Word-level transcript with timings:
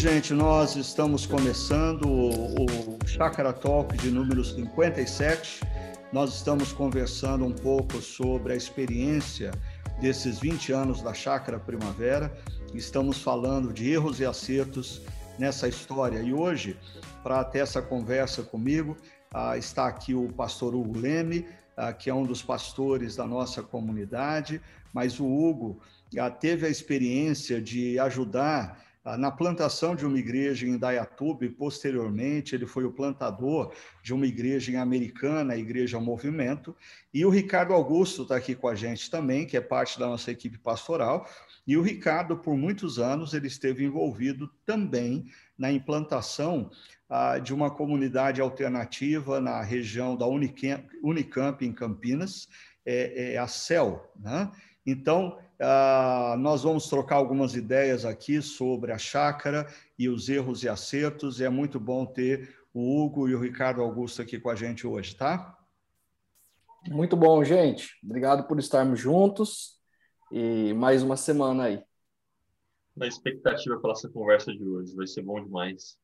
gente, 0.00 0.32
nós 0.32 0.76
estamos 0.76 1.26
começando 1.26 2.08
o, 2.08 2.64
o 2.64 3.06
Chácara 3.06 3.52
Talk 3.52 3.94
de 3.98 4.10
número 4.10 4.42
57. 4.42 5.60
Nós 6.10 6.36
estamos 6.36 6.72
conversando 6.72 7.44
um 7.44 7.52
pouco 7.52 8.00
sobre 8.00 8.54
a 8.54 8.56
experiência 8.56 9.50
desses 10.00 10.38
20 10.38 10.72
anos 10.72 11.02
da 11.02 11.12
Chácara 11.12 11.58
Primavera. 11.58 12.34
Estamos 12.72 13.20
falando 13.20 13.74
de 13.74 13.90
erros 13.90 14.20
e 14.20 14.24
acertos 14.24 15.02
nessa 15.38 15.68
história. 15.68 16.20
E 16.20 16.32
hoje, 16.32 16.78
para 17.22 17.44
ter 17.44 17.58
essa 17.58 17.82
conversa 17.82 18.42
comigo, 18.42 18.96
ah, 19.34 19.58
está 19.58 19.86
aqui 19.86 20.14
o 20.14 20.32
pastor 20.32 20.74
Hugo 20.74 20.98
Leme, 20.98 21.46
ah, 21.76 21.92
que 21.92 22.08
é 22.08 22.14
um 22.14 22.24
dos 22.24 22.42
pastores 22.42 23.16
da 23.16 23.26
nossa 23.26 23.62
comunidade, 23.62 24.62
mas 24.94 25.20
o 25.20 25.26
Hugo 25.26 25.78
ah, 26.18 26.30
teve 26.30 26.66
a 26.66 26.70
experiência 26.70 27.60
de 27.60 27.98
ajudar 27.98 28.88
na 29.04 29.30
plantação 29.30 29.96
de 29.96 30.04
uma 30.04 30.18
igreja 30.18 30.66
em 30.66 30.76
Dayatuba 30.76 31.44
e 31.44 31.48
posteriormente 31.48 32.54
ele 32.54 32.66
foi 32.66 32.84
o 32.84 32.92
plantador 32.92 33.72
de 34.02 34.12
uma 34.12 34.26
igreja 34.26 34.70
em 34.70 34.76
Americana, 34.76 35.54
a 35.54 35.58
Igreja 35.58 35.98
Movimento, 35.98 36.76
e 37.12 37.24
o 37.24 37.30
Ricardo 37.30 37.72
Augusto 37.72 38.22
está 38.22 38.36
aqui 38.36 38.54
com 38.54 38.68
a 38.68 38.74
gente 38.74 39.10
também, 39.10 39.46
que 39.46 39.56
é 39.56 39.60
parte 39.60 39.98
da 39.98 40.06
nossa 40.06 40.30
equipe 40.30 40.58
pastoral, 40.58 41.26
e 41.66 41.76
o 41.76 41.82
Ricardo, 41.82 42.36
por 42.36 42.56
muitos 42.56 42.98
anos, 42.98 43.32
ele 43.32 43.46
esteve 43.46 43.84
envolvido 43.84 44.50
também 44.66 45.26
na 45.56 45.72
implantação 45.72 46.70
ah, 47.08 47.38
de 47.38 47.54
uma 47.54 47.70
comunidade 47.70 48.40
alternativa 48.40 49.40
na 49.40 49.62
região 49.62 50.16
da 50.16 50.26
Unicamp, 50.26 50.86
Unicamp 51.02 51.64
em 51.64 51.72
Campinas, 51.72 52.48
é, 52.84 53.34
é 53.34 53.38
a 53.38 53.46
CEL, 53.46 54.12
né? 54.18 54.50
Então, 54.86 55.38
Uh, 55.60 56.38
nós 56.38 56.62
vamos 56.62 56.88
trocar 56.88 57.16
algumas 57.16 57.54
ideias 57.54 58.06
aqui 58.06 58.40
sobre 58.40 58.92
a 58.92 58.98
chácara 58.98 59.66
e 59.98 60.08
os 60.08 60.30
erros 60.30 60.62
e 60.62 60.68
acertos. 60.68 61.38
E 61.38 61.44
é 61.44 61.50
muito 61.50 61.78
bom 61.78 62.06
ter 62.06 62.56
o 62.72 63.04
Hugo 63.04 63.28
e 63.28 63.34
o 63.34 63.40
Ricardo 63.40 63.82
Augusto 63.82 64.22
aqui 64.22 64.40
com 64.40 64.48
a 64.48 64.54
gente 64.54 64.86
hoje, 64.86 65.14
tá? 65.14 65.58
Muito 66.88 67.14
bom, 67.14 67.44
gente. 67.44 67.94
Obrigado 68.02 68.48
por 68.48 68.58
estarmos 68.58 68.98
juntos 68.98 69.78
e 70.32 70.72
mais 70.72 71.02
uma 71.02 71.16
semana 71.16 71.64
aí. 71.64 71.84
A 72.98 73.06
expectativa 73.06 73.78
pela 73.80 73.92
essa 73.92 74.08
conversa 74.08 74.52
de 74.52 74.64
hoje 74.64 74.96
vai 74.96 75.06
ser 75.06 75.22
bom 75.22 75.42
demais. 75.44 75.98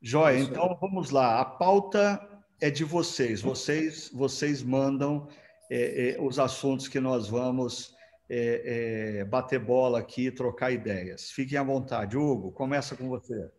Joia, 0.00 0.38
então 0.38 0.78
vamos 0.80 1.10
lá. 1.10 1.40
A 1.40 1.44
pauta 1.44 2.20
é 2.58 2.70
de 2.70 2.84
vocês. 2.84 3.42
Vocês, 3.42 4.10
vocês 4.14 4.62
mandam 4.62 5.28
é, 5.70 6.16
é, 6.16 6.20
os 6.22 6.38
assuntos 6.38 6.88
que 6.88 7.00
nós 7.00 7.28
vamos 7.28 7.97
é, 8.28 9.20
é, 9.20 9.24
bater 9.24 9.58
bola 9.58 9.98
aqui, 9.98 10.30
trocar 10.30 10.70
ideias. 10.70 11.30
Fiquem 11.30 11.58
à 11.58 11.62
vontade. 11.62 12.16
Hugo, 12.16 12.52
começa 12.52 12.96
com 12.96 13.08
você. 13.08 13.50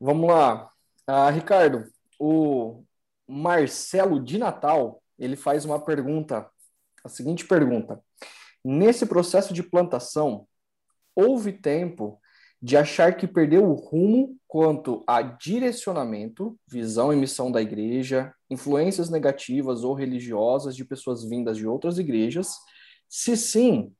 Vamos 0.00 0.28
lá. 0.28 0.70
Ah, 1.06 1.30
Ricardo, 1.30 1.84
o 2.18 2.82
Marcelo 3.28 4.22
de 4.22 4.38
Natal, 4.38 5.02
ele 5.18 5.36
faz 5.36 5.64
uma 5.64 5.78
pergunta, 5.78 6.48
a 7.04 7.08
seguinte 7.08 7.46
pergunta. 7.46 8.02
Nesse 8.64 9.04
processo 9.04 9.52
de 9.52 9.62
plantação, 9.62 10.46
houve 11.14 11.52
tempo 11.52 12.18
de 12.60 12.78
achar 12.78 13.14
que 13.14 13.28
perdeu 13.28 13.68
o 13.68 13.74
rumo 13.74 14.38
quanto 14.48 15.04
a 15.06 15.20
direcionamento, 15.20 16.58
visão 16.66 17.12
e 17.12 17.16
missão 17.16 17.52
da 17.52 17.60
igreja, 17.60 18.32
influências 18.48 19.10
negativas 19.10 19.84
ou 19.84 19.92
religiosas 19.92 20.74
de 20.74 20.82
pessoas 20.82 21.22
vindas 21.22 21.58
de 21.58 21.66
outras 21.66 21.98
igrejas? 21.98 22.54
Se 23.06 23.36
sim, 23.36 23.92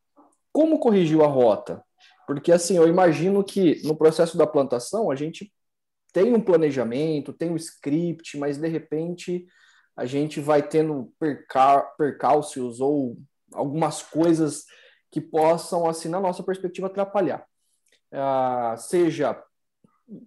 como 0.55 0.79
corrigiu 0.79 1.25
a 1.25 1.27
rota? 1.27 1.85
Porque, 2.29 2.53
assim, 2.53 2.77
eu 2.77 2.87
imagino 2.87 3.43
que 3.43 3.83
no 3.83 3.97
processo 3.97 4.39
da 4.39 4.47
plantação 4.47 5.11
a 5.11 5.17
gente 5.17 5.53
tem 6.13 6.33
um 6.33 6.41
planejamento, 6.41 7.33
tem 7.33 7.51
um 7.51 7.57
script, 7.57 8.39
mas 8.39 8.57
de 8.57 8.69
repente 8.69 9.47
a 9.97 10.07
gente 10.07 10.41
vai 10.41 10.63
tendo 10.63 11.13
percal 11.19 11.93
percalços 11.99 12.81
ou 12.81 13.19
algumas 13.53 14.01
coisas 14.01 14.65
que 15.11 15.21
possam, 15.21 15.89
assim, 15.89 16.09
na 16.09 16.21
nossa 16.21 16.43
perspectiva, 16.43 16.87
atrapalhar. 16.87 17.45
Uh, 18.13 18.79
seja 18.79 19.43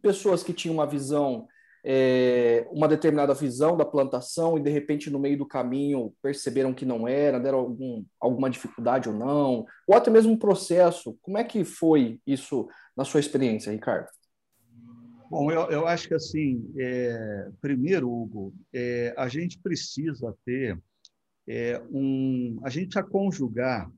pessoas 0.02 0.44
que 0.44 0.54
tinham 0.54 0.74
uma 0.74 0.86
visão 0.86 1.48
é, 1.90 2.68
uma 2.70 2.86
determinada 2.86 3.34
visão 3.34 3.78
da 3.78 3.86
plantação 3.86 4.58
e 4.58 4.62
de 4.62 4.70
repente 4.70 5.10
no 5.10 5.18
meio 5.18 5.38
do 5.38 5.46
caminho 5.46 6.14
perceberam 6.22 6.74
que 6.74 6.86
não 6.86 7.08
era, 7.08 7.40
deram 7.40 7.60
algum, 7.60 8.04
alguma 8.20 8.50
dificuldade 8.50 9.08
ou 9.08 9.16
não, 9.16 9.66
ou 9.88 9.96
até 9.96 10.12
mesmo 10.12 10.34
um 10.34 10.38
processo. 10.38 11.18
Como 11.22 11.38
é 11.38 11.46
que 11.46 11.64
foi 11.64 12.20
isso 12.28 12.68
na 12.94 13.06
sua 13.06 13.22
experiência, 13.22 13.72
Ricardo? 13.72 14.10
Bom, 15.32 15.50
eu, 15.50 15.62
eu 15.72 15.88
acho 15.88 16.10
que 16.10 16.14
assim, 16.14 16.70
é, 16.78 17.50
primeiro, 17.62 18.12
Hugo, 18.12 18.54
é, 18.74 19.14
a 19.18 19.30
gente 19.30 19.58
precisa 19.58 20.36
ter 20.44 20.78
é, 21.48 21.82
um, 21.90 22.60
a 22.66 22.70
gente 22.70 22.88
precisa 22.90 23.10
conjugar 23.10 23.90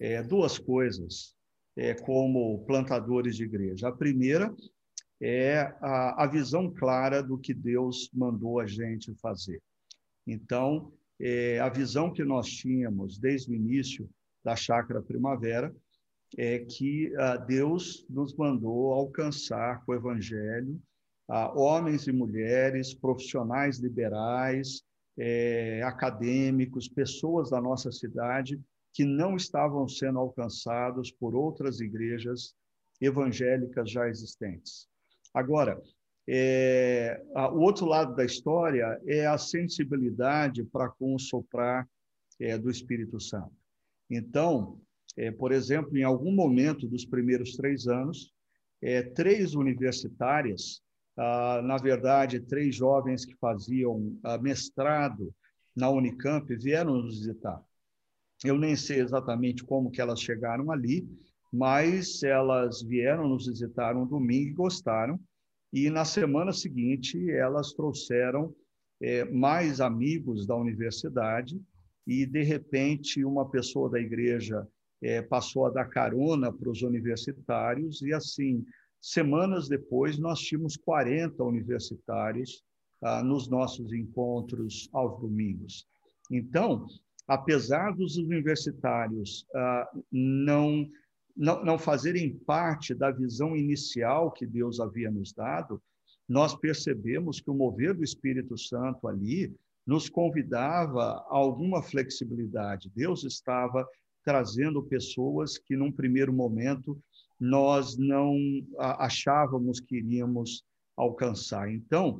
é, 0.00 0.22
duas 0.22 0.58
coisas 0.58 1.34
é, 1.76 1.92
como 1.92 2.64
plantadores 2.64 3.36
de 3.36 3.44
igreja. 3.44 3.88
A 3.88 3.92
primeira 3.92 4.50
é 5.20 5.60
a, 5.80 6.24
a 6.24 6.26
visão 6.26 6.72
clara 6.72 7.22
do 7.22 7.38
que 7.38 7.52
Deus 7.52 8.10
mandou 8.12 8.60
a 8.60 8.66
gente 8.66 9.14
fazer. 9.16 9.60
Então, 10.26 10.92
é, 11.20 11.58
a 11.58 11.68
visão 11.68 12.12
que 12.12 12.24
nós 12.24 12.48
tínhamos 12.48 13.18
desde 13.18 13.50
o 13.50 13.54
início 13.54 14.08
da 14.44 14.54
Chácara 14.54 15.02
Primavera 15.02 15.74
é 16.36 16.58
que 16.58 17.12
ah, 17.16 17.36
Deus 17.36 18.06
nos 18.08 18.34
mandou 18.36 18.92
alcançar 18.92 19.84
com 19.84 19.92
o 19.92 19.94
Evangelho 19.94 20.80
ah, 21.28 21.52
homens 21.58 22.06
e 22.06 22.12
mulheres, 22.12 22.94
profissionais 22.94 23.78
liberais, 23.78 24.82
é, 25.18 25.82
acadêmicos, 25.82 26.88
pessoas 26.88 27.50
da 27.50 27.60
nossa 27.60 27.90
cidade 27.90 28.60
que 28.94 29.04
não 29.04 29.36
estavam 29.36 29.88
sendo 29.88 30.18
alcançados 30.18 31.10
por 31.10 31.34
outras 31.34 31.80
igrejas 31.80 32.54
evangélicas 33.00 33.90
já 33.90 34.08
existentes. 34.08 34.88
Agora, 35.32 35.80
é, 36.28 37.22
a, 37.34 37.50
o 37.50 37.60
outro 37.60 37.86
lado 37.86 38.14
da 38.14 38.24
história 38.24 39.00
é 39.06 39.26
a 39.26 39.38
sensibilidade 39.38 40.64
para 40.64 40.88
com 40.90 41.14
o 41.14 41.18
soprar 41.18 41.88
é, 42.40 42.56
do 42.58 42.70
Espírito 42.70 43.20
Santo. 43.20 43.52
Então, 44.10 44.80
é, 45.16 45.30
por 45.30 45.52
exemplo, 45.52 45.96
em 45.96 46.04
algum 46.04 46.32
momento 46.32 46.86
dos 46.86 47.04
primeiros 47.04 47.56
três 47.56 47.86
anos, 47.86 48.32
é, 48.80 49.02
três 49.02 49.54
universitárias, 49.54 50.82
ah, 51.16 51.60
na 51.62 51.76
verdade, 51.76 52.38
três 52.38 52.76
jovens 52.76 53.24
que 53.24 53.34
faziam 53.36 54.16
ah, 54.22 54.38
mestrado 54.38 55.34
na 55.74 55.90
Unicamp 55.90 56.54
vieram 56.56 56.94
nos 56.94 57.18
visitar. 57.18 57.60
Eu 58.44 58.56
nem 58.56 58.76
sei 58.76 59.00
exatamente 59.00 59.64
como 59.64 59.90
que 59.90 60.00
elas 60.00 60.20
chegaram 60.20 60.70
ali, 60.70 61.08
mas 61.52 62.22
elas 62.22 62.82
vieram 62.82 63.28
nos 63.28 63.46
visitar 63.46 63.96
um 63.96 64.06
domingo 64.06 64.50
e 64.50 64.54
gostaram. 64.54 65.18
E 65.72 65.90
na 65.90 66.04
semana 66.04 66.52
seguinte, 66.52 67.30
elas 67.30 67.72
trouxeram 67.72 68.54
é, 69.00 69.24
mais 69.24 69.80
amigos 69.80 70.46
da 70.46 70.56
universidade 70.56 71.60
e, 72.06 72.26
de 72.26 72.42
repente, 72.42 73.24
uma 73.24 73.48
pessoa 73.48 73.90
da 73.90 74.00
igreja 74.00 74.66
é, 75.02 75.22
passou 75.22 75.66
a 75.66 75.70
dar 75.70 75.86
carona 75.86 76.52
para 76.52 76.70
os 76.70 76.82
universitários 76.82 78.02
e, 78.02 78.12
assim, 78.12 78.64
semanas 79.00 79.68
depois, 79.68 80.18
nós 80.18 80.40
tínhamos 80.40 80.76
40 80.76 81.42
universitários 81.44 82.64
ah, 83.02 83.22
nos 83.22 83.48
nossos 83.48 83.92
encontros 83.92 84.88
aos 84.92 85.20
domingos. 85.20 85.86
Então, 86.30 86.86
apesar 87.26 87.94
dos 87.94 88.16
universitários 88.16 89.46
ah, 89.54 89.88
não 90.10 90.88
não, 91.38 91.64
não 91.64 91.78
fazerem 91.78 92.36
parte 92.36 92.92
da 92.92 93.12
visão 93.12 93.56
inicial 93.56 94.32
que 94.32 94.44
Deus 94.44 94.80
havia 94.80 95.08
nos 95.08 95.32
dado, 95.32 95.80
nós 96.28 96.54
percebemos 96.54 97.40
que 97.40 97.48
o 97.48 97.54
mover 97.54 97.94
do 97.94 98.02
Espírito 98.02 98.58
Santo 98.58 99.06
ali 99.06 99.54
nos 99.86 100.08
convidava 100.10 101.02
a 101.02 101.36
alguma 101.36 101.80
flexibilidade. 101.80 102.90
Deus 102.94 103.24
estava 103.24 103.88
trazendo 104.24 104.82
pessoas 104.82 105.56
que, 105.56 105.76
num 105.76 105.92
primeiro 105.92 106.32
momento, 106.32 107.00
nós 107.40 107.96
não 107.96 108.36
achávamos 108.76 109.80
que 109.80 109.96
iríamos 109.96 110.64
alcançar. 110.96 111.72
Então, 111.72 112.18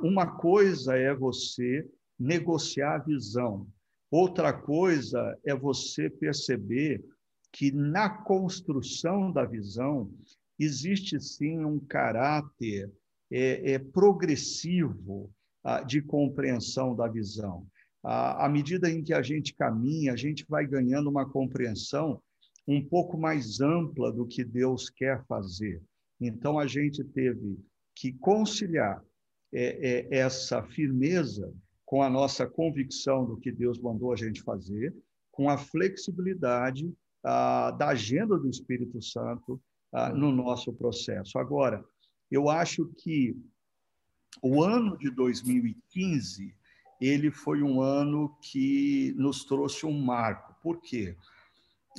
uma 0.00 0.38
coisa 0.38 0.96
é 0.96 1.12
você 1.12 1.86
negociar 2.18 2.94
a 2.94 3.04
visão, 3.04 3.66
outra 4.10 4.52
coisa 4.52 5.36
é 5.44 5.54
você 5.54 6.08
perceber 6.08 7.04
que 7.52 7.70
na 7.70 8.08
construção 8.08 9.30
da 9.30 9.44
visão 9.44 10.10
existe 10.58 11.20
sim 11.20 11.64
um 11.64 11.78
caráter 11.78 12.90
é, 13.30 13.72
é 13.72 13.78
progressivo 13.78 15.30
ah, 15.62 15.82
de 15.82 16.00
compreensão 16.00 16.96
da 16.96 17.06
visão. 17.06 17.66
Ah, 18.02 18.46
à 18.46 18.48
medida 18.48 18.90
em 18.90 19.02
que 19.02 19.12
a 19.12 19.22
gente 19.22 19.54
caminha, 19.54 20.12
a 20.12 20.16
gente 20.16 20.44
vai 20.48 20.66
ganhando 20.66 21.08
uma 21.08 21.28
compreensão 21.28 22.20
um 22.66 22.82
pouco 22.82 23.18
mais 23.18 23.60
ampla 23.60 24.12
do 24.12 24.26
que 24.26 24.44
Deus 24.44 24.88
quer 24.88 25.24
fazer. 25.26 25.82
Então, 26.20 26.58
a 26.58 26.66
gente 26.66 27.02
teve 27.04 27.58
que 27.94 28.12
conciliar 28.12 29.02
é, 29.52 30.08
é, 30.10 30.18
essa 30.18 30.62
firmeza 30.62 31.52
com 31.84 32.02
a 32.02 32.08
nossa 32.08 32.46
convicção 32.46 33.26
do 33.26 33.36
que 33.36 33.52
Deus 33.52 33.78
mandou 33.78 34.12
a 34.12 34.16
gente 34.16 34.42
fazer, 34.42 34.94
com 35.30 35.50
a 35.50 35.58
flexibilidade 35.58 36.90
ah, 37.24 37.70
da 37.70 37.88
agenda 37.88 38.38
do 38.38 38.48
Espírito 38.48 39.00
Santo 39.02 39.60
ah, 39.92 40.10
no 40.10 40.32
nosso 40.32 40.72
processo. 40.72 41.38
Agora, 41.38 41.84
eu 42.30 42.48
acho 42.48 42.86
que 42.98 43.36
o 44.42 44.62
ano 44.62 44.96
de 44.96 45.10
2015 45.10 46.54
ele 47.00 47.30
foi 47.30 47.62
um 47.62 47.80
ano 47.80 48.36
que 48.40 49.12
nos 49.16 49.44
trouxe 49.44 49.84
um 49.84 50.00
marco. 50.00 50.54
Por 50.62 50.80
quê? 50.80 51.16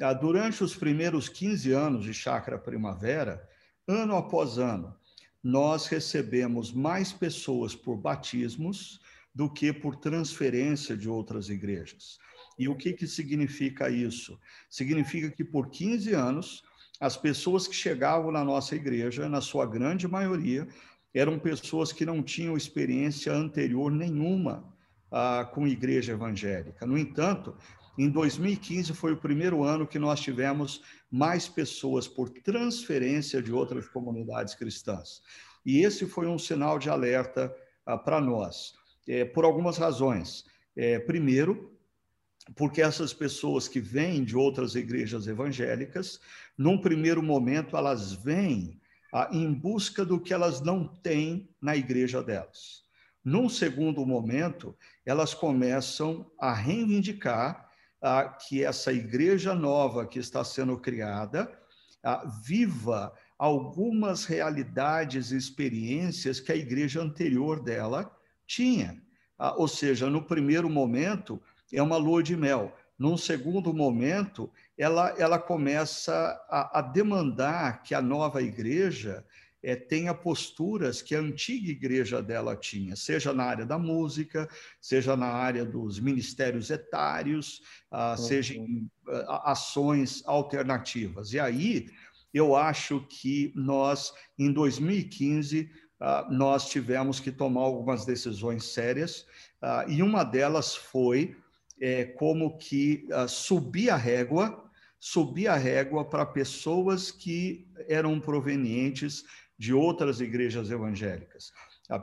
Ah, 0.02 0.14
durante 0.14 0.64
os 0.64 0.76
primeiros 0.76 1.30
15 1.30 1.72
anos 1.72 2.06
de 2.06 2.14
Chácara 2.14 2.58
Primavera, 2.58 3.48
ano 3.88 4.16
após 4.16 4.58
ano, 4.58 4.96
nós 5.44 5.88
recebemos 5.88 6.72
mais 6.72 7.12
pessoas 7.12 7.76
por 7.76 7.98
batismos 7.98 9.00
do 9.36 9.52
que 9.52 9.74
por 9.74 9.98
transferência 9.98 10.96
de 10.96 11.10
outras 11.10 11.50
igrejas. 11.50 12.18
E 12.58 12.68
o 12.68 12.76
que, 12.76 12.94
que 12.94 13.08
significa 13.08 13.90
isso? 13.90 14.40
Significa 14.70 15.30
que 15.30 15.44
por 15.44 15.70
15 15.70 16.14
anos, 16.14 16.64
as 17.00 17.18
pessoas 17.18 17.68
que 17.68 17.76
chegavam 17.76 18.32
na 18.32 18.44
nossa 18.44 18.76
igreja, 18.76 19.28
na 19.28 19.42
sua 19.42 19.66
grande 19.66 20.08
maioria, 20.08 20.68
eram 21.14 21.38
pessoas 21.38 21.92
que 21.92 22.06
não 22.06 22.24
tinham 22.24 22.58
experiência 22.58 23.32
anterior 23.32 23.92
nenhuma 23.92 24.74
ah, 25.12 25.48
com 25.54 25.68
igreja 25.68 26.14
evangélica. 26.14 26.86
No 26.86 26.98
entanto, 26.98 27.56
em 27.98 28.10
2015 28.10 28.94
foi 28.94 29.14
o 29.14 29.18
primeiro 29.18 29.64
ano 29.64 29.86
que 29.86 30.00
nós 30.00 30.20
tivemos 30.20 30.82
mais 31.12 31.48
pessoas 31.48 32.08
por 32.08 32.30
transferência 32.30 33.42
de 33.42 33.54
outras 33.54 33.88
comunidades 33.88 34.56
cristãs. 34.56 35.22
E 35.64 35.82
esse 35.82 36.08
foi 36.08 36.28
um 36.28 36.40
sinal 36.40 36.80
de 36.80 36.90
alerta 36.90 37.56
ah, 37.86 37.98
para 37.98 38.20
nós, 38.20 38.74
é, 39.08 39.24
por 39.24 39.46
algumas 39.46 39.78
razões. 39.78 40.46
É, 40.76 40.98
primeiro, 40.98 41.73
porque 42.56 42.82
essas 42.82 43.14
pessoas 43.14 43.68
que 43.68 43.80
vêm 43.80 44.24
de 44.24 44.36
outras 44.36 44.76
igrejas 44.76 45.28
evangélicas, 45.28 46.20
num 46.58 46.78
primeiro 46.78 47.24
momento, 47.24 47.78
elas 47.78 48.12
vêm 48.12 48.80
ah, 49.14 49.30
em 49.32 49.52
busca 49.54 50.04
do 50.04 50.20
que 50.20 50.34
elas 50.34 50.60
não 50.60 50.88
têm 50.88 51.50
na 51.62 51.76
igreja 51.76 52.22
delas. 52.22 52.84
Num 53.24 53.48
segundo 53.48 54.06
momento, 54.06 54.76
elas 55.06 55.34
começam 55.34 56.30
a 56.38 56.54
reivindicar 56.54 57.70
ah, 58.02 58.26
que 58.26 58.64
essa 58.64 58.92
igreja 58.92 59.56
nova 59.56 60.06
que 60.06 60.20
está 60.20 60.44
sendo 60.44 60.78
criada 60.78 61.50
ah, 62.04 62.26
viva 62.44 63.14
algumas 63.38 64.26
realidades 64.26 65.32
e 65.32 65.38
experiências 65.38 66.40
que 66.40 66.52
a 66.52 66.56
igreja 66.56 67.02
anterior 67.02 67.62
dela 67.62 68.14
tinha. 68.46 69.02
Ou 69.58 69.68
seja, 69.68 70.10
no 70.10 70.24
primeiro 70.24 70.70
momento, 70.70 71.42
é 71.72 71.82
uma 71.82 71.98
lua 71.98 72.22
de 72.24 72.36
mel. 72.36 72.76
Num 72.98 73.18
segundo 73.18 73.74
momento, 73.74 74.52
ela, 74.78 75.14
ela 75.18 75.40
começa 75.40 76.14
a, 76.50 76.80
a 76.80 76.82
demandar 76.82 77.84
que 77.84 77.94
a 77.96 78.02
nova 78.02 78.42
igreja 78.42 79.26
é, 79.64 79.76
tenha 79.76 80.14
posturas 80.14 81.02
que 81.02 81.16
a 81.16 81.20
antiga 81.20 81.72
igreja 81.72 82.22
dela 82.22 82.56
tinha, 82.56 82.96
seja 82.96 83.34
na 83.34 83.46
área 83.46 83.66
da 83.66 83.80
música, 83.80 84.48
seja 84.82 85.16
na 85.16 85.28
área 85.28 85.64
dos 85.64 86.00
ministérios 86.00 86.70
etários, 86.70 87.62
ah, 87.90 88.12
uhum. 88.12 88.18
seja 88.18 88.54
em 88.56 88.92
ah, 89.08 89.52
ações 89.52 90.22
alternativas. 90.26 91.32
E 91.32 91.40
aí, 91.40 91.90
eu 92.34 92.56
acho 92.56 93.06
que 93.08 93.54
nós, 93.56 94.14
em 94.38 94.52
2015, 94.52 95.72
ah, 96.00 96.28
nós 96.30 96.68
tivemos 96.68 97.22
que 97.22 97.32
tomar 97.32 97.62
algumas 97.62 98.06
decisões 98.06 98.66
sérias, 98.66 99.26
ah, 99.62 99.86
e 99.88 100.04
uma 100.04 100.26
delas 100.26 100.76
foi 100.76 101.38
é, 101.84 102.06
como 102.06 102.58
que 102.58 103.06
ah, 103.12 103.28
subir 103.28 103.90
a 103.90 103.98
régua, 103.98 104.64
subir 104.98 105.50
a 105.50 105.58
régua 105.58 106.06
para 106.06 106.26
pessoas 106.26 107.12
que 107.12 107.68
eram 107.90 108.22
provenientes 108.22 109.26
de 109.60 109.74
outras 109.74 110.22
igrejas 110.22 110.72
evangélicas. 110.72 111.52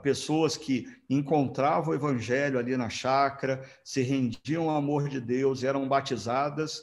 Pessoas 0.03 0.59
que 0.59 0.87
encontravam 1.09 1.93
o 1.93 1.95
evangelho 1.95 2.59
ali 2.59 2.77
na 2.77 2.91
chácara, 2.91 3.65
se 3.83 4.03
rendiam 4.03 4.69
ao 4.69 4.77
amor 4.77 5.09
de 5.09 5.19
Deus, 5.19 5.65
eram 5.65 5.89
batizadas, 5.89 6.83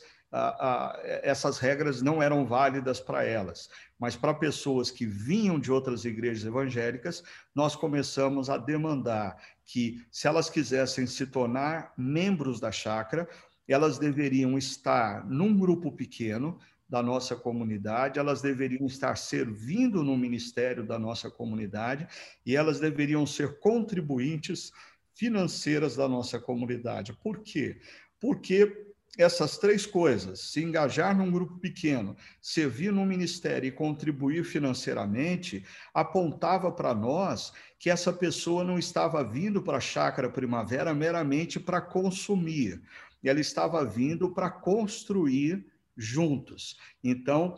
essas 1.22 1.60
regras 1.60 2.02
não 2.02 2.22
eram 2.22 2.46
válidas 2.46 3.00
para 3.00 3.24
elas. 3.24 3.70
Mas 4.00 4.16
para 4.16 4.34
pessoas 4.34 4.92
que 4.92 5.06
vinham 5.06 5.60
de 5.60 5.72
outras 5.72 6.06
igrejas 6.06 6.46
evangélicas, 6.46 7.24
nós 7.54 7.76
começamos 7.76 8.50
a 8.50 8.58
demandar 8.58 9.38
que, 9.66 10.06
se 10.12 10.28
elas 10.28 10.50
quisessem 10.50 11.08
se 11.08 11.28
tornar 11.28 11.94
membros 11.98 12.60
da 12.60 12.72
chácara, 12.72 13.28
elas 13.68 13.98
deveriam 13.98 14.58
estar 14.58 15.26
num 15.28 15.58
grupo 15.58 15.92
pequeno, 15.92 16.60
da 16.90 17.04
nossa 17.04 17.36
comunidade, 17.36 18.18
elas 18.18 18.42
deveriam 18.42 18.86
estar 18.86 19.18
servindo 19.18 20.04
no 20.04 20.18
ministério 20.18 20.86
da 20.86 20.98
nossa 20.98 21.30
comunidade 21.30 22.08
e 22.46 22.56
elas 22.56 22.80
deveriam 22.80 23.26
ser 23.26 23.60
contribuintes 23.60 24.72
financeiras 25.14 25.96
da 25.96 26.08
nossa 26.08 26.40
comunidade. 26.40 27.14
Por 27.22 27.40
quê? 27.40 27.82
Porque 28.20 28.87
essas 29.18 29.58
três 29.58 29.86
coisas, 29.86 30.40
se 30.40 30.64
engajar 30.64 31.18
num 31.18 31.31
grupo 31.31 31.58
pequeno, 31.58 32.16
servir 32.42 32.92
no 32.92 33.06
ministério 33.06 33.68
e 33.68 33.72
contribuir 33.72 34.44
financeiramente, 34.44 35.66
apontava 35.94 36.72
para 36.72 36.94
nós 36.94 37.52
que 37.80 37.90
essa 37.90 38.14
pessoa 38.14 38.64
não 38.64 38.78
estava 38.78 39.24
vindo 39.24 39.62
para 39.62 39.78
a 39.78 39.81
chácara 39.81 40.30
primavera 40.30 40.94
meramente 40.94 41.60
para 41.60 41.81
consumir, 41.81 42.81
ela 43.24 43.40
estava 43.40 43.84
vindo 43.84 44.30
para 44.34 44.50
construir 44.50 45.66
juntos. 45.98 46.78
Então, 47.04 47.56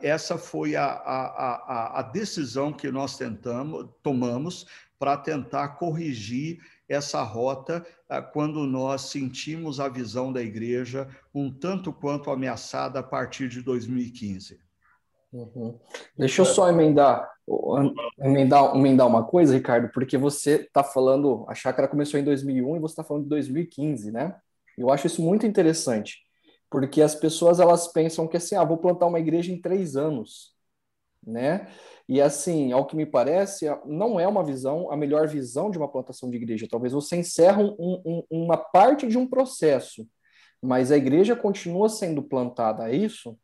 essa 0.00 0.36
foi 0.36 0.74
a, 0.74 0.84
a, 0.84 2.00
a, 2.00 2.02
decisão 2.02 2.72
que 2.72 2.90
nós 2.90 3.16
tentamos, 3.16 3.88
tomamos 4.02 4.66
para 4.98 5.16
tentar 5.16 5.68
corrigir 5.76 6.58
essa 6.88 7.22
rota 7.22 7.86
quando 8.32 8.66
nós 8.66 9.02
sentimos 9.02 9.78
a 9.78 9.88
visão 9.88 10.32
da 10.32 10.42
igreja 10.42 11.08
um 11.34 11.52
tanto 11.52 11.92
quanto 11.92 12.30
ameaçada 12.30 13.00
a 13.00 13.02
partir 13.02 13.48
de 13.48 13.62
2015. 13.62 14.58
Uhum. 15.30 15.78
Deixa 16.16 16.40
eu 16.40 16.46
só 16.46 16.70
emendar, 16.70 17.30
emendar, 18.18 18.74
emendar 18.74 19.06
uma 19.06 19.24
coisa, 19.24 19.54
Ricardo, 19.54 19.90
porque 19.92 20.16
você 20.16 20.62
está 20.62 20.82
falando, 20.82 21.44
a 21.48 21.54
chácara 21.54 21.86
começou 21.86 22.18
em 22.18 22.24
2001 22.24 22.76
e 22.76 22.80
você 22.80 22.92
está 22.92 23.04
falando 23.04 23.24
de 23.24 23.28
2015, 23.28 24.10
né? 24.10 24.36
Eu 24.76 24.90
acho 24.90 25.06
isso 25.06 25.20
muito 25.20 25.46
interessante 25.46 26.26
porque 26.70 27.00
as 27.00 27.14
pessoas 27.14 27.60
elas 27.60 27.88
pensam 27.88 28.26
que 28.26 28.36
assim, 28.36 28.54
ah, 28.54 28.64
vou 28.64 28.76
plantar 28.76 29.06
uma 29.06 29.18
igreja 29.18 29.52
em 29.52 29.60
três 29.60 29.96
anos, 29.96 30.54
né? 31.26 31.68
E 32.08 32.20
assim, 32.20 32.72
ao 32.72 32.86
que 32.86 32.96
me 32.96 33.04
parece, 33.04 33.66
não 33.84 34.18
é 34.18 34.26
uma 34.26 34.44
visão, 34.44 34.90
a 34.90 34.96
melhor 34.96 35.28
visão 35.28 35.70
de 35.70 35.78
uma 35.78 35.90
plantação 35.90 36.30
de 36.30 36.36
igreja. 36.36 36.68
Talvez 36.70 36.92
você 36.92 37.16
encerre 37.16 37.62
um, 37.62 38.02
um, 38.04 38.22
uma 38.30 38.56
parte 38.56 39.06
de 39.06 39.18
um 39.18 39.26
processo, 39.26 40.06
mas 40.62 40.90
a 40.90 40.96
igreja 40.96 41.36
continua 41.36 41.88
sendo 41.88 42.22
plantada, 42.22 42.90
é 42.90 42.96
isso? 42.96 43.38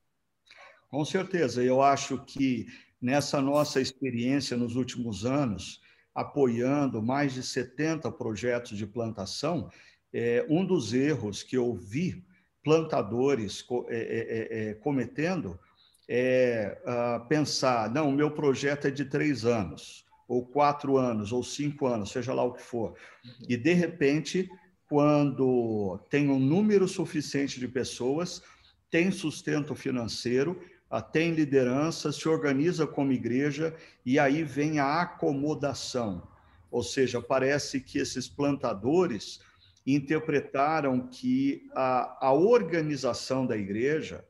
Com 0.89 1.05
certeza. 1.05 1.63
Eu 1.63 1.83
acho 1.83 2.25
que 2.25 2.67
nessa 3.01 3.41
nossa 3.41 3.81
experiência 3.81 4.57
nos 4.57 4.77
últimos 4.77 5.27
anos, 5.27 5.81
apoiando 6.15 7.03
mais 7.03 7.35
de 7.35 7.43
70 7.43 8.11
projetos 8.13 8.79
de 8.79 8.87
plantação, 8.87 9.69
é, 10.13 10.47
um 10.49 10.65
dos 10.65 10.95
erros 10.95 11.43
que 11.43 11.57
eu 11.57 11.75
vi 11.75 12.25
plantadores 12.63 13.65
é, 13.89 13.99
é, 13.99 14.71
é, 14.71 14.75
cometendo 14.75 15.59
é 16.09 16.79
uh, 16.85 17.27
pensar, 17.27 17.91
não, 17.91 18.11
o 18.11 18.13
meu 18.13 18.31
projeto 18.31 18.87
é 18.87 18.91
de 18.91 19.05
três 19.05 19.45
anos, 19.45 20.05
ou 20.29 20.45
quatro 20.45 20.97
anos, 20.97 21.33
ou 21.33 21.43
cinco 21.43 21.87
anos, 21.87 22.11
seja 22.11 22.33
lá 22.35 22.43
o 22.43 22.53
que 22.53 22.63
for. 22.63 22.91
Uhum. 23.25 23.47
E, 23.49 23.57
de 23.57 23.73
repente, 23.73 24.49
quando 24.89 25.99
tem 26.11 26.29
um 26.29 26.39
número 26.39 26.87
suficiente 26.87 27.59
de 27.59 27.69
pessoas, 27.69 28.43
tem 28.91 29.11
sustento 29.11 29.75
financeiro, 29.75 30.61
uh, 30.91 31.01
tem 31.01 31.33
liderança, 31.33 32.13
se 32.13 32.29
organiza 32.29 32.87
como 32.87 33.13
igreja, 33.13 33.75
e 34.05 34.19
aí 34.19 34.43
vem 34.43 34.79
a 34.79 35.01
acomodação. 35.01 36.27
Ou 36.71 36.83
seja, 36.83 37.23
parece 37.23 37.81
que 37.81 37.99
esses 37.99 38.29
plantadores 38.29 39.41
interpretaram 39.87 41.07
que 41.07 41.69
a, 41.75 42.29
a 42.29 42.33
organização 42.33 43.47
da 43.47 43.57
igreja 43.57 44.25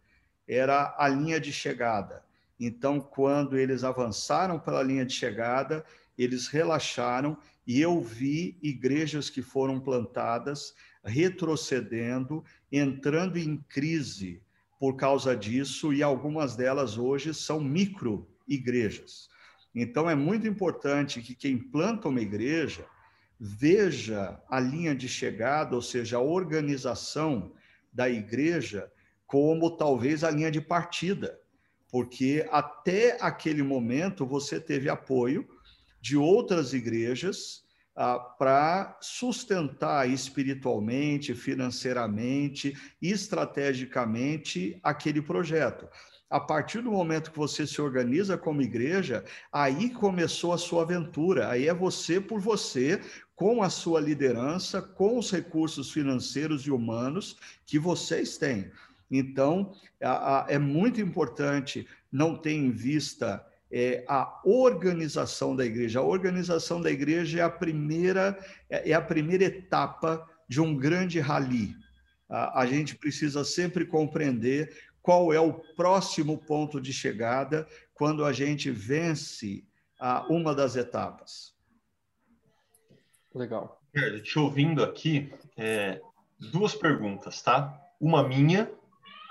era 0.46 0.94
a 0.98 1.08
linha 1.08 1.40
de 1.40 1.52
chegada. 1.52 2.24
Então, 2.58 3.00
quando 3.00 3.56
eles 3.56 3.84
avançaram 3.84 4.58
pela 4.58 4.82
linha 4.82 5.04
de 5.04 5.12
chegada, 5.12 5.84
eles 6.16 6.46
relaxaram 6.46 7.36
e 7.66 7.80
eu 7.80 8.00
vi 8.00 8.58
igrejas 8.62 9.28
que 9.28 9.42
foram 9.42 9.80
plantadas 9.80 10.74
retrocedendo, 11.04 12.44
entrando 12.70 13.38
em 13.38 13.56
crise 13.68 14.42
por 14.78 14.96
causa 14.96 15.36
disso, 15.36 15.92
e 15.92 16.02
algumas 16.02 16.56
delas 16.56 16.98
hoje 16.98 17.32
são 17.32 17.60
micro 17.60 18.28
igrejas. 18.46 19.28
Então, 19.74 20.08
é 20.08 20.14
muito 20.14 20.46
importante 20.46 21.20
que 21.20 21.34
quem 21.34 21.58
planta 21.58 22.08
uma 22.08 22.20
igreja 22.20 22.86
veja 23.38 24.40
a 24.48 24.60
linha 24.60 24.94
de 24.94 25.08
chegada, 25.08 25.74
ou 25.74 25.82
seja, 25.82 26.16
a 26.16 26.20
organização 26.20 27.52
da 27.92 28.08
igreja, 28.08 28.90
como 29.26 29.76
talvez 29.76 30.22
a 30.24 30.30
linha 30.30 30.50
de 30.50 30.60
partida, 30.60 31.38
porque 31.90 32.46
até 32.50 33.16
aquele 33.20 33.62
momento 33.62 34.26
você 34.26 34.60
teve 34.60 34.88
apoio 34.88 35.46
de 36.00 36.16
outras 36.16 36.72
igrejas 36.72 37.64
ah, 37.96 38.18
para 38.18 38.98
sustentar 39.00 40.08
espiritualmente, 40.08 41.34
financeiramente, 41.34 42.74
estrategicamente 43.00 44.78
aquele 44.82 45.22
projeto 45.22 45.88
a 46.34 46.40
partir 46.40 46.80
do 46.80 46.90
momento 46.90 47.30
que 47.30 47.38
você 47.38 47.64
se 47.64 47.80
organiza 47.80 48.36
como 48.36 48.60
igreja, 48.60 49.24
aí 49.52 49.88
começou 49.90 50.52
a 50.52 50.58
sua 50.58 50.82
aventura. 50.82 51.48
Aí 51.48 51.68
é 51.68 51.72
você 51.72 52.20
por 52.20 52.40
você, 52.40 53.00
com 53.36 53.62
a 53.62 53.70
sua 53.70 54.00
liderança, 54.00 54.82
com 54.82 55.16
os 55.16 55.30
recursos 55.30 55.92
financeiros 55.92 56.66
e 56.66 56.72
humanos 56.72 57.36
que 57.64 57.78
vocês 57.78 58.36
têm. 58.36 58.68
Então, 59.18 59.72
é 60.48 60.58
muito 60.58 61.00
importante 61.00 61.86
não 62.10 62.36
ter 62.36 62.52
em 62.52 62.70
vista 62.70 63.44
é, 63.70 64.04
a 64.08 64.40
organização 64.44 65.56
da 65.56 65.64
igreja. 65.64 65.98
A 65.98 66.02
organização 66.02 66.80
da 66.80 66.90
igreja 66.90 67.40
é 67.40 67.42
a 67.42 67.50
primeira, 67.50 68.38
é, 68.70 68.90
é 68.90 68.94
a 68.94 69.00
primeira 69.00 69.44
etapa 69.44 70.28
de 70.48 70.60
um 70.60 70.76
grande 70.76 71.18
rally. 71.18 71.74
A, 72.28 72.60
a 72.60 72.66
gente 72.66 72.94
precisa 72.94 73.44
sempre 73.44 73.84
compreender 73.84 74.76
qual 75.02 75.32
é 75.32 75.40
o 75.40 75.52
próximo 75.52 76.38
ponto 76.38 76.80
de 76.80 76.92
chegada 76.92 77.66
quando 77.92 78.24
a 78.24 78.32
gente 78.32 78.70
vence 78.70 79.64
a 79.98 80.24
uma 80.28 80.54
das 80.54 80.76
etapas. 80.76 81.54
Legal. 83.34 83.80
Te 84.22 84.38
ouvindo 84.38 84.82
aqui, 84.82 85.32
é, 85.56 86.00
duas 86.38 86.74
perguntas, 86.74 87.42
tá? 87.42 87.76
Uma 88.00 88.26
minha 88.26 88.70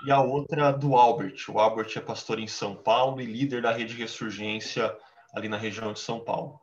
e 0.04 0.10
a 0.10 0.20
outra 0.20 0.70
do 0.70 0.96
Albert. 0.96 1.36
O 1.48 1.58
Albert 1.58 1.90
é 1.96 2.00
pastor 2.00 2.38
em 2.38 2.46
São 2.46 2.76
Paulo 2.76 3.20
e 3.20 3.26
líder 3.26 3.62
da 3.62 3.72
rede 3.72 3.94
Ressurgência 3.94 4.94
ali 5.34 5.48
na 5.48 5.56
região 5.56 5.92
de 5.92 6.00
São 6.00 6.20
Paulo. 6.20 6.60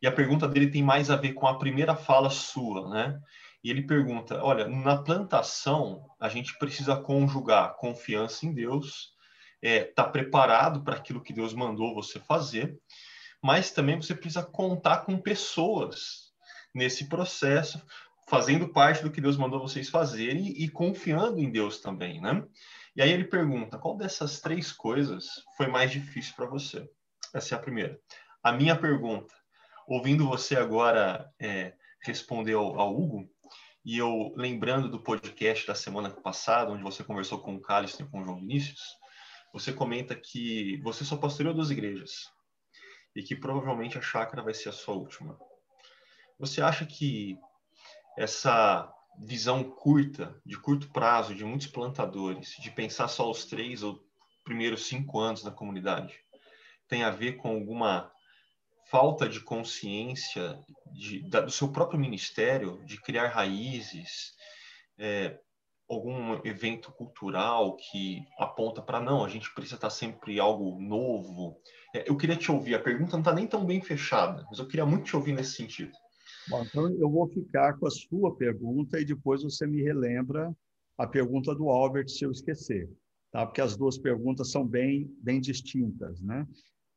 E 0.00 0.06
a 0.06 0.12
pergunta 0.12 0.48
dele 0.48 0.70
tem 0.70 0.82
mais 0.82 1.10
a 1.10 1.16
ver 1.16 1.34
com 1.34 1.46
a 1.46 1.58
primeira 1.58 1.94
fala 1.94 2.30
sua, 2.30 2.88
né? 2.88 3.20
E 3.62 3.70
ele 3.70 3.82
pergunta: 3.82 4.42
olha, 4.42 4.66
na 4.66 4.96
plantação 4.96 6.06
a 6.18 6.28
gente 6.28 6.56
precisa 6.58 6.96
conjugar 6.96 7.76
confiança 7.76 8.46
em 8.46 8.54
Deus, 8.54 9.12
é, 9.60 9.84
tá 9.84 10.04
preparado 10.04 10.82
para 10.82 10.96
aquilo 10.96 11.22
que 11.22 11.32
Deus 11.32 11.52
mandou 11.52 11.94
você 11.94 12.18
fazer, 12.20 12.78
mas 13.42 13.70
também 13.70 13.96
você 13.96 14.14
precisa 14.14 14.42
contar 14.42 14.98
com 14.98 15.18
pessoas 15.18 16.32
nesse 16.74 17.08
processo, 17.08 17.82
fazendo 18.28 18.68
parte 18.68 19.02
do 19.02 19.10
que 19.10 19.20
Deus 19.20 19.36
mandou 19.36 19.60
vocês 19.60 19.88
fazerem 19.88 20.48
e 20.48 20.68
confiando 20.68 21.40
em 21.40 21.50
Deus 21.50 21.80
também, 21.80 22.20
né? 22.20 22.44
E 22.98 23.02
aí 23.02 23.12
ele 23.12 23.24
pergunta: 23.24 23.78
qual 23.78 23.96
dessas 23.96 24.40
três 24.40 24.72
coisas 24.72 25.44
foi 25.56 25.68
mais 25.68 25.92
difícil 25.92 26.34
para 26.34 26.46
você? 26.46 26.90
Essa 27.32 27.54
é 27.54 27.56
a 27.56 27.60
primeira. 27.60 27.96
A 28.42 28.50
minha 28.50 28.74
pergunta, 28.74 29.32
ouvindo 29.86 30.26
você 30.26 30.56
agora 30.56 31.32
é, 31.40 31.74
responder 32.02 32.54
ao, 32.54 32.76
ao 32.76 33.00
Hugo, 33.00 33.30
e 33.84 33.96
eu, 33.96 34.34
lembrando 34.36 34.88
do 34.88 35.00
podcast 35.00 35.64
da 35.64 35.76
semana 35.76 36.10
passada, 36.10 36.72
onde 36.72 36.82
você 36.82 37.04
conversou 37.04 37.38
com 37.40 37.54
o 37.54 37.60
Cálice 37.60 38.02
e 38.02 38.06
com 38.06 38.20
o 38.20 38.24
João 38.24 38.40
Vinícius, 38.40 38.82
você 39.52 39.72
comenta 39.72 40.16
que 40.16 40.80
você 40.82 41.04
só 41.04 41.16
pastoreou 41.16 41.54
duas 41.54 41.70
igrejas 41.70 42.28
e 43.14 43.22
que 43.22 43.36
provavelmente 43.36 43.96
a 43.96 44.02
chácara 44.02 44.42
vai 44.42 44.54
ser 44.54 44.70
a 44.70 44.72
sua 44.72 44.94
última. 44.94 45.38
Você 46.36 46.60
acha 46.60 46.84
que 46.84 47.38
essa 48.18 48.92
visão 49.20 49.64
curta, 49.64 50.40
de 50.44 50.58
curto 50.58 50.88
prazo, 50.90 51.34
de 51.34 51.44
muitos 51.44 51.66
plantadores, 51.66 52.56
de 52.60 52.70
pensar 52.70 53.08
só 53.08 53.30
os 53.30 53.44
três 53.44 53.82
ou 53.82 54.00
primeiros 54.44 54.86
cinco 54.86 55.20
anos 55.20 55.44
na 55.44 55.50
comunidade, 55.50 56.14
tem 56.88 57.02
a 57.02 57.10
ver 57.10 57.36
com 57.36 57.50
alguma 57.50 58.10
falta 58.90 59.28
de 59.28 59.40
consciência 59.40 60.58
de, 60.92 61.28
da, 61.28 61.42
do 61.42 61.50
seu 61.50 61.70
próprio 61.70 62.00
ministério, 62.00 62.82
de 62.86 62.98
criar 62.98 63.28
raízes, 63.28 64.32
é, 64.96 65.38
algum 65.88 66.34
evento 66.46 66.90
cultural 66.92 67.76
que 67.76 68.22
aponta 68.38 68.82
para 68.82 69.00
não, 69.00 69.24
a 69.24 69.28
gente 69.28 69.52
precisa 69.54 69.76
estar 69.76 69.90
sempre 69.90 70.38
algo 70.40 70.80
novo. 70.80 71.60
É, 71.94 72.08
eu 72.08 72.16
queria 72.16 72.36
te 72.36 72.50
ouvir, 72.50 72.74
a 72.74 72.80
pergunta 72.80 73.12
não 73.12 73.20
está 73.20 73.32
nem 73.32 73.46
tão 73.46 73.64
bem 73.64 73.80
fechada, 73.80 74.46
mas 74.50 74.58
eu 74.58 74.66
queria 74.66 74.86
muito 74.86 75.04
te 75.04 75.16
ouvir 75.16 75.32
nesse 75.32 75.52
sentido. 75.52 75.92
Bom, 76.48 76.62
então 76.62 76.88
eu 76.98 77.10
vou 77.10 77.28
ficar 77.28 77.78
com 77.78 77.86
a 77.86 77.90
sua 77.90 78.34
pergunta 78.34 78.98
e 78.98 79.04
depois 79.04 79.42
você 79.42 79.66
me 79.66 79.82
relembra 79.82 80.50
a 80.96 81.06
pergunta 81.06 81.54
do 81.54 81.68
Albert 81.68 82.08
se 82.08 82.24
eu 82.24 82.32
esquecer, 82.32 82.90
tá? 83.30 83.44
Porque 83.44 83.60
as 83.60 83.76
duas 83.76 83.98
perguntas 83.98 84.50
são 84.50 84.66
bem 84.66 85.14
bem 85.20 85.42
distintas, 85.42 86.20
né? 86.22 86.46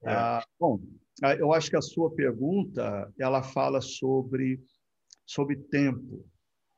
É. 0.04 0.14
Ah, 0.14 0.46
bom, 0.58 0.82
ah, 1.22 1.36
eu 1.36 1.54
acho 1.54 1.70
que 1.70 1.76
a 1.76 1.82
sua 1.82 2.10
pergunta 2.16 3.14
ela 3.20 3.44
fala 3.44 3.82
sobre 3.82 4.58
sobre 5.26 5.58
tempo, 5.58 6.26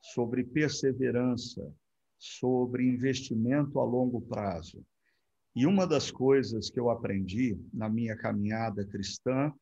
sobre 0.02 0.42
perseverança, 0.42 1.72
sobre 2.18 2.84
investimento 2.84 3.78
a 3.78 3.84
longo 3.84 4.20
prazo. 4.20 4.84
E 5.54 5.64
uma 5.64 5.86
das 5.86 6.10
coisas 6.10 6.70
que 6.70 6.80
eu 6.80 6.90
aprendi 6.90 7.56
na 7.72 7.88
minha 7.88 8.16
caminhada 8.16 8.84
cristã, 8.84 9.52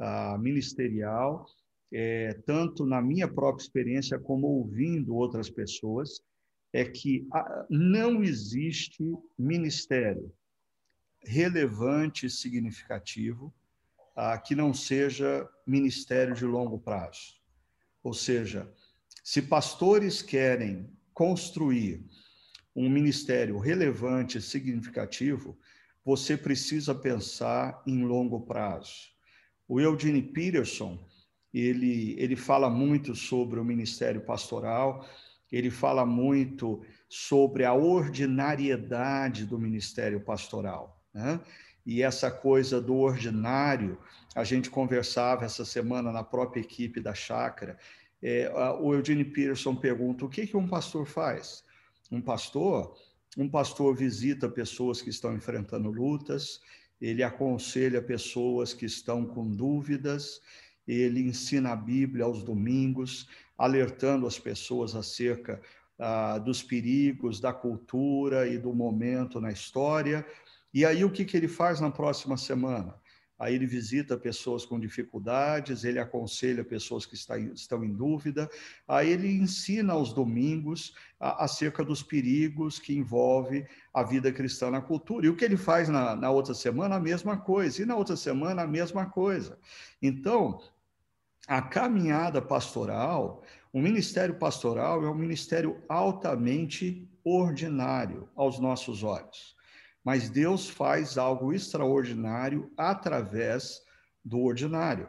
uh, 0.00 0.38
ministerial, 0.38 1.44
é, 1.92 2.34
tanto 2.46 2.86
na 2.86 3.02
minha 3.02 3.28
própria 3.28 3.62
experiência 3.62 4.18
como 4.18 4.46
ouvindo 4.46 5.14
outras 5.14 5.50
pessoas, 5.50 6.22
é 6.72 6.84
que 6.84 7.26
uh, 7.34 7.66
não 7.68 8.22
existe 8.22 9.04
ministério 9.38 10.32
relevante 11.24 12.26
e 12.26 12.30
significativo 12.30 13.54
ah, 14.16 14.36
que 14.38 14.54
não 14.54 14.74
seja 14.74 15.48
ministério 15.66 16.34
de 16.34 16.44
longo 16.44 16.78
prazo. 16.78 17.40
Ou 18.02 18.12
seja, 18.12 18.70
se 19.22 19.40
pastores 19.40 20.22
querem 20.22 20.90
construir 21.14 22.04
um 22.74 22.88
ministério 22.88 23.58
relevante 23.58 24.38
e 24.38 24.42
significativo, 24.42 25.58
você 26.04 26.36
precisa 26.36 26.94
pensar 26.94 27.82
em 27.86 28.02
longo 28.04 28.40
prazo. 28.40 29.12
O 29.68 29.80
Eugene 29.80 30.22
Peterson, 30.22 30.98
ele, 31.52 32.14
ele 32.18 32.36
fala 32.36 32.70
muito 32.70 33.14
sobre 33.14 33.60
o 33.60 33.64
ministério 33.64 34.20
pastoral, 34.20 35.06
ele 35.50 35.70
fala 35.70 36.06
muito 36.06 36.82
sobre 37.08 37.64
a 37.64 37.74
ordinariedade 37.74 39.44
do 39.44 39.58
ministério 39.58 40.20
pastoral. 40.20 41.02
Né? 41.12 41.38
E 41.84 42.02
essa 42.02 42.30
coisa 42.30 42.80
do 42.80 42.96
ordinário, 42.96 43.98
a 44.34 44.44
gente 44.44 44.70
conversava 44.70 45.44
essa 45.44 45.64
semana 45.64 46.10
na 46.10 46.24
própria 46.24 46.60
equipe 46.60 47.00
da 47.00 47.12
chácara. 47.12 47.76
É, 48.22 48.50
o 48.80 48.94
Eugene 48.94 49.24
Peterson 49.24 49.74
pergunta: 49.74 50.24
o 50.24 50.28
que, 50.28 50.46
que 50.46 50.56
um 50.56 50.66
pastor 50.66 51.06
faz? 51.06 51.64
Um 52.10 52.20
pastor, 52.20 52.94
um 53.36 53.48
pastor 53.48 53.94
visita 53.94 54.48
pessoas 54.48 55.02
que 55.02 55.10
estão 55.10 55.34
enfrentando 55.34 55.90
lutas, 55.90 56.60
ele 57.00 57.22
aconselha 57.22 58.00
pessoas 58.00 58.72
que 58.72 58.86
estão 58.86 59.26
com 59.26 59.50
dúvidas, 59.50 60.40
ele 60.86 61.20
ensina 61.20 61.72
a 61.72 61.76
Bíblia 61.76 62.24
aos 62.24 62.42
domingos, 62.42 63.28
alertando 63.56 64.26
as 64.26 64.38
pessoas 64.38 64.94
acerca 64.94 65.60
ah, 65.98 66.38
dos 66.38 66.62
perigos 66.62 67.40
da 67.40 67.52
cultura 67.52 68.46
e 68.48 68.58
do 68.58 68.74
momento 68.74 69.40
na 69.40 69.52
história, 69.52 70.26
e 70.74 70.84
aí 70.84 71.04
o 71.04 71.10
que, 71.10 71.24
que 71.24 71.36
ele 71.36 71.48
faz 71.48 71.80
na 71.80 71.90
próxima 71.90 72.36
semana? 72.36 72.94
Aí 73.42 73.56
ele 73.56 73.66
visita 73.66 74.16
pessoas 74.16 74.64
com 74.64 74.78
dificuldades, 74.78 75.82
ele 75.82 75.98
aconselha 75.98 76.62
pessoas 76.62 77.04
que 77.04 77.16
estão 77.16 77.84
em 77.84 77.92
dúvida, 77.92 78.48
aí 78.86 79.10
ele 79.10 79.32
ensina 79.32 79.94
aos 79.94 80.12
domingos 80.12 80.94
a, 81.18 81.42
acerca 81.42 81.84
dos 81.84 82.04
perigos 82.04 82.78
que 82.78 82.96
envolve 82.96 83.66
a 83.92 84.04
vida 84.04 84.30
cristã 84.30 84.70
na 84.70 84.80
cultura. 84.80 85.26
E 85.26 85.28
o 85.28 85.34
que 85.34 85.44
ele 85.44 85.56
faz 85.56 85.88
na, 85.88 86.14
na 86.14 86.30
outra 86.30 86.54
semana? 86.54 86.94
A 86.94 87.00
mesma 87.00 87.36
coisa. 87.36 87.82
E 87.82 87.84
na 87.84 87.96
outra 87.96 88.14
semana, 88.14 88.62
a 88.62 88.66
mesma 88.68 89.06
coisa. 89.06 89.58
Então, 90.00 90.60
a 91.48 91.60
caminhada 91.60 92.40
pastoral, 92.40 93.42
o 93.72 93.80
ministério 93.80 94.36
pastoral 94.36 95.04
é 95.04 95.10
um 95.10 95.16
ministério 95.16 95.82
altamente 95.88 97.10
ordinário 97.24 98.28
aos 98.36 98.60
nossos 98.60 99.02
olhos 99.02 99.60
mas 100.04 100.28
Deus 100.28 100.68
faz 100.68 101.16
algo 101.16 101.52
extraordinário 101.52 102.72
através 102.76 103.80
do 104.24 104.40
ordinário. 104.40 105.08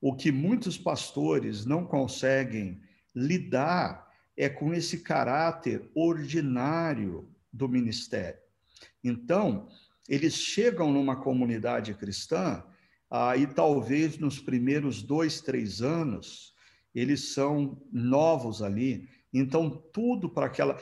O 0.00 0.14
que 0.14 0.32
muitos 0.32 0.76
pastores 0.76 1.64
não 1.64 1.84
conseguem 1.84 2.80
lidar 3.14 4.08
é 4.36 4.48
com 4.48 4.72
esse 4.72 5.00
caráter 5.00 5.90
ordinário 5.94 7.28
do 7.52 7.68
ministério. 7.68 8.40
Então, 9.04 9.68
eles 10.08 10.34
chegam 10.34 10.92
numa 10.92 11.16
comunidade 11.16 11.94
cristã 11.94 12.64
ah, 13.10 13.36
e 13.36 13.46
talvez 13.46 14.18
nos 14.18 14.40
primeiros 14.40 15.02
dois, 15.02 15.40
três 15.40 15.82
anos, 15.82 16.54
eles 16.94 17.32
são 17.32 17.80
novos 17.92 18.62
ali. 18.62 19.08
Então, 19.32 19.70
tudo 19.70 20.28
para 20.28 20.46
aquela, 20.46 20.74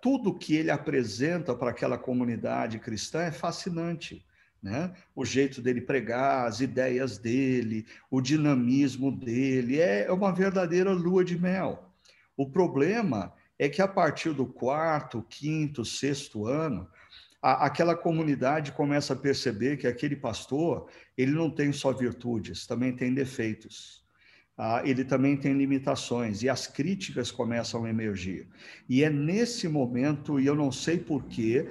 tudo 0.00 0.38
que 0.38 0.54
ele 0.54 0.70
apresenta 0.70 1.54
para 1.54 1.70
aquela 1.70 1.98
comunidade 1.98 2.78
cristã 2.78 3.22
é 3.22 3.32
fascinante. 3.32 4.24
Né? 4.62 4.92
O 5.14 5.24
jeito 5.24 5.60
dele 5.60 5.80
pregar, 5.80 6.46
as 6.46 6.60
ideias 6.60 7.18
dele, 7.18 7.86
o 8.10 8.20
dinamismo 8.20 9.10
dele, 9.10 9.80
é 9.80 10.10
uma 10.10 10.32
verdadeira 10.32 10.92
lua 10.92 11.24
de 11.24 11.38
mel. 11.38 11.92
O 12.36 12.48
problema 12.48 13.32
é 13.58 13.68
que 13.68 13.82
a 13.82 13.88
partir 13.88 14.32
do 14.32 14.46
quarto, 14.46 15.24
quinto, 15.28 15.84
sexto 15.84 16.46
ano, 16.46 16.88
a, 17.42 17.66
aquela 17.66 17.96
comunidade 17.96 18.72
começa 18.72 19.14
a 19.14 19.16
perceber 19.16 19.78
que 19.78 19.86
aquele 19.86 20.16
pastor, 20.16 20.88
ele 21.16 21.32
não 21.32 21.50
tem 21.50 21.72
só 21.72 21.92
virtudes, 21.92 22.66
também 22.66 22.94
tem 22.94 23.12
defeitos. 23.12 24.05
Ah, 24.58 24.80
ele 24.84 25.04
também 25.04 25.36
tem 25.36 25.52
limitações 25.52 26.42
e 26.42 26.48
as 26.48 26.66
críticas 26.66 27.30
começam 27.30 27.84
a 27.84 27.90
emergir. 27.90 28.48
E 28.88 29.04
é 29.04 29.10
nesse 29.10 29.68
momento, 29.68 30.40
e 30.40 30.46
eu 30.46 30.54
não 30.54 30.72
sei 30.72 30.98
porquê, 30.98 31.68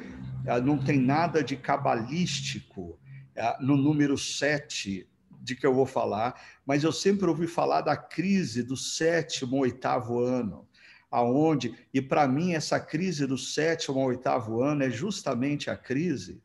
ah, 0.47 0.59
não 0.59 0.77
tem 0.77 0.99
nada 0.99 1.43
de 1.43 1.55
cabalístico 1.55 2.99
ah, 3.35 3.57
no 3.59 3.75
número 3.75 4.15
7 4.17 5.07
de 5.41 5.55
que 5.55 5.65
eu 5.65 5.73
vou 5.73 5.85
falar, 5.85 6.39
mas 6.65 6.83
eu 6.83 6.91
sempre 6.91 7.27
ouvi 7.27 7.47
falar 7.47 7.81
da 7.81 7.97
crise 7.97 8.61
do 8.61 8.77
sétimo, 8.77 9.57
oitavo 9.57 10.19
ano 10.19 10.67
aonde 11.11 11.73
e 11.93 12.01
para 12.01 12.27
mim 12.27 12.53
essa 12.53 12.79
crise 12.79 13.25
do 13.25 13.37
sétimo 13.37 13.99
oitavo 13.99 14.61
ano 14.61 14.83
é 14.83 14.89
justamente 14.89 15.69
a 15.69 15.77
crise 15.77 16.41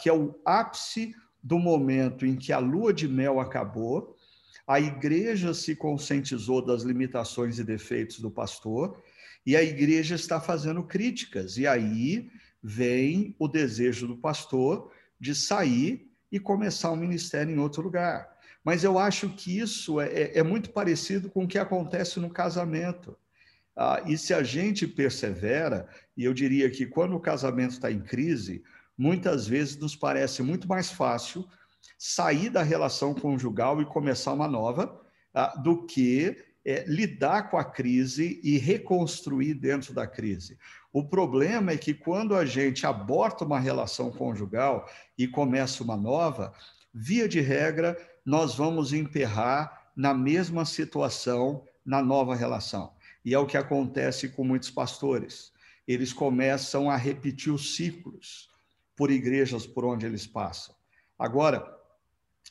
que 0.00 0.08
é 0.08 0.12
o 0.12 0.34
ápice 0.44 1.14
do 1.42 1.58
momento 1.58 2.24
em 2.24 2.36
que 2.36 2.52
a 2.52 2.58
lua 2.58 2.92
de 2.92 3.06
mel 3.06 3.38
acabou, 3.38 4.13
a 4.66 4.80
igreja 4.80 5.52
se 5.52 5.76
conscientizou 5.76 6.64
das 6.64 6.82
limitações 6.82 7.58
e 7.58 7.64
defeitos 7.64 8.20
do 8.20 8.30
pastor 8.30 9.02
e 9.44 9.56
a 9.56 9.62
igreja 9.62 10.14
está 10.14 10.40
fazendo 10.40 10.82
críticas 10.82 11.58
e 11.58 11.66
aí 11.66 12.30
vem 12.62 13.36
o 13.38 13.46
desejo 13.46 14.06
do 14.06 14.16
pastor 14.16 14.90
de 15.20 15.34
sair 15.34 16.10
e 16.32 16.40
começar 16.40 16.90
um 16.90 16.96
ministério 16.96 17.54
em 17.54 17.58
outro 17.58 17.82
lugar. 17.82 18.34
Mas 18.64 18.82
eu 18.82 18.98
acho 18.98 19.28
que 19.28 19.58
isso 19.58 20.00
é, 20.00 20.08
é, 20.08 20.38
é 20.38 20.42
muito 20.42 20.70
parecido 20.70 21.28
com 21.28 21.44
o 21.44 21.48
que 21.48 21.58
acontece 21.58 22.18
no 22.18 22.30
casamento. 22.30 23.16
Ah, 23.76 24.02
e 24.06 24.16
se 24.16 24.32
a 24.32 24.42
gente 24.42 24.86
persevera, 24.86 25.86
e 26.16 26.24
eu 26.24 26.32
diria 26.32 26.70
que 26.70 26.86
quando 26.86 27.14
o 27.14 27.20
casamento 27.20 27.72
está 27.72 27.92
em 27.92 28.00
crise, 28.00 28.62
muitas 28.96 29.46
vezes 29.46 29.76
nos 29.76 29.94
parece 29.94 30.42
muito 30.42 30.66
mais 30.66 30.90
fácil 30.90 31.46
sair 31.98 32.50
da 32.50 32.62
relação 32.62 33.14
conjugal 33.14 33.80
e 33.80 33.86
começar 33.86 34.32
uma 34.32 34.48
nova, 34.48 35.00
ah, 35.32 35.54
do 35.56 35.84
que 35.86 36.36
é, 36.64 36.84
lidar 36.86 37.50
com 37.50 37.58
a 37.58 37.64
crise 37.64 38.40
e 38.42 38.56
reconstruir 38.56 39.54
dentro 39.54 39.92
da 39.92 40.06
crise. 40.06 40.58
O 40.92 41.04
problema 41.04 41.72
é 41.72 41.76
que 41.76 41.92
quando 41.92 42.34
a 42.34 42.44
gente 42.44 42.86
aborta 42.86 43.44
uma 43.44 43.58
relação 43.58 44.10
conjugal 44.10 44.88
e 45.18 45.28
começa 45.28 45.82
uma 45.82 45.96
nova, 45.96 46.54
via 46.92 47.28
de 47.28 47.40
regra, 47.40 47.96
nós 48.24 48.54
vamos 48.54 48.92
emperrar 48.92 49.90
na 49.96 50.14
mesma 50.14 50.64
situação 50.64 51.64
na 51.84 52.02
nova 52.02 52.34
relação. 52.34 52.92
E 53.24 53.34
é 53.34 53.38
o 53.38 53.46
que 53.46 53.56
acontece 53.56 54.28
com 54.28 54.44
muitos 54.44 54.70
pastores. 54.70 55.52
Eles 55.86 56.12
começam 56.12 56.88
a 56.88 56.96
repetir 56.96 57.52
os 57.52 57.74
ciclos 57.74 58.48
por 58.96 59.10
igrejas 59.10 59.66
por 59.66 59.84
onde 59.84 60.06
eles 60.06 60.26
passam. 60.26 60.73
Agora, 61.18 61.64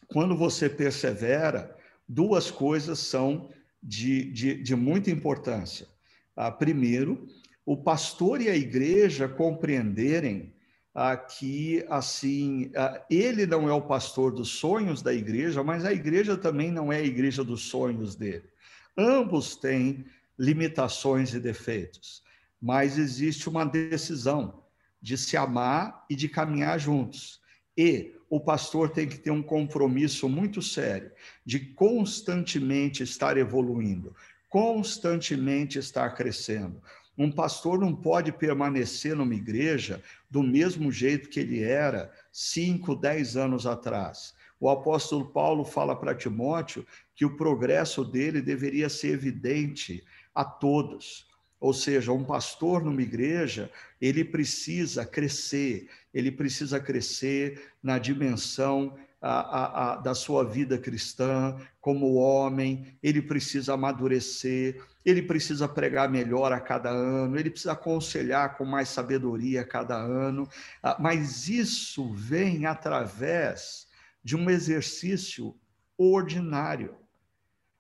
quando 0.07 0.37
você 0.37 0.69
persevera, 0.69 1.75
duas 2.07 2.49
coisas 2.51 2.99
são 2.99 3.49
de, 3.81 4.31
de, 4.31 4.63
de 4.63 4.75
muita 4.75 5.11
importância. 5.11 5.87
Ah, 6.35 6.51
primeiro, 6.51 7.27
o 7.65 7.77
pastor 7.77 8.41
e 8.41 8.49
a 8.49 8.55
igreja 8.55 9.27
compreenderem 9.27 10.53
ah, 10.95 11.17
que 11.17 11.85
assim 11.89 12.71
ah, 12.75 13.03
ele 13.09 13.45
não 13.45 13.67
é 13.67 13.73
o 13.73 13.81
pastor 13.81 14.31
dos 14.31 14.49
sonhos 14.49 15.01
da 15.01 15.13
igreja, 15.13 15.63
mas 15.63 15.85
a 15.85 15.91
igreja 15.91 16.37
também 16.37 16.71
não 16.71 16.91
é 16.91 16.97
a 16.97 17.03
igreja 17.03 17.43
dos 17.43 17.63
sonhos 17.63 18.15
dele. 18.15 18.49
Ambos 18.97 19.55
têm 19.55 20.05
limitações 20.37 21.33
e 21.33 21.39
defeitos, 21.39 22.23
mas 22.61 22.97
existe 22.97 23.49
uma 23.49 23.65
decisão 23.65 24.63
de 25.01 25.17
se 25.17 25.35
amar 25.35 26.05
e 26.09 26.15
de 26.15 26.29
caminhar 26.29 26.79
juntos. 26.79 27.41
E 27.77 28.15
o 28.35 28.39
pastor 28.39 28.89
tem 28.89 29.07
que 29.07 29.19
ter 29.19 29.29
um 29.29 29.43
compromisso 29.43 30.27
muito 30.27 30.59
sério 30.59 31.11
de 31.45 31.59
constantemente 31.59 33.03
estar 33.03 33.37
evoluindo, 33.37 34.15
constantemente 34.49 35.77
estar 35.77 36.09
crescendo. 36.15 36.81
Um 37.15 37.31
pastor 37.31 37.77
não 37.77 37.95
pode 37.95 38.31
permanecer 38.31 39.15
numa 39.15 39.35
igreja 39.35 40.01
do 40.31 40.41
mesmo 40.41 40.91
jeito 40.91 41.29
que 41.29 41.41
ele 41.41 41.61
era 41.61 42.11
cinco, 42.31 42.95
dez 42.95 43.37
anos 43.37 43.67
atrás. 43.67 44.33
O 44.59 44.67
apóstolo 44.67 45.27
Paulo 45.27 45.63
fala 45.63 45.95
para 45.95 46.15
Timóteo 46.15 46.87
que 47.15 47.25
o 47.25 47.37
progresso 47.37 48.03
dele 48.03 48.41
deveria 48.41 48.89
ser 48.89 49.09
evidente 49.09 50.03
a 50.33 50.43
todos. 50.43 51.27
Ou 51.63 51.73
seja, 51.73 52.11
um 52.11 52.25
pastor 52.25 52.83
numa 52.83 53.01
igreja, 53.01 53.71
ele 54.01 54.25
precisa 54.25 55.05
crescer, 55.05 55.89
ele 56.13 56.29
precisa 56.29 56.77
crescer 56.77 57.71
na 57.81 57.97
dimensão 57.97 58.97
a, 59.21 59.31
a, 59.31 59.93
a, 59.93 59.95
da 59.95 60.13
sua 60.13 60.43
vida 60.43 60.77
cristã, 60.77 61.55
como 61.79 62.15
homem, 62.15 62.97
ele 63.01 63.21
precisa 63.21 63.75
amadurecer, 63.75 64.83
ele 65.05 65.21
precisa 65.21 65.65
pregar 65.65 66.09
melhor 66.09 66.51
a 66.51 66.59
cada 66.59 66.89
ano, 66.89 67.39
ele 67.39 67.49
precisa 67.49 67.71
aconselhar 67.71 68.57
com 68.57 68.65
mais 68.65 68.89
sabedoria 68.89 69.61
a 69.61 69.65
cada 69.65 69.95
ano, 69.95 70.49
ah, 70.83 70.97
mas 70.99 71.47
isso 71.47 72.13
vem 72.13 72.65
através 72.65 73.87
de 74.21 74.35
um 74.35 74.49
exercício 74.49 75.55
ordinário. 75.97 76.97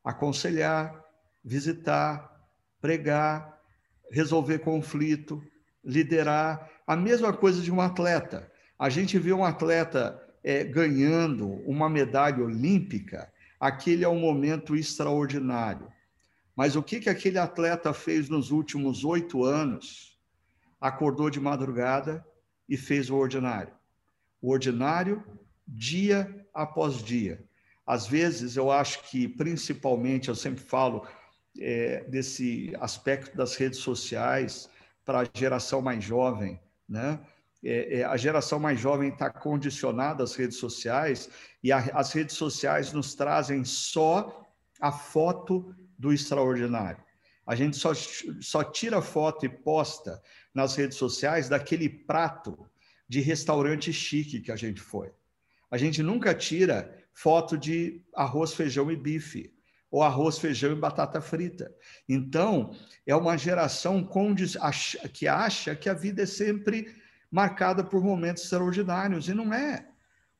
Aconselhar, 0.05 1.03
visitar, 1.43 2.47
pregar, 2.79 3.52
resolver 4.11 4.59
conflito, 4.59 5.41
liderar. 5.83 6.69
A 6.85 6.95
mesma 6.95 7.33
coisa 7.33 7.61
de 7.61 7.71
um 7.71 7.81
atleta. 7.81 8.51
A 8.77 8.89
gente 8.89 9.17
vê 9.17 9.31
um 9.33 9.45
atleta 9.45 10.21
é, 10.43 10.63
ganhando 10.63 11.47
uma 11.65 11.89
medalha 11.89 12.43
olímpica, 12.43 13.31
aquele 13.59 14.03
é 14.03 14.09
um 14.09 14.19
momento 14.19 14.75
extraordinário. 14.75 15.87
Mas 16.55 16.75
o 16.75 16.83
que, 16.83 16.99
que 16.99 17.09
aquele 17.09 17.39
atleta 17.39 17.93
fez 17.93 18.29
nos 18.29 18.51
últimos 18.51 19.03
oito 19.03 19.43
anos? 19.43 20.19
Acordou 20.79 21.29
de 21.29 21.39
madrugada 21.39 22.25
e 22.67 22.77
fez 22.77 23.09
o 23.09 23.15
ordinário. 23.15 23.73
O 24.41 24.51
ordinário, 24.51 25.23
dia 25.67 26.45
após 26.53 27.01
dia. 27.01 27.43
Às 27.85 28.05
vezes, 28.05 28.55
eu 28.55 28.71
acho 28.71 29.03
que, 29.09 29.27
principalmente, 29.27 30.29
eu 30.29 30.35
sempre 30.35 30.63
falo, 30.63 31.07
é, 31.59 32.03
desse 32.05 32.73
aspecto 32.79 33.35
das 33.35 33.55
redes 33.55 33.79
sociais 33.79 34.69
para 35.05 35.21
a 35.21 35.27
geração 35.33 35.81
mais 35.81 36.03
jovem, 36.03 36.59
né? 36.87 37.19
É, 37.65 37.99
é, 37.99 38.03
a 38.03 38.17
geração 38.17 38.59
mais 38.59 38.77
jovem 38.77 39.09
está 39.09 39.29
condicionada 39.29 40.21
às 40.21 40.35
redes 40.35 40.57
sociais 40.57 41.29
e 41.63 41.71
a, 41.71 41.77
as 41.93 42.11
redes 42.11 42.35
sociais 42.35 42.91
nos 42.91 43.15
trazem 43.15 43.63
só 43.63 44.45
a 44.81 44.91
foto 44.91 45.73
do 45.97 46.11
extraordinário. 46.11 47.01
A 47.47 47.55
gente 47.55 47.77
só, 47.77 47.93
só 48.41 48.63
tira 48.65 49.01
foto 49.01 49.45
e 49.45 49.49
posta 49.49 50.21
nas 50.53 50.75
redes 50.75 50.97
sociais 50.97 51.47
daquele 51.47 51.87
prato 51.87 52.69
de 53.07 53.21
restaurante 53.21 53.93
chique 53.93 54.41
que 54.41 54.51
a 54.51 54.57
gente 54.57 54.81
foi. 54.81 55.11
A 55.71 55.77
gente 55.77 56.03
nunca 56.03 56.33
tira 56.33 56.93
foto 57.13 57.57
de 57.57 58.01
arroz, 58.13 58.53
feijão 58.53 58.91
e 58.91 58.97
bife 58.97 59.52
ou 59.93 60.01
arroz, 60.01 60.39
feijão 60.39 60.71
e 60.71 60.75
batata 60.75 61.21
frita. 61.21 61.71
Então, 62.09 62.75
é 63.05 63.15
uma 63.15 63.37
geração 63.37 64.09
que 65.13 65.27
acha 65.27 65.75
que 65.75 65.87
a 65.87 65.93
vida 65.93 66.23
é 66.23 66.25
sempre 66.25 66.95
marcada 67.29 67.83
por 67.83 68.03
momentos 68.03 68.41
extraordinários, 68.41 69.29
e 69.29 69.35
não 69.35 69.53
é. 69.53 69.87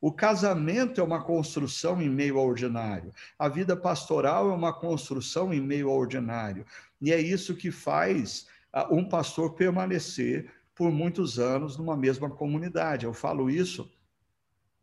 O 0.01 0.11
casamento 0.11 0.99
é 0.99 1.03
uma 1.03 1.23
construção 1.23 2.01
em 2.01 2.09
meio 2.09 2.39
ao 2.39 2.47
ordinário. 2.47 3.13
A 3.37 3.47
vida 3.47 3.77
pastoral 3.77 4.49
é 4.49 4.55
uma 4.55 4.73
construção 4.73 5.53
em 5.53 5.61
meio 5.61 5.87
ao 5.87 5.97
ordinário. 5.97 6.65
E 6.99 7.13
é 7.13 7.21
isso 7.21 7.55
que 7.55 7.69
faz 7.69 8.47
uh, 8.75 8.91
um 8.91 9.07
pastor 9.07 9.53
permanecer 9.53 10.51
por 10.73 10.91
muitos 10.91 11.37
anos 11.37 11.77
numa 11.77 11.95
mesma 11.95 12.27
comunidade. 12.27 13.05
Eu 13.05 13.13
falo 13.13 13.51
isso, 13.51 13.87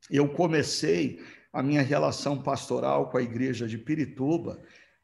eu 0.09 0.29
comecei 0.29 1.21
a 1.53 1.63
minha 1.63 1.83
relação 1.83 2.41
pastoral 2.41 3.09
com 3.09 3.19
a 3.19 3.23
igreja 3.23 3.67
de 3.67 3.77
Pirituba 3.77 4.59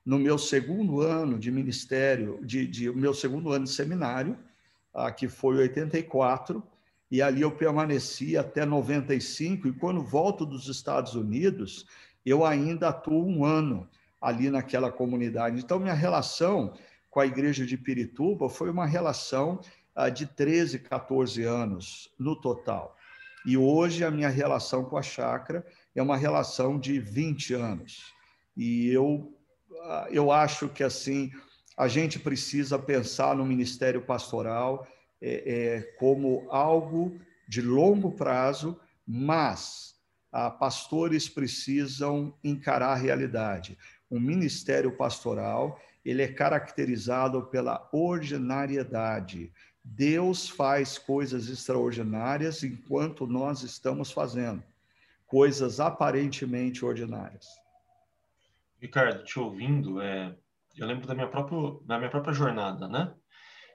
no 0.04 0.18
meu 0.18 0.38
segundo 0.38 1.00
ano 1.00 1.38
de 1.38 1.50
ministério, 1.50 2.38
de, 2.42 2.66
de 2.66 2.90
meu 2.92 3.12
segundo 3.12 3.50
ano 3.50 3.64
de 3.64 3.70
seminário, 3.70 4.38
ah, 4.94 5.10
que 5.10 5.28
foi 5.28 5.56
84, 5.56 6.62
e 7.10 7.20
ali 7.20 7.42
eu 7.42 7.50
permaneci 7.50 8.36
até 8.36 8.64
95, 8.64 9.68
e 9.68 9.72
quando 9.72 10.02
volto 10.02 10.46
dos 10.46 10.68
Estados 10.68 11.14
Unidos, 11.14 11.86
eu 12.24 12.44
ainda 12.44 12.88
atuo 12.88 13.26
um 13.26 13.44
ano 13.44 13.88
ali 14.20 14.48
naquela 14.48 14.90
comunidade. 14.90 15.58
Então, 15.58 15.78
minha 15.78 15.94
relação 15.94 16.72
com 17.10 17.20
a 17.20 17.26
igreja 17.26 17.66
de 17.66 17.76
Pirituba 17.76 18.48
foi 18.48 18.70
uma 18.70 18.86
relação 18.86 19.60
ah, 19.94 20.08
de 20.08 20.26
13, 20.26 20.78
14 20.80 21.42
anos 21.42 22.12
no 22.18 22.36
total. 22.36 22.96
E 23.44 23.56
hoje 23.56 24.04
a 24.04 24.10
minha 24.10 24.28
relação 24.28 24.84
com 24.84 24.96
a 24.96 25.02
chácara 25.02 25.64
é 25.96 26.02
uma 26.02 26.16
relação 26.16 26.78
de 26.78 27.00
20 27.00 27.54
anos. 27.54 28.12
E 28.54 28.88
eu, 28.90 29.34
ah, 29.82 30.06
eu 30.10 30.30
acho 30.30 30.68
que 30.68 30.84
assim 30.84 31.32
a 31.76 31.88
gente 31.88 32.18
precisa 32.18 32.78
pensar 32.78 33.34
no 33.34 33.44
ministério 33.44 34.02
pastoral 34.02 34.86
é, 35.20 35.52
é, 35.76 35.80
como 35.98 36.46
algo 36.50 37.18
de 37.48 37.62
longo 37.62 38.12
prazo, 38.12 38.78
mas 39.06 39.94
ah, 40.30 40.50
pastores 40.50 41.28
precisam 41.28 42.34
encarar 42.44 42.92
a 42.92 42.96
realidade. 42.96 43.78
O 44.10 44.20
ministério 44.20 44.92
pastoral 44.92 45.80
ele 46.04 46.22
é 46.22 46.28
caracterizado 46.28 47.46
pela 47.46 47.88
ordinariedade. 47.90 49.50
Deus 49.82 50.48
faz 50.48 50.98
coisas 50.98 51.48
extraordinárias 51.48 52.62
enquanto 52.62 53.26
nós 53.26 53.62
estamos 53.62 54.12
fazendo 54.12 54.62
coisas 55.26 55.80
aparentemente 55.80 56.84
ordinárias. 56.84 57.46
Ricardo, 58.80 59.24
te 59.24 59.38
ouvindo, 59.38 60.00
é, 60.00 60.36
eu 60.76 60.86
lembro 60.86 61.06
da 61.06 61.14
minha 61.14 61.28
própria, 61.28 61.58
da 61.84 61.98
minha 61.98 62.10
própria 62.10 62.34
jornada, 62.34 62.86
né? 62.86 63.14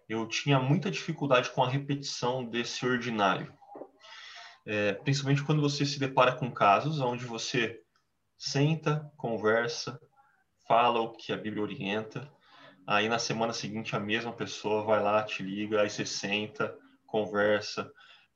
Eu 0.07 0.27
tinha 0.27 0.59
muita 0.59 0.91
dificuldade 0.91 1.49
com 1.51 1.63
a 1.63 1.69
repetição 1.69 2.45
desse 2.45 2.85
ordinário. 2.85 3.51
É, 4.65 4.93
principalmente 4.93 5.43
quando 5.43 5.61
você 5.61 5.85
se 5.85 5.99
depara 5.99 6.35
com 6.35 6.51
casos 6.51 6.99
onde 7.01 7.25
você 7.25 7.81
senta, 8.37 9.11
conversa, 9.17 9.99
fala 10.67 11.01
o 11.01 11.11
que 11.11 11.33
a 11.33 11.37
Bíblia 11.37 11.63
orienta, 11.63 12.31
aí 12.85 13.09
na 13.09 13.19
semana 13.19 13.53
seguinte 13.53 13.95
a 13.95 13.99
mesma 13.99 14.33
pessoa 14.33 14.83
vai 14.83 15.01
lá, 15.01 15.23
te 15.23 15.41
liga, 15.41 15.81
aí 15.81 15.89
você 15.89 16.05
senta, 16.05 16.77
conversa, 17.07 17.91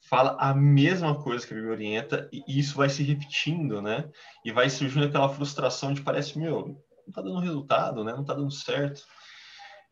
fala 0.10 0.38
a 0.40 0.54
mesma 0.54 1.22
coisa 1.22 1.46
que 1.46 1.54
a 1.54 1.56
Bíblia 1.56 1.74
orienta 1.74 2.30
e 2.32 2.60
isso 2.60 2.76
vai 2.78 2.90
se 2.90 3.04
repetindo, 3.04 3.82
né? 3.82 4.10
E 4.44 4.52
vai 4.52 4.70
surgindo 4.70 5.06
aquela 5.06 5.30
frustração 5.30 5.94
de 5.94 6.02
parece, 6.02 6.38
meu, 6.38 6.80
não 7.06 7.14
tá 7.14 7.22
dando 7.22 7.40
resultado, 7.40 8.04
né? 8.04 8.14
Não 8.14 8.24
tá 8.24 8.34
dando 8.34 8.52
certo. 8.52 9.04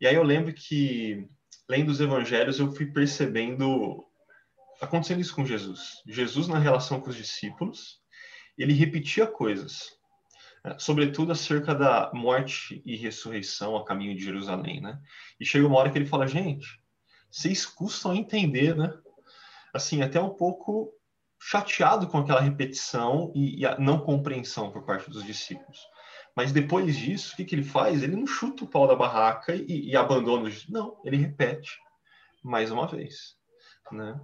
E 0.00 0.06
aí 0.06 0.14
eu 0.14 0.22
lembro 0.22 0.52
que, 0.52 1.28
lendo 1.68 1.88
os 1.88 2.00
evangelhos, 2.00 2.58
eu 2.58 2.72
fui 2.72 2.86
percebendo 2.86 4.04
acontecendo 4.80 5.20
isso 5.20 5.34
com 5.34 5.44
Jesus. 5.44 6.02
Jesus, 6.06 6.46
na 6.46 6.58
relação 6.58 7.00
com 7.00 7.10
os 7.10 7.16
discípulos, 7.16 8.00
ele 8.56 8.72
repetia 8.72 9.26
coisas, 9.26 9.90
né? 10.64 10.76
sobretudo 10.78 11.32
acerca 11.32 11.74
da 11.74 12.10
morte 12.14 12.82
e 12.84 12.96
ressurreição 12.96 13.76
a 13.76 13.84
caminho 13.84 14.14
de 14.14 14.22
Jerusalém, 14.22 14.80
né? 14.80 15.00
E 15.40 15.44
chega 15.44 15.66
uma 15.66 15.76
hora 15.76 15.90
que 15.90 15.98
ele 15.98 16.06
fala, 16.06 16.26
gente, 16.26 16.66
vocês 17.30 17.66
custam 17.66 18.14
entender, 18.14 18.76
né? 18.76 18.92
Assim, 19.74 20.00
até 20.00 20.20
um 20.20 20.30
pouco 20.30 20.92
chateado 21.40 22.06
com 22.06 22.18
aquela 22.18 22.40
repetição 22.40 23.30
e, 23.34 23.60
e 23.60 23.66
a 23.66 23.78
não 23.78 23.98
compreensão 24.00 24.70
por 24.70 24.84
parte 24.84 25.10
dos 25.10 25.24
discípulos. 25.24 25.80
Mas 26.34 26.52
depois 26.52 26.96
disso, 26.96 27.32
o 27.32 27.36
que, 27.36 27.44
que 27.44 27.54
ele 27.54 27.62
faz? 27.62 28.02
Ele 28.02 28.16
não 28.16 28.26
chuta 28.26 28.64
o 28.64 28.68
pau 28.68 28.88
da 28.88 28.96
barraca 28.96 29.54
e, 29.54 29.90
e 29.90 29.96
abandona 29.96 30.48
os 30.48 30.68
Não, 30.68 31.00
ele 31.04 31.16
repete 31.16 31.78
mais 32.42 32.70
uma 32.70 32.86
vez. 32.86 33.36
Né? 33.92 34.18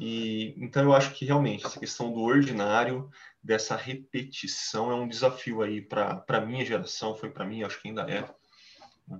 E, 0.00 0.54
então 0.58 0.82
eu 0.82 0.92
acho 0.92 1.14
que 1.14 1.24
realmente 1.24 1.64
essa 1.64 1.78
questão 1.78 2.12
do 2.12 2.20
ordinário, 2.20 3.08
dessa 3.42 3.76
repetição, 3.76 4.90
é 4.90 4.94
um 4.94 5.08
desafio 5.08 5.62
aí 5.62 5.80
para 5.80 6.24
a 6.28 6.40
minha 6.40 6.64
geração, 6.64 7.14
foi 7.14 7.30
para 7.30 7.46
mim, 7.46 7.62
acho 7.62 7.80
que 7.80 7.88
ainda 7.88 8.02
é. 8.10 8.28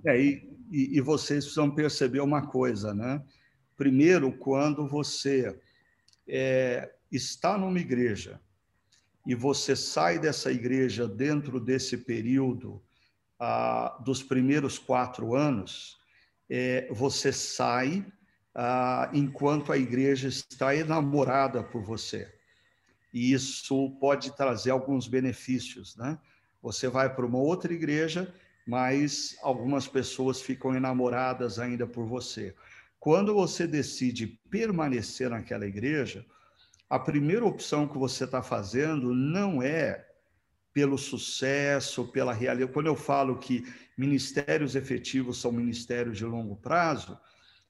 é 0.05 0.19
e, 0.19 0.49
e, 0.71 1.01
vocês 1.01 1.45
precisam 1.45 1.73
perceber 1.73 2.19
uma 2.19 2.45
coisa, 2.45 2.93
né? 2.93 3.23
Primeiro, 3.77 4.37
quando 4.37 4.87
você 4.87 5.57
é, 6.27 6.91
está 7.11 7.57
numa 7.57 7.79
igreja 7.79 8.39
e 9.25 9.33
você 9.33 9.75
sai 9.75 10.19
dessa 10.19 10.51
igreja 10.51 11.07
dentro 11.07 11.59
desse 11.59 11.97
período 11.97 12.81
ah, 13.39 13.97
dos 14.03 14.21
primeiros 14.21 14.77
quatro 14.77 15.35
anos, 15.35 15.97
é, 16.49 16.87
você 16.91 17.33
sai 17.33 18.05
ah, 18.53 19.09
enquanto 19.13 19.71
a 19.71 19.77
igreja 19.77 20.27
está 20.27 20.75
enamorada 20.75 21.63
por 21.63 21.81
você. 21.81 22.31
E 23.13 23.33
isso 23.33 23.97
pode 23.99 24.35
trazer 24.35 24.71
alguns 24.71 25.07
benefícios, 25.07 25.95
né? 25.95 26.19
Você 26.61 26.87
vai 26.87 27.13
para 27.13 27.25
uma 27.25 27.37
outra 27.37 27.73
igreja, 27.73 28.33
mas 28.67 29.37
algumas 29.41 29.87
pessoas 29.87 30.41
ficam 30.41 30.75
enamoradas 30.75 31.59
ainda 31.59 31.85
por 31.87 32.05
você. 32.05 32.55
Quando 33.05 33.35
você 33.35 33.67
decide 33.67 34.25
permanecer 34.49 35.29
naquela 35.29 35.67
igreja, 35.67 36.25
a 36.89 36.97
primeira 36.97 37.45
opção 37.45 37.87
que 37.87 37.99
você 37.99 38.23
está 38.23 38.41
fazendo 38.41 39.13
não 39.13 39.61
é 39.61 40.07
pelo 40.73 40.97
sucesso, 40.97 42.07
pela 42.07 42.33
realidade. 42.33 42.73
Quando 42.73 42.87
eu 42.87 42.95
falo 42.95 43.37
que 43.37 43.63
ministérios 43.95 44.75
efetivos 44.75 45.39
são 45.39 45.51
ministérios 45.51 46.17
de 46.17 46.25
longo 46.25 46.55
prazo, 46.55 47.15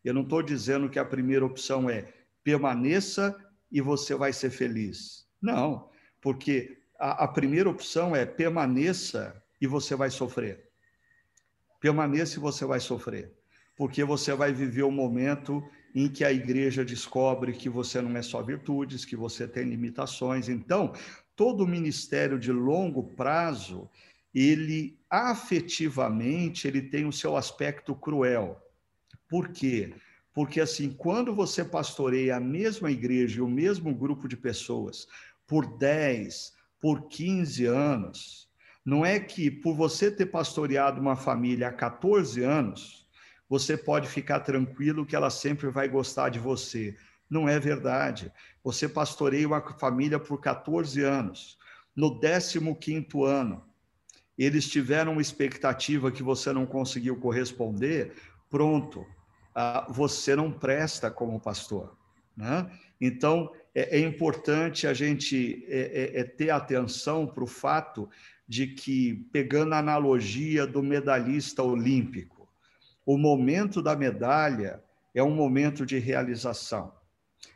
eu 0.05 0.13
não 0.13 0.21
estou 0.21 0.41
dizendo 0.41 0.89
que 0.89 0.97
a 0.97 1.03
primeira 1.03 1.45
opção 1.45 1.89
é 1.89 2.13
permaneça 2.41 3.35
e 3.69 3.81
você 3.81 4.15
vai 4.15 4.31
ser 4.31 4.51
feliz. 4.51 5.27
Não, 5.41 5.89
porque 6.21 6.77
a, 6.97 7.25
a 7.25 7.27
primeira 7.27 7.69
opção 7.69 8.15
é 8.15 8.25
permaneça 8.25 9.35
e 9.59 9.67
você 9.67 9.97
vai 9.97 10.09
sofrer. 10.09 10.69
Permaneça 11.81 12.37
e 12.37 12.39
você 12.39 12.63
vai 12.63 12.79
sofrer 12.79 13.35
porque 13.75 14.03
você 14.03 14.33
vai 14.33 14.53
viver 14.53 14.83
o 14.83 14.87
um 14.87 14.91
momento 14.91 15.63
em 15.93 16.09
que 16.09 16.23
a 16.23 16.31
igreja 16.31 16.83
descobre 16.83 17.53
que 17.53 17.69
você 17.69 18.01
não 18.01 18.15
é 18.17 18.21
só 18.21 18.41
virtudes, 18.41 19.05
que 19.05 19.15
você 19.15 19.47
tem 19.47 19.63
limitações. 19.63 20.49
Então, 20.49 20.93
todo 21.35 21.67
ministério 21.67 22.37
de 22.37 22.51
longo 22.51 23.03
prazo, 23.03 23.89
ele 24.33 24.97
afetivamente, 25.09 26.67
ele 26.67 26.81
tem 26.81 27.05
o 27.05 27.13
seu 27.13 27.37
aspecto 27.37 27.95
cruel. 27.95 28.61
Por 29.29 29.49
quê? 29.49 29.93
Porque 30.33 30.59
assim, 30.59 30.91
quando 30.91 31.33
você 31.33 31.63
pastoreia 31.63 32.35
a 32.35 32.41
mesma 32.41 32.91
igreja 32.91 33.39
e 33.39 33.41
o 33.41 33.47
mesmo 33.47 33.95
grupo 33.95 34.27
de 34.27 34.35
pessoas 34.35 35.07
por 35.47 35.77
10, 35.77 36.53
por 36.81 37.07
15 37.07 37.65
anos, 37.65 38.49
não 38.83 39.05
é 39.05 39.17
que 39.17 39.49
por 39.49 39.73
você 39.73 40.11
ter 40.11 40.25
pastoreado 40.25 40.99
uma 40.99 41.15
família 41.15 41.69
há 41.69 41.73
14 41.73 42.43
anos, 42.43 43.04
você 43.49 43.77
pode 43.77 44.07
ficar 44.07 44.39
tranquilo 44.39 45.05
que 45.05 45.15
ela 45.15 45.29
sempre 45.29 45.69
vai 45.69 45.87
gostar 45.87 46.29
de 46.29 46.39
você. 46.39 46.95
Não 47.29 47.47
é 47.47 47.59
verdade. 47.59 48.31
Você 48.63 48.87
pastoreia 48.87 49.47
uma 49.47 49.61
família 49.77 50.19
por 50.19 50.39
14 50.39 51.01
anos. 51.03 51.57
No 51.95 52.19
15 52.19 52.59
ano, 53.23 53.63
eles 54.37 54.67
tiveram 54.67 55.13
uma 55.13 55.21
expectativa 55.21 56.11
que 56.11 56.21
você 56.21 56.51
não 56.51 56.65
conseguiu 56.65 57.15
corresponder, 57.15 58.13
pronto, 58.49 59.05
ah, 59.53 59.87
você 59.89 60.35
não 60.35 60.51
presta 60.51 61.09
como 61.09 61.39
pastor. 61.39 61.97
Né? 62.35 62.69
Então, 62.99 63.51
é, 63.73 63.97
é 63.97 63.99
importante 63.99 64.87
a 64.87 64.93
gente 64.93 65.65
é, 65.69 66.19
é, 66.19 66.23
ter 66.23 66.49
atenção 66.49 67.25
para 67.25 67.43
o 67.43 67.47
fato 67.47 68.09
de 68.47 68.67
que, 68.67 69.25
pegando 69.31 69.73
a 69.73 69.79
analogia 69.79 70.67
do 70.67 70.83
medalhista 70.83 71.63
olímpico, 71.63 72.34
o 73.05 73.17
momento 73.17 73.81
da 73.81 73.95
medalha 73.95 74.83
é 75.13 75.21
um 75.21 75.33
momento 75.33 75.85
de 75.85 75.99
realização. 75.99 76.93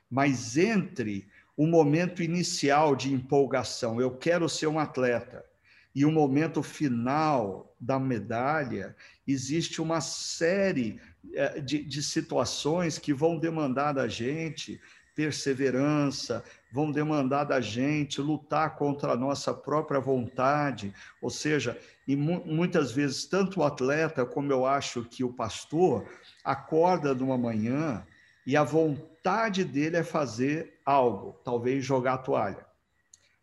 Mas 0.09 0.57
entre 0.57 1.27
o 1.57 1.67
momento 1.67 2.23
inicial 2.23 2.95
de 2.95 3.13
empolgação, 3.13 3.99
eu 3.99 4.11
quero 4.11 4.47
ser 4.47 4.67
um 4.67 4.79
atleta, 4.79 5.45
e 5.93 6.05
o 6.05 6.11
momento 6.11 6.61
final 6.63 7.75
da 7.79 7.99
medalha, 7.99 8.95
existe 9.27 9.81
uma 9.81 9.99
série 9.99 11.01
eh, 11.33 11.59
de, 11.59 11.83
de 11.83 12.03
situações 12.03 12.97
que 12.97 13.13
vão 13.13 13.37
demandar 13.37 13.93
da 13.93 14.07
gente 14.07 14.79
perseverança, 15.15 16.41
vão 16.71 16.91
demandar 16.91 17.43
da 17.43 17.59
gente 17.59 18.21
lutar 18.21 18.77
contra 18.77 19.11
a 19.11 19.17
nossa 19.17 19.53
própria 19.53 19.99
vontade, 19.99 20.93
ou 21.21 21.29
seja, 21.29 21.77
e 22.09 22.15
mu 22.15 22.43
muitas 22.43 22.91
vezes 22.91 23.25
tanto 23.25 23.59
o 23.59 23.63
atleta 23.63 24.25
como 24.25 24.51
eu 24.51 24.65
acho 24.65 25.03
que 25.03 25.23
o 25.23 25.31
pastor 25.31 26.09
acorda 26.43 27.13
numa 27.13 27.37
manhã 27.37 28.03
e 28.47 28.57
a 28.57 28.63
vontade 28.63 29.63
dele 29.63 29.97
é 29.97 30.03
fazer 30.03 30.79
algo, 30.83 31.39
talvez 31.45 31.85
jogar 31.85 32.15
a 32.15 32.17
toalha. 32.17 32.65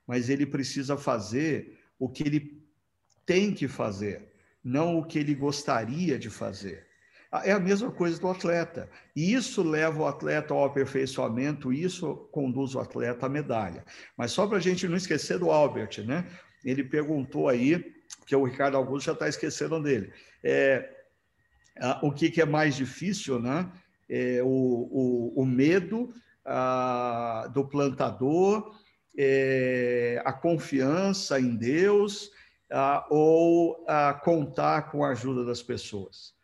Mas 0.04 0.28
ele 0.28 0.44
precisa 0.44 0.96
fazer 0.96 1.78
o 1.96 2.08
que 2.08 2.24
ele 2.24 2.60
tem 3.24 3.54
que 3.54 3.68
fazer, 3.68 4.32
não 4.64 4.98
o 4.98 5.04
que 5.04 5.20
ele 5.20 5.36
gostaria 5.36 6.18
de 6.18 6.28
fazer. 6.28 6.88
É 7.44 7.52
a 7.52 7.60
mesma 7.60 7.92
coisa 7.92 8.18
do 8.18 8.28
atleta. 8.28 8.90
E 9.14 9.32
isso 9.32 9.62
leva 9.62 10.02
o 10.02 10.06
atleta 10.06 10.52
ao 10.52 10.64
aperfeiçoamento, 10.64 11.72
isso 11.72 12.16
conduz 12.32 12.74
o 12.74 12.80
atleta 12.80 13.26
à 13.26 13.28
medalha. 13.28 13.84
Mas 14.16 14.32
só 14.32 14.44
para 14.44 14.58
a 14.58 14.60
gente 14.60 14.88
não 14.88 14.96
esquecer 14.96 15.38
do 15.38 15.52
Albert, 15.52 16.04
né? 16.04 16.26
ele 16.64 16.82
perguntou 16.82 17.48
aí, 17.48 17.95
que 18.26 18.34
o 18.34 18.44
Ricardo 18.44 18.76
Augusto 18.76 19.06
já 19.06 19.12
está 19.12 19.28
esquecendo 19.28 19.80
dele, 19.80 20.12
é, 20.42 20.90
o 22.02 22.10
que, 22.10 22.30
que, 22.30 22.40
é 22.42 22.44
mais 22.44 22.74
difícil, 22.74 23.38
né? 23.38 23.70
É, 24.08 24.40
o, 24.42 24.46
o, 24.46 25.42
o, 25.42 25.46
medo 25.46 26.12
a, 26.44 27.48
do 27.52 27.66
plantador, 27.66 28.74
é, 29.16 30.20
a 30.24 30.32
confiança 30.32 31.40
em 31.40 31.56
Deus 31.56 32.30
a, 32.70 33.06
ou 33.10 33.84
a 33.88 34.14
contar 34.14 34.90
com 34.90 35.04
a 35.04 35.10
ajuda 35.10 35.44
das 35.44 35.62
pessoas. 35.62 36.34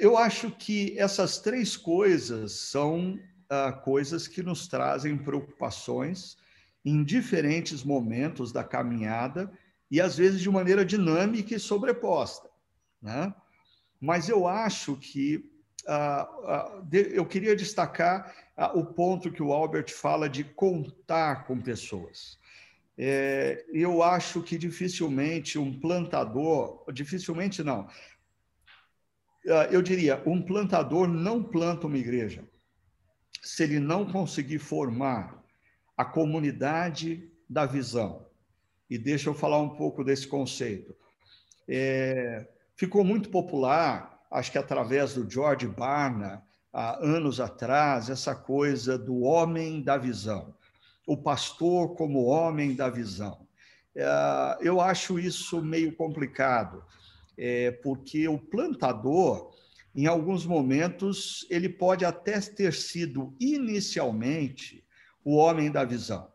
Eu 0.00 0.16
acho 0.16 0.50
que 0.50 0.96
essas 0.96 1.38
três 1.38 1.76
coisas 1.76 2.52
são 2.52 3.18
ah, 3.50 3.72
coisas 3.72 4.28
que 4.28 4.42
nos 4.42 4.68
trazem 4.68 5.18
preocupações 5.18 6.36
em 6.84 7.02
diferentes 7.02 7.82
momentos 7.82 8.52
da 8.52 8.62
caminhada 8.62 9.52
e 9.92 10.00
às 10.00 10.16
vezes 10.16 10.40
de 10.40 10.48
maneira 10.48 10.86
dinâmica 10.86 11.54
e 11.54 11.60
sobreposta, 11.60 12.48
né? 13.00 13.34
Mas 14.00 14.26
eu 14.26 14.48
acho 14.48 14.96
que 14.96 15.52
ah, 15.86 16.28
ah, 16.44 16.82
de, 16.82 17.14
eu 17.14 17.26
queria 17.26 17.54
destacar 17.54 18.34
ah, 18.56 18.72
o 18.72 18.86
ponto 18.86 19.30
que 19.30 19.42
o 19.42 19.52
Albert 19.52 19.92
fala 19.92 20.30
de 20.30 20.44
contar 20.44 21.44
com 21.44 21.60
pessoas. 21.60 22.38
É, 22.96 23.66
eu 23.70 24.02
acho 24.02 24.42
que 24.42 24.56
dificilmente 24.56 25.58
um 25.58 25.78
plantador, 25.78 26.84
dificilmente 26.90 27.62
não, 27.62 27.86
eu 29.70 29.82
diria, 29.82 30.22
um 30.24 30.40
plantador 30.40 31.06
não 31.06 31.42
planta 31.42 31.86
uma 31.86 31.98
igreja 31.98 32.48
se 33.42 33.64
ele 33.64 33.80
não 33.80 34.10
conseguir 34.10 34.58
formar 34.58 35.42
a 35.96 36.04
comunidade 36.04 37.28
da 37.48 37.66
visão. 37.66 38.31
E 38.92 38.98
deixa 38.98 39.30
eu 39.30 39.34
falar 39.34 39.58
um 39.58 39.70
pouco 39.70 40.04
desse 40.04 40.28
conceito. 40.28 40.94
É, 41.66 42.46
ficou 42.76 43.02
muito 43.02 43.30
popular, 43.30 44.22
acho 44.30 44.52
que 44.52 44.58
através 44.58 45.14
do 45.14 45.26
George 45.30 45.66
Barna, 45.66 46.42
há 46.70 47.02
anos 47.02 47.40
atrás, 47.40 48.10
essa 48.10 48.34
coisa 48.34 48.98
do 48.98 49.20
homem 49.22 49.80
da 49.80 49.96
visão, 49.96 50.54
o 51.06 51.16
pastor 51.16 51.94
como 51.94 52.26
homem 52.26 52.74
da 52.74 52.90
visão. 52.90 53.48
É, 53.96 54.58
eu 54.60 54.78
acho 54.78 55.18
isso 55.18 55.62
meio 55.62 55.96
complicado, 55.96 56.84
é, 57.38 57.70
porque 57.70 58.28
o 58.28 58.38
plantador, 58.38 59.54
em 59.94 60.04
alguns 60.04 60.44
momentos, 60.44 61.46
ele 61.48 61.70
pode 61.70 62.04
até 62.04 62.38
ter 62.42 62.74
sido 62.74 63.34
inicialmente 63.40 64.84
o 65.24 65.36
homem 65.36 65.70
da 65.70 65.82
visão. 65.82 66.31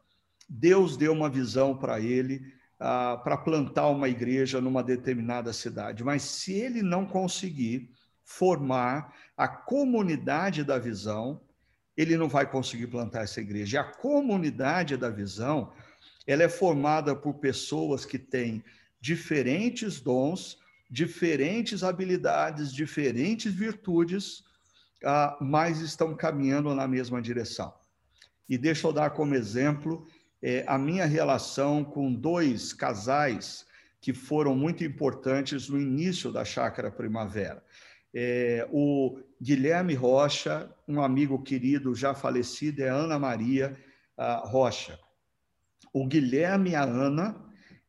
Deus 0.47 0.95
deu 0.95 1.11
uma 1.11 1.29
visão 1.29 1.75
para 1.75 1.99
ele 1.99 2.53
ah, 2.79 3.19
para 3.23 3.37
plantar 3.37 3.87
uma 3.87 4.07
igreja 4.07 4.61
numa 4.61 4.83
determinada 4.83 5.51
cidade, 5.51 6.03
mas 6.03 6.21
se 6.23 6.53
ele 6.53 6.81
não 6.81 7.05
conseguir 7.05 7.89
formar 8.23 9.13
a 9.35 9.47
comunidade 9.47 10.63
da 10.63 10.77
visão, 10.77 11.41
ele 11.95 12.15
não 12.17 12.29
vai 12.29 12.49
conseguir 12.49 12.87
plantar 12.87 13.23
essa 13.23 13.41
igreja. 13.41 13.77
E 13.77 13.79
a 13.79 13.83
comunidade 13.83 14.95
da 14.95 15.09
visão, 15.09 15.73
ela 16.27 16.43
é 16.43 16.49
formada 16.49 17.15
por 17.15 17.35
pessoas 17.35 18.05
que 18.05 18.19
têm 18.19 18.63
diferentes 19.01 19.99
dons, 19.99 20.59
diferentes 20.89 21.83
habilidades, 21.83 22.71
diferentes 22.71 23.53
virtudes, 23.53 24.43
ah, 25.03 25.37
mas 25.41 25.79
estão 25.79 26.15
caminhando 26.15 26.73
na 26.75 26.87
mesma 26.87 27.21
direção. 27.21 27.73
E 28.47 28.57
deixa 28.57 28.87
eu 28.87 28.93
dar 28.93 29.09
como 29.09 29.35
exemplo 29.35 30.07
é, 30.41 30.63
a 30.67 30.77
minha 30.77 31.05
relação 31.05 31.83
com 31.83 32.13
dois 32.13 32.73
casais 32.73 33.65
que 33.99 34.13
foram 34.13 34.55
muito 34.55 34.83
importantes 34.83 35.67
no 35.67 35.79
início 35.79 36.31
da 36.31 36.45
Chácara 36.45 36.91
Primavera. 36.91 37.63
É, 38.13 38.67
o 38.71 39.19
Guilherme 39.41 39.93
Rocha, 39.93 40.69
um 40.87 41.01
amigo 41.01 41.41
querido 41.41 41.93
já 41.93 42.13
falecido, 42.13 42.81
é 42.81 42.89
Ana 42.89 43.19
Maria 43.19 43.77
uh, 44.17 44.47
Rocha. 44.47 44.99
O 45.93 46.07
Guilherme 46.07 46.71
e 46.71 46.75
a 46.75 46.83
Ana 46.83 47.35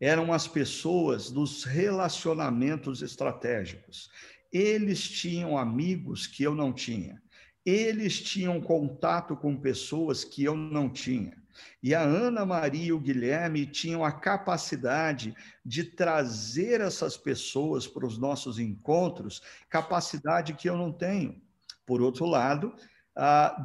eram 0.01 0.33
as 0.33 0.47
pessoas 0.47 1.31
dos 1.31 1.65
relacionamentos 1.65 3.03
estratégicos. 3.03 4.11
Eles 4.53 5.09
tinham 5.09 5.59
amigos 5.59 6.27
que 6.27 6.43
eu 6.43 6.55
não 6.55 6.73
tinha. 6.73 7.21
Eles 7.65 8.21
tinham 8.21 8.61
contato 8.61 9.37
com 9.37 9.57
pessoas 9.57 10.25
que 10.25 10.45
eu 10.45 10.57
não 10.57 10.89
tinha. 10.89 11.37
E 11.83 11.95
a 11.95 12.01
Ana 12.01 12.45
Maria 12.45 12.87
e 12.87 12.93
o 12.93 13.01
Guilherme 13.01 13.67
tinham 13.67 14.05
a 14.05 14.13
capacidade 14.13 15.35
de 15.65 15.85
trazer 15.85 16.81
essas 16.81 17.17
pessoas 17.17 17.87
para 17.87 18.07
os 18.07 18.19
nossos 18.19 18.59
encontros, 18.59 19.43
capacidade 19.69 20.55
que 20.55 20.69
eu 20.69 20.77
não 20.77 20.93
tenho. 20.93 21.41
Por 21.87 22.03
outro 22.03 22.27
lado, 22.27 22.75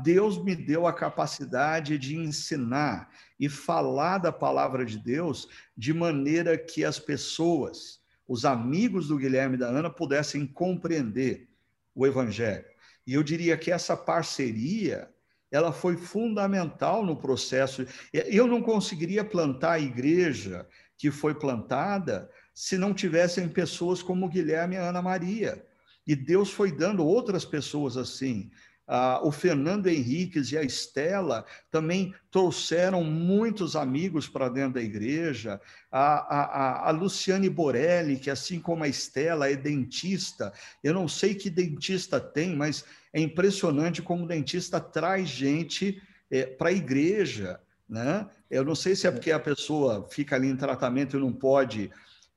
Deus 0.04 0.44
me 0.44 0.56
deu 0.56 0.88
a 0.88 0.94
capacidade 0.94 1.98
de 1.98 2.16
ensinar 2.16 3.10
e 3.40 3.48
falar 3.48 4.18
da 4.18 4.32
palavra 4.32 4.84
de 4.86 4.98
Deus 4.98 5.48
de 5.78 5.94
maneira 5.94 6.58
que 6.58 6.84
as 6.84 6.98
pessoas, 6.98 8.02
os 8.28 8.46
amigos 8.46 9.10
do 9.10 9.18
Guilherme 9.18 9.56
e 9.56 9.60
da 9.60 9.68
Ana, 9.68 9.90
pudessem 9.90 10.48
compreender 10.48 11.50
o 11.94 12.08
Evangelho. 12.08 12.66
E 13.06 13.14
eu 13.14 13.22
diria 13.22 13.58
que 13.58 13.70
essa 13.70 13.96
parceria 13.98 15.13
ela 15.54 15.72
foi 15.72 15.96
fundamental 15.96 17.06
no 17.06 17.16
processo. 17.16 17.86
Eu 18.12 18.48
não 18.48 18.60
conseguiria 18.60 19.24
plantar 19.24 19.74
a 19.74 19.80
igreja 19.80 20.68
que 20.98 21.12
foi 21.12 21.36
plantada 21.36 22.28
se 22.56 22.76
não 22.76 22.92
tivessem 22.92 23.48
pessoas 23.48 24.02
como 24.02 24.28
Guilherme 24.28 24.76
e 24.76 24.80
Ana 24.80 25.00
Maria. 25.00 25.64
E 26.08 26.16
Deus 26.16 26.50
foi 26.50 26.72
dando 26.72 27.06
outras 27.06 27.46
pessoas 27.46 27.98
assim. 27.98 28.50
Ah, 28.86 29.22
o 29.24 29.32
Fernando 29.32 29.88
Henriques 29.88 30.52
e 30.52 30.58
a 30.58 30.64
Estela 30.64 31.46
também 31.72 32.14
trouxeram 32.30 33.02
muitos 33.04 33.78
amigos 33.78 34.28
para 34.28 34.50
dentro 34.50 34.74
da 34.74 34.82
igreja. 34.82 35.62
A, 35.90 36.88
a, 36.88 36.90
a, 36.90 36.92
Luciane 36.92 37.50
Borelli, 37.50 38.18
que 38.18 38.30
assim 38.30 38.60
como 38.60 38.84
a 38.84 38.88
Estela 38.88 39.50
é 39.50 39.56
dentista, 39.56 40.52
eu 40.84 40.94
não 40.94 41.08
sei 41.08 41.34
que 41.34 41.50
dentista 41.50 42.20
tem, 42.20 42.56
mas 42.56 42.84
é 43.14 43.22
impressionante 43.22 44.02
como 44.02 44.26
o 44.26 44.28
dentista 44.28 44.82
traz 44.82 45.30
gente 45.30 46.02
é, 46.30 46.46
para 46.46 46.70
a 46.70 46.74
igreja. 46.74 47.62
Né? 47.88 48.28
Eu 48.50 48.66
não 48.66 48.76
sei 48.76 48.96
se 48.96 49.08
é 49.08 49.12
porque 49.12 49.32
a 49.32 49.40
pessoa 49.40 50.08
fica 50.10 50.36
ali 50.36 50.50
em 50.50 50.58
tratamento 50.58 51.16
e 51.16 51.20
não 51.20 51.32
pode 51.32 51.90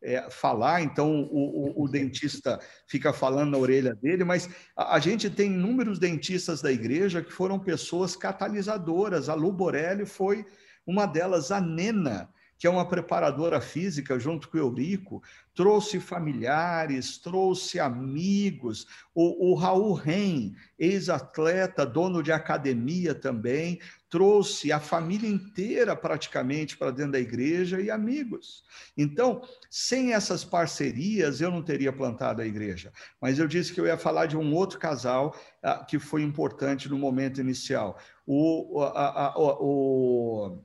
é, 0.07 0.31
falar, 0.31 0.83
então 0.83 1.23
o, 1.23 1.81
o, 1.81 1.85
o, 1.85 1.89
dentista 1.89 2.61
fica 2.87 3.13
falando 3.13 3.51
na 3.51 3.59
orelha 3.59 3.93
dele, 3.93 4.23
mas 4.23 4.49
a, 4.77 4.95
a, 4.95 5.01
gente 5.01 5.29
tem 5.29 5.53
inúmeros 5.53 5.99
dentistas 5.99 6.63
da 6.63 6.71
igreja 6.71 7.21
que 7.21 7.33
foram 7.33 7.59
pessoas 7.59 8.15
catalisadoras. 8.15 9.29
A 9.29 9.35
Lu 9.35 9.51
Borelli 9.51 10.07
foi 10.07 10.47
uma 10.87 11.07
delas, 11.07 11.51
a 11.51 11.61
Nena, 11.61 12.31
que 12.57 12.69
é 12.69 12.71
uma 12.71 12.89
preparadora 12.89 13.61
física 13.61 14.19
junto 14.19 14.49
com 14.49 14.57
o 14.57 14.61
Eurico, 14.61 15.23
trouxe 15.55 15.99
familiares, 15.99 17.19
trouxe 17.19 17.81
amigos, 17.81 18.87
o, 19.15 19.51
o 19.51 19.55
Raul 19.55 19.93
Ren, 19.93 20.55
ex-atleta, 20.79 21.85
dono 21.85 22.23
de 22.23 22.31
academia 22.31 23.15
também, 23.15 23.81
trouxe 24.17 24.73
a 24.73 24.81
família 24.81 25.29
inteira 25.29 25.95
praticamente 25.95 26.75
para 26.75 26.91
dentro 26.91 27.13
da 27.13 27.21
igreja 27.21 27.79
e 27.81 27.91
amigos. 27.91 28.65
Então, 28.97 29.43
sem 29.69 30.15
essas 30.15 30.43
parcerias, 30.43 31.43
eu 31.43 31.51
não 31.51 31.63
teria 31.63 31.93
plantado 31.93 32.41
a 32.41 32.47
igreja. 32.47 32.91
Mas 33.21 33.39
eu 33.39 33.47
disse 33.47 33.75
que 33.75 33.81
eu 33.81 33.87
ia 33.87 33.99
falar 33.99 34.25
de 34.25 34.39
um 34.39 34.55
outro 34.55 34.79
casal 34.79 35.37
uh, 35.63 35.85
que 35.85 35.99
foi 35.99 36.23
importante 36.23 36.89
no 36.89 36.97
momento 36.97 37.43
inicial. 37.43 37.99
O, 38.27 38.81
a, 38.81 39.27
a, 39.27 39.35
o 39.37 40.63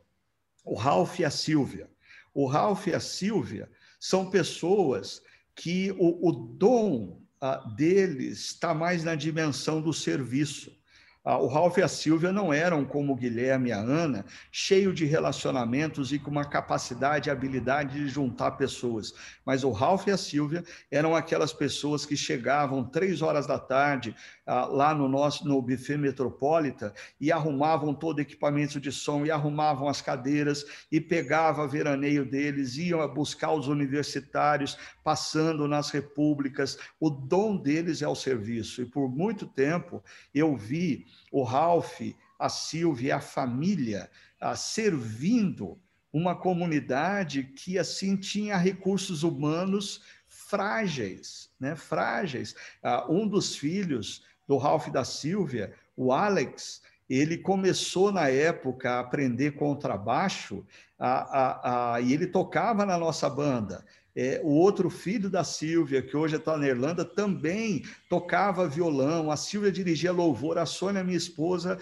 o 0.63 0.75
Ralph 0.75 1.19
e 1.19 1.25
a 1.25 1.31
Silvia. 1.31 1.89
O 2.33 2.45
Ralph 2.45 2.87
e 2.87 2.93
a 2.93 2.99
Silvia 2.99 3.69
são 3.99 4.29
pessoas 4.29 5.21
que 5.55 5.91
o, 5.97 6.29
o 6.29 6.31
dom 6.31 7.21
uh, 7.41 7.75
deles 7.75 8.39
está 8.39 8.73
mais 8.73 9.03
na 9.03 9.15
dimensão 9.15 9.81
do 9.81 9.93
serviço. 9.93 10.71
Ah, 11.23 11.37
o 11.37 11.45
Ralph 11.45 11.77
e 11.77 11.83
a 11.83 11.87
Silvia 11.87 12.31
não 12.31 12.51
eram 12.51 12.83
como 12.83 13.13
o 13.13 13.15
Guilherme 13.15 13.69
e 13.69 13.71
a 13.71 13.77
Ana, 13.77 14.25
cheio 14.51 14.91
de 14.91 15.05
relacionamentos 15.05 16.11
e 16.11 16.17
com 16.17 16.31
uma 16.31 16.43
capacidade 16.43 17.29
e 17.29 17.31
habilidade 17.31 17.93
de 17.93 18.07
juntar 18.07 18.51
pessoas. 18.53 19.13
Mas 19.45 19.63
o 19.63 19.69
Ralph 19.69 20.07
e 20.07 20.11
a 20.11 20.17
Silvia 20.17 20.63
eram 20.89 21.15
aquelas 21.15 21.53
pessoas 21.53 22.07
que 22.07 22.17
chegavam 22.17 22.83
três 22.83 23.21
horas 23.21 23.45
da 23.45 23.59
tarde 23.59 24.15
ah, 24.47 24.65
lá 24.65 24.95
no 24.95 25.07
nosso 25.07 25.47
no 25.47 25.61
buffet 25.61 25.95
Metropolita 25.95 26.91
e 27.19 27.31
arrumavam 27.31 27.93
todo 27.93 28.17
o 28.17 28.21
equipamento 28.21 28.79
de 28.79 28.91
som 28.91 29.23
e 29.23 29.29
arrumavam 29.29 29.87
as 29.87 30.01
cadeiras 30.01 30.65
e 30.91 30.99
pegava 30.99 31.67
veraneio 31.67 32.25
deles, 32.25 32.77
iam 32.77 33.07
buscar 33.13 33.51
os 33.51 33.67
universitários, 33.67 34.75
passando 35.03 35.67
nas 35.67 35.91
repúblicas. 35.91 36.79
O 36.99 37.11
dom 37.11 37.57
deles 37.57 38.01
é 38.01 38.07
o 38.07 38.15
serviço. 38.15 38.81
E 38.81 38.85
por 38.85 39.07
muito 39.07 39.45
tempo 39.45 40.03
eu 40.33 40.57
vi 40.57 41.05
o 41.31 41.43
Ralph, 41.43 42.01
a 42.39 42.49
Silvia, 42.49 43.17
a 43.17 43.21
família, 43.21 44.09
a, 44.39 44.55
servindo 44.55 45.79
uma 46.11 46.35
comunidade 46.35 47.43
que 47.43 47.77
assim 47.79 48.17
tinha 48.17 48.57
recursos 48.57 49.23
humanos 49.23 50.01
frágeis, 50.27 51.49
né? 51.59 51.75
Frágeis. 51.75 52.55
Ah, 52.83 53.05
um 53.09 53.27
dos 53.27 53.55
filhos 53.55 54.23
do 54.47 54.57
Ralph 54.57 54.89
da 54.89 55.05
Silvia, 55.05 55.73
o 55.95 56.11
Alex, 56.11 56.81
ele 57.09 57.37
começou 57.37 58.11
na 58.11 58.27
época 58.27 58.91
a 58.91 58.99
aprender 58.99 59.51
contrabaixo 59.51 60.65
a, 60.97 61.09
a, 61.09 61.93
a, 61.95 62.01
e 62.01 62.13
ele 62.13 62.27
tocava 62.27 62.85
na 62.85 62.97
nossa 62.97 63.29
banda. 63.29 63.85
É, 64.15 64.41
o 64.43 64.49
outro 64.49 64.89
filho 64.89 65.29
da 65.29 65.43
Silvia, 65.43 66.01
que 66.01 66.17
hoje 66.17 66.35
está 66.35 66.57
na 66.57 66.67
Irlanda, 66.67 67.05
também 67.05 67.83
tocava 68.09 68.67
violão. 68.67 69.31
A 69.31 69.37
Silvia 69.37 69.71
dirigia 69.71 70.11
louvor, 70.11 70.57
a 70.57 70.65
Sônia, 70.65 71.03
minha 71.03 71.17
esposa, 71.17 71.79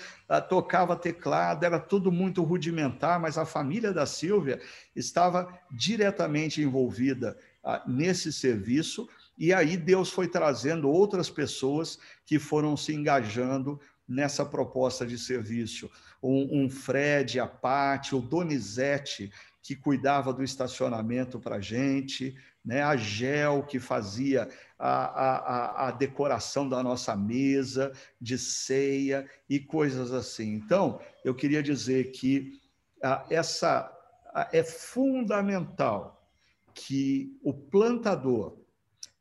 tocava 0.48 0.96
teclado. 0.96 1.64
Era 1.64 1.80
tudo 1.80 2.12
muito 2.12 2.44
rudimentar, 2.44 3.20
mas 3.20 3.38
a 3.38 3.46
família 3.46 3.92
da 3.92 4.06
Silvia 4.06 4.62
estava 4.96 5.52
diretamente 5.72 6.62
envolvida 6.62 7.38
nesse 7.88 8.32
serviço. 8.32 9.10
E 9.38 9.54
aí 9.54 9.76
Deus 9.76 10.12
foi 10.12 10.28
trazendo 10.28 10.90
outras 10.90 11.30
pessoas 11.30 11.98
que 12.26 12.38
foram 12.38 12.78
se 12.78 12.94
engajando 12.94 13.80
nessa 14.08 14.46
proposta 14.46 15.06
de 15.06 15.18
serviço. 15.18 15.90
Um, 16.22 16.64
um 16.64 16.70
Fred, 16.70 17.40
a 17.40 17.48
Pati, 17.48 18.16
o 18.16 18.20
Donizete, 18.20 19.32
que 19.70 19.76
cuidava 19.76 20.34
do 20.34 20.44
estacionamento 20.44 21.40
para 21.40 21.58
a 21.58 21.62
gente, 21.62 22.36
né? 22.66 22.82
a 22.82 22.96
Gel, 22.96 23.62
que 23.62 23.80
fazia 23.80 24.50
a, 24.80 24.90
a, 24.90 25.88
a 25.88 25.92
decoração 25.92 26.68
da 26.68 26.82
nossa 26.82 27.16
mesa 27.16 27.92
de 28.20 28.36
ceia 28.36 29.30
e 29.48 29.60
coisas 29.60 30.12
assim. 30.12 30.56
Então, 30.56 31.00
eu 31.24 31.36
queria 31.36 31.62
dizer 31.62 32.10
que 32.10 32.60
ah, 33.04 33.24
essa 33.30 33.96
ah, 34.34 34.50
é 34.52 34.64
fundamental 34.64 36.28
que 36.74 37.38
o 37.44 37.54
plantador 37.54 38.58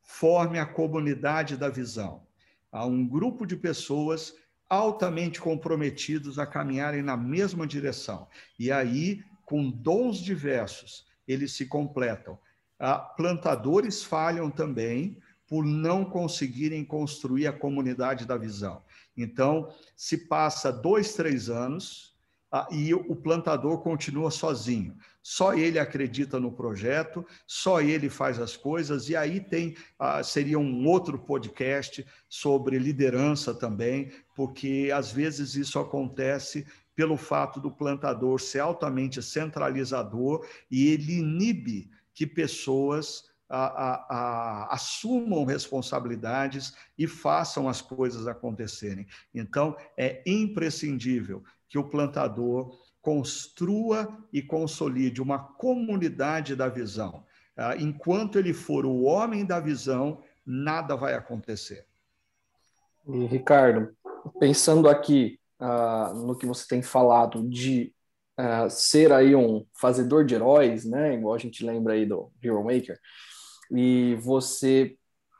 forme 0.00 0.58
a 0.58 0.64
comunidade 0.64 1.58
da 1.58 1.68
visão. 1.68 2.26
Há 2.72 2.86
um 2.86 3.06
grupo 3.06 3.44
de 3.44 3.54
pessoas 3.54 4.34
altamente 4.66 5.42
comprometidos 5.42 6.38
a 6.38 6.46
caminharem 6.46 7.02
na 7.02 7.18
mesma 7.18 7.66
direção. 7.66 8.26
E 8.58 8.72
aí 8.72 9.22
com 9.48 9.70
dons 9.70 10.18
diversos, 10.18 11.06
eles 11.26 11.52
se 11.52 11.64
completam. 11.64 12.38
Ah, 12.78 12.98
plantadores 12.98 14.04
falham 14.04 14.50
também 14.50 15.16
por 15.46 15.64
não 15.64 16.04
conseguirem 16.04 16.84
construir 16.84 17.46
a 17.46 17.52
comunidade 17.52 18.26
da 18.26 18.36
visão. 18.36 18.82
Então, 19.16 19.72
se 19.96 20.28
passa 20.28 20.70
dois, 20.70 21.14
três 21.14 21.48
anos 21.48 22.14
ah, 22.52 22.68
e 22.70 22.92
o 22.92 23.16
plantador 23.16 23.78
continua 23.78 24.30
sozinho. 24.30 24.94
Só 25.22 25.54
ele 25.54 25.78
acredita 25.78 26.38
no 26.38 26.52
projeto, 26.52 27.24
só 27.46 27.80
ele 27.80 28.10
faz 28.10 28.38
as 28.38 28.54
coisas, 28.54 29.08
e 29.08 29.16
aí 29.16 29.40
tem 29.40 29.74
ah, 29.98 30.22
seria 30.22 30.58
um 30.58 30.86
outro 30.86 31.18
podcast 31.18 32.06
sobre 32.28 32.78
liderança 32.78 33.54
também, 33.54 34.12
porque 34.36 34.90
às 34.94 35.10
vezes 35.10 35.54
isso 35.54 35.78
acontece 35.78 36.66
pelo 36.98 37.16
fato 37.16 37.60
do 37.60 37.70
plantador 37.70 38.40
ser 38.40 38.58
altamente 38.58 39.22
centralizador 39.22 40.44
e 40.68 40.88
ele 40.88 41.20
inibe 41.20 41.88
que 42.12 42.26
pessoas 42.26 43.30
a, 43.48 43.66
a, 43.66 44.06
a, 44.10 44.74
assumam 44.74 45.44
responsabilidades 45.44 46.74
e 46.98 47.06
façam 47.06 47.68
as 47.68 47.80
coisas 47.80 48.26
acontecerem. 48.26 49.06
Então, 49.32 49.76
é 49.96 50.24
imprescindível 50.26 51.44
que 51.68 51.78
o 51.78 51.84
plantador 51.84 52.76
construa 53.00 54.18
e 54.32 54.42
consolide 54.42 55.22
uma 55.22 55.38
comunidade 55.38 56.56
da 56.56 56.68
visão. 56.68 57.24
Ah, 57.56 57.76
enquanto 57.76 58.40
ele 58.40 58.52
for 58.52 58.84
o 58.84 59.02
homem 59.02 59.46
da 59.46 59.60
visão, 59.60 60.20
nada 60.44 60.96
vai 60.96 61.14
acontecer. 61.14 61.86
Ricardo, 63.06 63.96
pensando 64.40 64.88
aqui 64.88 65.37
uh, 65.60 66.14
no 66.26 66.36
que 66.36 66.46
você 66.46 66.66
tem 66.68 66.82
falado 66.82 67.48
de 67.48 67.92
uh, 68.38 68.70
ser 68.70 69.12
aí 69.12 69.34
um 69.34 69.64
fazedor 69.80 70.24
de 70.24 70.34
heróis, 70.34 70.84
né? 70.84 71.14
Igual 71.14 71.34
a 71.34 71.38
gente 71.38 71.64
lembra 71.64 71.94
aí 71.94 72.06
do 72.06 72.30
Hero 72.42 72.62
Maker, 72.64 72.98
e 73.70 74.16
você 74.16 74.96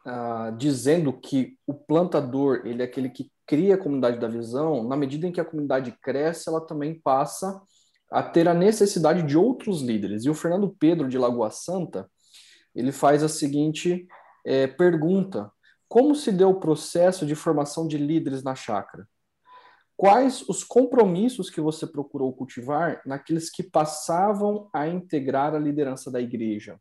uh, 0.07 0.57
dizendo 0.57 1.12
que 1.12 1.57
o 1.66 1.74
plantador 1.74 2.62
ele 2.64 2.83
é 2.83 2.85
aquele 2.85 3.11
que 3.11 3.31
cria 3.46 3.76
a 3.76 3.78
comunidade 3.78 4.18
da 4.18 4.28
visão, 4.28 4.87
na 4.87 4.96
medida 4.96 5.26
em 5.26 5.33
que 5.33 5.40
a 5.40 5.44
comunidade 5.44 5.96
cresce, 6.02 6.48
ela 6.48 6.61
também 6.61 7.00
passa 7.00 7.61
a 8.11 8.22
ter 8.22 8.48
a 8.48 8.54
necessidade 8.54 9.22
de 9.22 9.37
outros 9.37 9.81
líderes. 9.81 10.24
E 10.24 10.31
o 10.31 10.35
Fernando 10.35 10.74
Pedro 10.78 11.09
de 11.09 11.18
Lagoa 11.18 11.50
Santa 11.50 12.09
ele 12.74 12.92
faz 12.92 13.22
a 13.22 13.28
seguinte 13.28 14.07
é, 14.44 14.66
pergunta: 14.66 15.50
como 15.88 16.14
se 16.14 16.31
deu 16.31 16.50
o 16.50 16.61
processo 16.61 17.26
de 17.26 17.35
formação 17.35 17.87
de 17.88 17.98
líderes 17.98 18.42
na 18.42 18.54
chácara? 18.54 19.07
Quais 19.99 20.49
os 20.49 20.63
compromissos 20.63 21.51
que 21.51 21.61
você 21.61 21.85
procurou 21.85 22.33
cultivar 22.33 23.03
naqueles 23.05 23.51
que 23.51 23.65
passavam 23.65 24.71
a 24.73 24.87
integrar 24.87 25.57
a 25.57 25.59
liderança 25.59 26.09
da 26.09 26.21
igreja. 26.21 26.79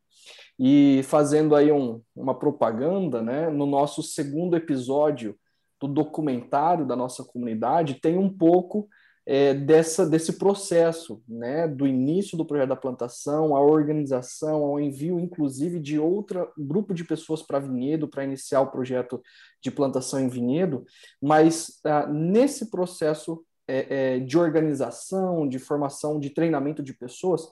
E 0.59 1.01
fazendo 1.03 1.55
aí 1.55 1.71
um, 1.71 1.99
uma 2.15 2.37
propaganda, 2.37 3.19
né, 3.19 3.49
no 3.49 3.65
nosso 3.65 4.03
segundo 4.03 4.55
episódio 4.55 5.35
do 5.81 5.87
documentário 5.87 6.85
da 6.85 6.95
nossa 6.95 7.23
comunidade, 7.23 7.95
tem 7.95 8.19
um 8.19 8.29
pouco 8.29 8.87
é, 9.29 9.53
dessa, 9.53 10.07
desse 10.07 10.37
processo, 10.37 11.21
né, 11.27 11.67
do 11.67 11.85
início 11.85 12.37
do 12.37 12.45
projeto 12.45 12.69
da 12.69 12.77
plantação, 12.77 13.57
a 13.57 13.61
organização, 13.61 14.63
ao 14.63 14.79
envio, 14.79 15.19
inclusive, 15.19 15.81
de 15.81 15.99
outro 15.99 16.49
grupo 16.57 16.93
de 16.93 17.03
pessoas 17.03 17.43
para 17.43 17.59
Vinhedo, 17.59 18.07
para 18.07 18.23
iniciar 18.23 18.61
o 18.61 18.71
projeto 18.71 19.21
de 19.61 19.69
plantação 19.69 20.21
em 20.21 20.29
Vinhedo, 20.29 20.85
mas 21.21 21.77
ah, 21.83 22.07
nesse 22.07 22.71
processo 22.71 23.43
é, 23.67 24.15
é, 24.15 24.19
de 24.21 24.37
organização, 24.37 25.45
de 25.45 25.59
formação, 25.59 26.21
de 26.21 26.29
treinamento 26.29 26.81
de 26.81 26.93
pessoas, 26.93 27.49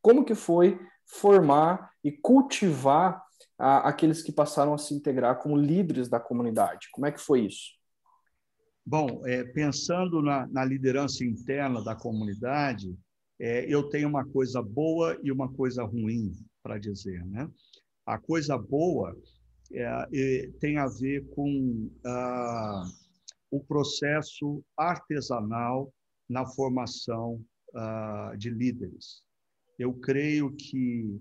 como 0.00 0.24
que 0.24 0.34
foi 0.34 0.80
formar 1.04 1.90
e 2.02 2.10
cultivar 2.10 3.22
ah, 3.58 3.86
aqueles 3.86 4.22
que 4.22 4.32
passaram 4.32 4.72
a 4.72 4.78
se 4.78 4.94
integrar 4.94 5.36
como 5.36 5.58
líderes 5.58 6.08
da 6.08 6.18
comunidade? 6.18 6.88
Como 6.90 7.06
é 7.06 7.12
que 7.12 7.20
foi 7.20 7.40
isso? 7.40 7.77
Bom, 8.90 9.20
é, 9.26 9.44
pensando 9.44 10.22
na, 10.22 10.46
na, 10.46 10.64
liderança 10.64 11.22
interna 11.22 11.84
da 11.84 11.94
comunidade, 11.94 12.98
é, 13.38 13.66
eu 13.70 13.82
tenho 13.90 14.08
uma 14.08 14.24
coisa 14.24 14.62
boa 14.62 15.20
e 15.22 15.30
uma 15.30 15.52
coisa 15.52 15.84
ruim 15.84 16.32
para 16.62 16.78
dizer. 16.78 17.22
Né? 17.26 17.46
A 18.06 18.18
coisa 18.18 18.56
boa 18.56 19.14
é, 19.74 20.50
tem 20.58 20.78
a 20.78 20.86
ver 20.86 21.22
com 21.34 21.90
ah, 22.06 22.88
o 23.50 23.62
processo 23.62 24.64
artesanal 24.74 25.92
na 26.26 26.46
formação 26.46 27.44
ah, 27.74 28.32
de 28.38 28.48
líderes. 28.48 29.22
Eu 29.78 29.92
creio 29.92 30.50
que 30.56 31.20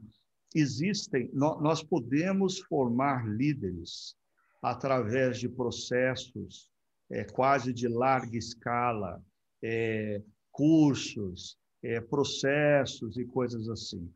existem, 0.55 1.29
nós 1.33 1.83
podemos 1.83 2.59
formar 2.59 3.27
líderes 3.27 4.15
através 4.63 5.37
de 5.37 5.49
processos 5.49 6.71
é, 7.09 7.23
quase 7.23 7.73
de 7.73 7.87
larga 7.87 8.37
escala, 8.37 9.21
é, 9.63 10.21
cursos, 10.51 11.57
é, 11.83 12.01
processos 12.01 13.17
e 13.17 13.25
coisas 13.25 13.69
assim. 13.69 14.11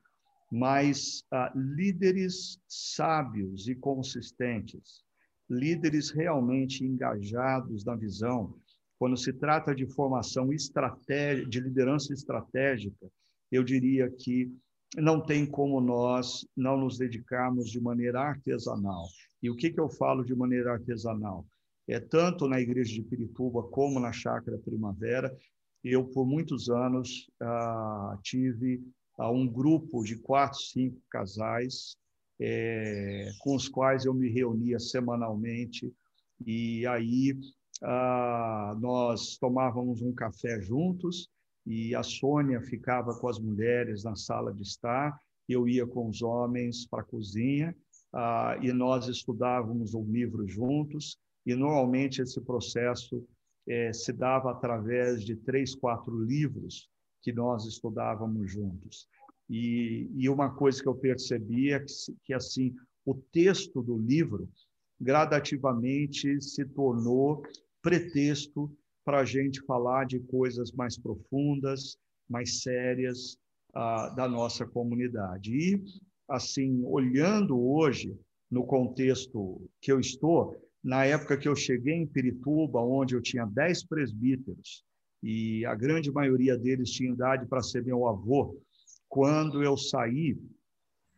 Mas 0.52 1.24
ah, 1.32 1.52
líderes 1.56 2.60
sábios 2.68 3.68
e 3.68 3.76
consistentes, 3.76 5.04
líderes 5.50 6.10
realmente 6.10 6.84
engajados 6.84 7.86
na 7.86 7.96
visão, 7.96 8.54
quando 9.00 9.18
se 9.18 9.34
trata 9.34 9.74
de 9.74 9.88
formação 9.88 10.52
estratégica, 10.52 11.50
de 11.50 11.60
liderança 11.60 12.14
estratégica, 12.14 13.10
eu 13.52 13.64
diria 13.64 14.10
que 14.10 14.54
não 14.98 15.22
tem 15.22 15.46
como 15.46 15.80
nós 15.80 16.46
não 16.56 16.78
nos 16.78 16.98
dedicarmos 16.98 17.70
de 17.70 17.80
maneira 17.80 18.22
artesanal. 18.22 19.06
E 19.42 19.50
o 19.50 19.56
que, 19.56 19.72
que 19.72 19.80
eu 19.80 19.90
falo 19.90 20.24
de 20.24 20.36
maneira 20.36 20.74
artesanal? 20.74 21.46
É, 21.88 22.00
tanto 22.00 22.48
na 22.48 22.60
igreja 22.60 22.94
de 22.94 23.02
Pirituba 23.02 23.64
como 23.64 24.00
na 24.00 24.12
Chácara 24.12 24.58
Primavera. 24.58 25.36
Eu, 25.84 26.06
por 26.06 26.26
muitos 26.26 26.70
anos, 26.70 27.30
ah, 27.42 28.18
tive 28.22 28.82
ah, 29.18 29.32
um 29.32 29.48
grupo 29.48 30.04
de 30.04 30.16
quatro, 30.18 30.60
cinco 30.60 31.02
casais 31.10 31.98
é, 32.40 33.32
com 33.40 33.56
os 33.56 33.68
quais 33.68 34.06
eu 34.06 34.14
me 34.14 34.30
reunia 34.30 34.80
semanalmente. 34.80 35.94
E 36.46 36.86
aí 36.88 37.38
ah, 37.84 38.76
nós 38.80 39.38
tomávamos 39.38 40.02
um 40.02 40.14
café 40.14 40.62
juntos 40.62 41.30
e 41.66 41.94
a 41.96 42.04
Sônia 42.04 42.62
ficava 42.62 43.14
com 43.20 43.28
as 43.28 43.40
mulheres 43.40 44.04
na 44.04 44.16
sala 44.16 44.54
de 44.54 44.64
estar, 44.64 45.20
eu 45.48 45.68
ia 45.68 45.86
com 45.86 46.08
os 46.08 46.22
homens 46.22 46.88
para 46.88 47.02
a 47.02 47.06
cozinha 47.06 47.76
ah, 48.14 48.58
e 48.62 48.72
nós 48.72 49.08
estudávamos 49.08 49.94
o 49.94 50.04
livro 50.04 50.48
juntos 50.48 51.18
e 51.46 51.56
normalmente 51.56 52.22
esse 52.22 52.40
processo 52.42 53.26
é, 53.68 53.94
se 53.94 54.12
dava 54.12 54.52
através 54.52 55.24
de 55.24 55.36
três, 55.36 55.76
quatro 55.76 56.24
livros 56.24 56.90
que 57.22 57.32
nós 57.32 57.66
estudávamos 57.66 58.52
juntos. 58.52 59.08
E, 59.50 60.10
e 60.16 60.30
uma 60.30 60.54
coisa 60.54 60.82
que 60.82 60.88
eu 60.88 60.96
percebi 60.96 61.72
é 61.72 61.80
que, 61.80 61.94
que 62.24 62.34
assim 62.34 62.76
o 63.06 63.16
texto 63.16 63.82
do 63.82 63.98
livro 63.98 64.50
gradativamente 65.00 66.42
se 66.42 66.64
tornou 66.66 67.44
pretexto 67.82 68.72
para 69.04 69.22
a 69.22 69.26
gente 69.26 69.62
falar 69.66 70.06
de 70.06 70.20
coisas 70.20 70.72
mais 70.72 70.98
profundas, 70.98 71.98
mais 72.30 72.62
sérias 72.62 73.38
ah, 73.74 74.10
da 74.10 74.28
nossa 74.28 74.66
comunidade. 74.66 75.52
E, 75.54 75.84
assim, 76.30 76.84
olhando 76.86 77.60
hoje 77.60 78.16
no 78.50 78.66
contexto 78.66 79.68
que 79.82 79.92
eu 79.92 80.00
estou, 80.00 80.56
na 80.84 81.06
época 81.06 81.38
que 81.38 81.48
eu 81.48 81.56
cheguei 81.56 81.96
em 81.96 82.08
Pirituba, 82.08 82.80
onde 82.82 83.16
eu 83.16 83.22
tinha 83.22 83.46
dez 83.46 83.84
presbíteros, 83.84 84.84
e 85.22 85.66
a 85.66 85.76
grande 85.76 86.12
maioria 86.12 86.58
deles 86.58 86.90
tinha 86.90 87.12
idade 87.12 87.46
para 87.46 87.62
ser 87.62 87.84
meu 87.86 88.08
avô, 88.08 88.60
quando 89.08 89.62
eu 89.62 89.78
saí, 89.78 90.38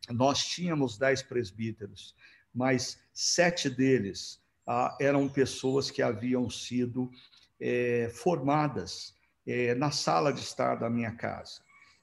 nós 0.10 0.46
tínhamos 0.46 0.98
dez 0.98 1.22
presbíteros, 1.22 2.16
mas 2.54 3.00
sete 3.14 3.70
deles 3.70 4.42
ah, 4.68 4.98
eram 5.00 5.30
pessoas 5.30 5.92
que 5.92 6.02
haviam 6.02 6.50
sido 6.50 7.10
é, 7.60 8.10
formadas 8.14 9.16
é, 9.46 9.76
na 9.76 9.92
sala 9.92 10.34
de 10.34 10.42
estar 10.42 10.76
da 10.76 10.90
minha 10.90 11.12
casa. 11.12 11.62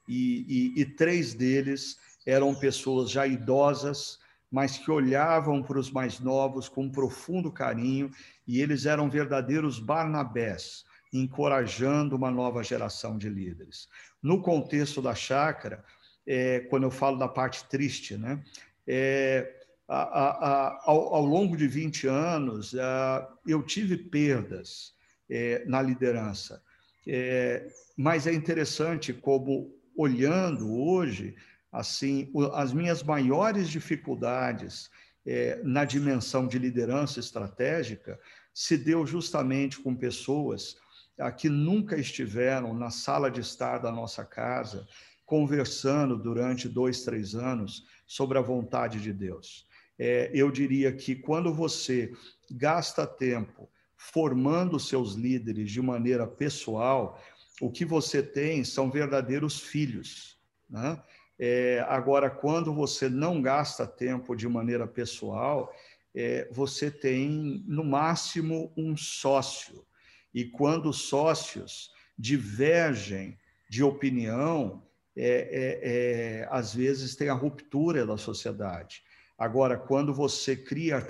E, 0.09 0.73
e, 0.77 0.81
e 0.81 0.85
três 0.85 1.35
deles 1.35 1.99
eram 2.25 2.55
pessoas 2.55 3.11
já 3.11 3.27
idosas, 3.27 4.20
mas 4.51 4.77
que 4.77 4.91
olhavam 4.91 5.63
para 5.63 5.79
os 5.79 5.91
mais 5.91 6.19
novos 6.19 6.69
com 6.69 6.85
um 6.85 6.91
profundo 6.91 7.53
carinho, 7.53 8.11
e 8.47 8.61
eles 8.61 8.85
eram 8.87 9.09
verdadeiros 9.09 9.79
Barnabés, 9.79 10.85
encorajando 11.13 12.17
uma 12.17 12.31
nova 12.31 12.63
geração 12.63 13.17
de 13.17 13.29
líderes. 13.29 13.89
No 14.23 14.43
contexto 14.43 15.01
da 15.01 15.15
chácara, 15.15 15.85
é, 16.27 16.61
quando 16.61 16.85
eu 16.85 16.91
falo 16.91 17.17
da 17.17 17.29
parte 17.29 17.65
triste, 17.69 18.17
né? 18.17 18.43
É, 18.87 19.57
a, 19.89 20.03
a, 20.03 20.29
a, 20.29 20.83
ao, 20.85 21.15
ao, 21.15 21.25
longo 21.25 21.57
de 21.57 21.67
20 21.67 22.07
anos, 22.07 22.75
eu 23.45 23.63
tive 23.63 23.97
perdas 23.97 24.95
é, 25.29 25.65
na 25.67 25.83
liderança. 25.83 26.63
É, 27.07 27.67
mas 27.97 28.27
é 28.27 28.33
interessante 28.33 29.13
como, 29.13 29.75
olhando 29.97 30.73
hoje, 30.73 31.35
assim, 31.73 32.31
as 32.55 32.73
minhas 32.73 33.03
maiores 33.03 33.69
dificuldades 33.69 34.91
é, 35.27 35.61
na 35.63 35.85
dimensão 35.85 36.47
de 36.47 36.59
liderança 36.59 37.21
estratégica 37.21 38.19
se 38.53 38.77
deu 38.77 39.07
justamente 39.07 39.79
com 39.79 39.95
pessoas 39.95 40.77
ah, 41.19 41.31
que 41.31 41.49
nunca 41.49 41.97
estiveram 41.97 42.75
na 42.75 42.91
sala 42.91 43.31
de 43.31 43.41
estar 43.41 43.79
da 43.79 43.93
nossa 43.93 44.25
casa, 44.25 44.89
conversando 45.25 46.17
durante 46.17 46.69
dois, 46.69 47.03
três 47.03 47.35
anos 47.35 47.87
sobre 48.07 48.39
a 48.39 48.43
vontade 48.43 49.01
de 49.01 49.13
Deus. 49.13 49.67
É, 49.99 50.31
eu 50.35 50.51
diria 50.51 50.93
que 50.93 51.15
quando 51.15 51.55
você 51.55 52.11
gasta 52.51 53.07
tempo 53.07 53.69
formando 53.97 54.81
seus 54.81 55.13
líderes 55.13 55.71
de 55.71 55.83
maneira 55.83 56.27
pessoal, 56.27 57.23
o 57.61 57.71
que 57.71 57.85
você 57.85 58.23
tem 58.23 58.65
são 58.65 58.91
verdadeiros 58.91 59.61
filhos. 59.61 60.39
Né? 60.69 61.01
É, 61.43 61.83
agora, 61.89 62.29
quando 62.29 62.71
você 62.75 63.09
não 63.09 63.41
gasta 63.41 63.87
tempo 63.87 64.37
de 64.37 64.47
maneira 64.47 64.87
pessoal, 64.87 65.75
é, 66.15 66.47
você 66.53 66.91
tem, 66.91 67.65
no 67.67 67.83
máximo, 67.83 68.71
um 68.77 68.95
sócio. 68.95 69.83
E 70.35 70.45
quando 70.45 70.93
sócios 70.93 71.93
divergem 72.19 73.39
de 73.71 73.83
opinião, 73.83 74.83
é, 75.17 75.25
é, 75.25 76.43
é 76.43 76.49
às 76.51 76.75
vezes 76.75 77.17
tem 77.17 77.31
a 77.31 77.35
ruptura 77.35 78.05
da 78.05 78.19
sociedade. 78.19 79.03
Agora, 79.39 79.79
quando 79.79 80.13
você 80.13 80.55
cria 80.55 81.03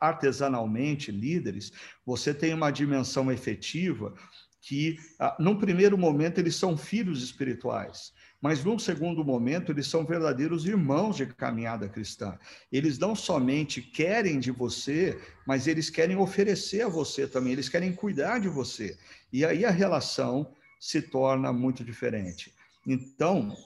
artesanalmente 0.00 1.12
líderes, 1.12 1.70
você 2.06 2.32
tem 2.32 2.54
uma 2.54 2.70
dimensão 2.70 3.30
efetiva 3.30 4.14
que, 4.62 4.96
ah, 5.18 5.36
num 5.38 5.58
primeiro 5.58 5.98
momento, 5.98 6.38
eles 6.38 6.56
são 6.56 6.78
filhos 6.78 7.22
espirituais, 7.22 8.14
mas 8.42 8.64
num 8.64 8.76
segundo 8.76 9.24
momento, 9.24 9.70
eles 9.70 9.86
são 9.86 10.04
verdadeiros 10.04 10.66
irmãos 10.66 11.16
de 11.16 11.26
caminhada 11.26 11.88
cristã. 11.88 12.36
Eles 12.72 12.98
não 12.98 13.14
somente 13.14 13.80
querem 13.80 14.40
de 14.40 14.50
você, 14.50 15.16
mas 15.46 15.68
eles 15.68 15.88
querem 15.88 16.16
oferecer 16.16 16.82
a 16.82 16.88
você 16.88 17.28
também, 17.28 17.52
eles 17.52 17.68
querem 17.68 17.92
cuidar 17.92 18.40
de 18.40 18.48
você. 18.48 18.98
E 19.32 19.44
aí 19.44 19.64
a 19.64 19.70
relação 19.70 20.52
se 20.80 21.00
torna 21.00 21.52
muito 21.52 21.84
diferente. 21.84 22.52
Então, 22.84 23.56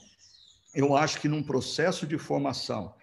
eu 0.75 0.95
acho 0.95 1.19
que 1.19 1.27
num 1.27 1.41
processo 1.41 2.05
de 2.05 2.19
formação, 2.19 2.93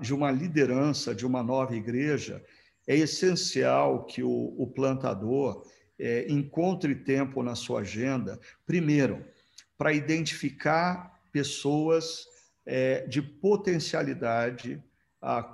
de 0.00 0.14
uma 0.14 0.30
liderança 0.30 1.12
de 1.12 1.26
uma 1.26 1.42
nova 1.42 1.74
igreja, 1.74 2.40
é 2.86 2.96
essencial 2.96 4.04
que 4.04 4.22
o, 4.22 4.54
o 4.56 4.66
plantador 4.68 5.66
é, 5.98 6.26
encontre 6.30 6.94
tempo 6.94 7.42
na 7.42 7.56
sua 7.56 7.80
agenda, 7.80 8.40
primeiro, 8.64 9.24
para 9.80 9.94
identificar 9.94 11.18
pessoas 11.32 12.26
é, 12.66 13.06
de 13.06 13.22
potencialidade, 13.22 14.78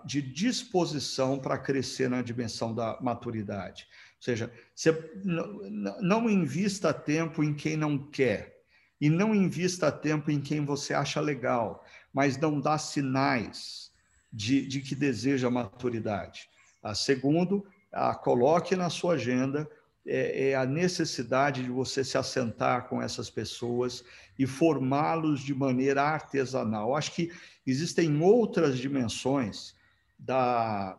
de 0.04 0.20
disposição 0.20 1.38
para 1.38 1.56
crescer 1.56 2.10
na 2.10 2.22
dimensão 2.22 2.74
da 2.74 2.98
maturidade. 3.00 3.86
Ou 4.16 4.22
seja, 4.22 4.52
você 4.74 4.90
não 6.00 6.28
invista 6.28 6.92
tempo 6.92 7.44
em 7.44 7.54
quem 7.54 7.76
não 7.76 7.96
quer 7.96 8.64
e 9.00 9.08
não 9.08 9.32
invista 9.32 9.92
tempo 9.92 10.28
em 10.28 10.40
quem 10.40 10.64
você 10.64 10.92
acha 10.92 11.20
legal, 11.20 11.84
mas 12.12 12.36
não 12.36 12.60
dá 12.60 12.76
sinais 12.78 13.92
de, 14.32 14.66
de 14.66 14.80
que 14.80 14.96
deseja 14.96 15.48
maturidade. 15.48 16.48
A 16.82 16.96
segundo, 16.96 17.64
a, 17.92 18.12
coloque 18.12 18.74
na 18.74 18.90
sua 18.90 19.14
agenda 19.14 19.70
é, 20.06 20.50
é, 20.50 20.54
a 20.54 20.64
necessidade 20.64 21.62
de 21.62 21.70
você 21.70 22.04
se 22.04 22.16
assentar 22.16 22.88
com 22.88 23.02
essas 23.02 23.28
pessoas 23.28 24.04
e 24.38 24.46
formá-los 24.46 25.40
de 25.40 25.54
maneira 25.54 26.02
artesanal. 26.02 26.94
Acho 26.94 27.12
que 27.12 27.32
existem 27.66 28.22
outras 28.22 28.78
dimensões 28.78 29.74
da, 30.18 30.98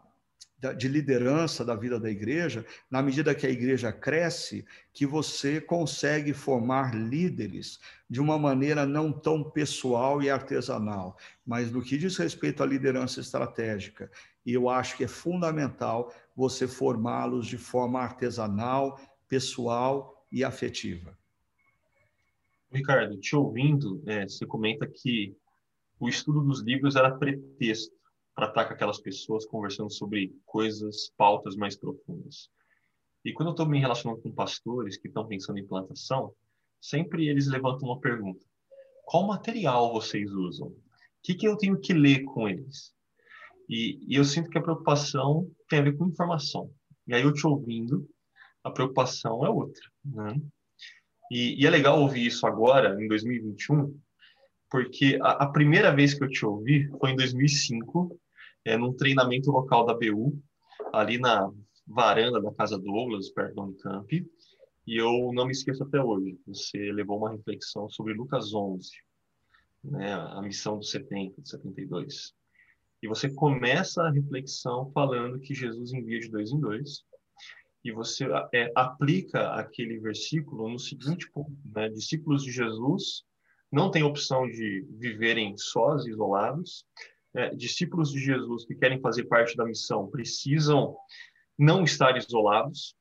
de 0.75 0.87
liderança 0.87 1.63
da 1.63 1.75
vida 1.75 1.99
da 1.99 2.09
igreja, 2.09 2.65
na 2.89 3.01
medida 3.01 3.35
que 3.35 3.45
a 3.45 3.49
igreja 3.49 3.91
cresce, 3.91 4.65
que 4.91 5.05
você 5.05 5.61
consegue 5.61 6.33
formar 6.33 6.95
líderes 6.95 7.79
de 8.09 8.19
uma 8.19 8.39
maneira 8.39 8.85
não 8.85 9.11
tão 9.11 9.43
pessoal 9.43 10.21
e 10.21 10.29
artesanal, 10.29 11.15
mas 11.45 11.71
no 11.71 11.81
que 11.81 11.97
diz 11.97 12.17
respeito 12.17 12.63
à 12.63 12.65
liderança 12.65 13.19
estratégica. 13.19 14.09
E 14.47 14.53
eu 14.53 14.69
acho 14.69 14.95
que 14.95 15.03
é 15.03 15.09
fundamental 15.09 16.09
você 16.33 16.69
formá-los 16.69 17.47
de 17.47 17.57
forma 17.57 17.99
artesanal, 17.99 18.97
pessoal 19.27 20.25
e 20.31 20.41
afetiva. 20.41 21.19
Ricardo, 22.71 23.19
te 23.19 23.35
ouvindo, 23.35 24.01
é, 24.05 24.25
você 24.25 24.45
comenta 24.45 24.87
que 24.87 25.35
o 25.99 26.07
estudo 26.07 26.39
dos 26.39 26.61
livros 26.61 26.95
era 26.95 27.11
pretexto 27.11 27.93
para 28.33 28.47
estar 28.47 28.63
com 28.63 28.73
aquelas 28.73 29.01
pessoas 29.01 29.45
conversando 29.45 29.91
sobre 29.91 30.33
coisas, 30.45 31.11
pautas 31.17 31.57
mais 31.57 31.75
profundas. 31.75 32.49
E 33.25 33.33
quando 33.33 33.49
eu 33.49 33.51
estou 33.51 33.65
me 33.65 33.81
relacionando 33.81 34.21
com 34.21 34.31
pastores 34.31 34.95
que 34.95 35.09
estão 35.09 35.27
pensando 35.27 35.59
em 35.59 35.67
plantação, 35.67 36.33
sempre 36.79 37.27
eles 37.27 37.47
levantam 37.47 37.89
uma 37.89 37.99
pergunta: 37.99 38.45
qual 39.03 39.27
material 39.27 39.91
vocês 39.91 40.31
usam? 40.31 40.69
O 40.69 40.75
que, 41.21 41.35
que 41.35 41.45
eu 41.45 41.57
tenho 41.57 41.77
que 41.77 41.91
ler 41.91 42.23
com 42.23 42.47
eles? 42.47 42.95
E, 43.69 43.99
e 44.07 44.15
eu 44.15 44.23
sinto 44.23 44.49
que 44.49 44.57
a 44.57 44.61
preocupação 44.61 45.49
tem 45.69 45.79
a 45.79 45.83
ver 45.83 45.97
com 45.97 46.07
informação. 46.07 46.71
E 47.07 47.13
aí 47.13 47.23
eu 47.23 47.33
te 47.33 47.45
ouvindo, 47.45 48.07
a 48.63 48.71
preocupação 48.71 49.45
é 49.45 49.49
outra. 49.49 49.81
Né? 50.03 50.41
E, 51.31 51.61
e, 51.61 51.65
é 51.65 51.69
legal 51.69 51.99
ouvir 51.99 52.25
isso 52.25 52.45
agora, 52.47 53.01
em 53.01 53.07
2021, 53.07 53.99
porque 54.69 55.19
a, 55.21 55.43
a, 55.43 55.47
primeira 55.51 55.93
vez 55.93 56.13
que 56.13 56.23
eu 56.23 56.29
te 56.29 56.45
ouvi 56.45 56.89
foi 56.99 57.11
em 57.11 57.15
2005, 57.15 58.17
é, 58.65 58.77
num 58.77 58.93
treinamento 58.93 59.51
local 59.51 59.85
da 59.85 59.93
BU, 59.93 60.41
ali 60.93 61.17
na 61.17 61.51
varanda 61.85 62.41
da 62.41 62.53
Casa 62.53 62.77
Douglas, 62.77 63.29
perto 63.29 63.55
da 63.55 63.63
Unicamp, 63.63 64.25
e 64.85 64.97
eu 64.97 65.31
não 65.33 65.45
me 65.45 65.51
esqueço 65.51 65.83
até 65.83 66.01
hoje. 66.01 66.39
Você 66.47 66.91
levou 66.91 67.17
uma 67.17 67.31
reflexão 67.31 67.89
sobre 67.89 68.13
Lucas 68.13 68.53
11, 68.53 68.89
né, 69.83 70.13
a 70.13 70.41
missão 70.41 70.77
dos 70.77 70.91
70, 70.91 71.41
de 71.41 71.49
72. 71.49 72.33
E 73.01 73.07
você 73.07 73.29
começa 73.29 74.01
a 74.03 74.11
reflexão 74.11 74.91
falando 74.91 75.39
que 75.39 75.53
Jesus 75.53 75.93
envia 75.93 76.19
de 76.19 76.29
dois 76.29 76.51
em 76.51 76.59
dois, 76.59 77.03
e 77.83 77.91
você 77.91 78.25
é, 78.53 78.71
aplica 78.75 79.53
aquele 79.53 79.99
versículo 79.99 80.69
no 80.69 80.79
seguinte 80.79 81.29
ponto: 81.31 81.55
né, 81.63 81.89
discípulos 81.89 82.43
de 82.43 82.51
Jesus 82.51 83.23
não 83.71 83.91
têm 83.91 84.03
opção 84.03 84.47
de 84.49 84.85
viverem 84.97 85.55
sós, 85.57 86.05
isolados, 86.05 86.85
é, 87.33 87.53
discípulos 87.55 88.11
de 88.11 88.19
Jesus 88.19 88.65
que 88.65 88.75
querem 88.75 88.99
fazer 88.99 89.25
parte 89.25 89.55
da 89.55 89.65
missão 89.65 90.09
precisam 90.09 90.95
não 91.57 91.83
estar 91.83 92.17
isolados, 92.17 92.95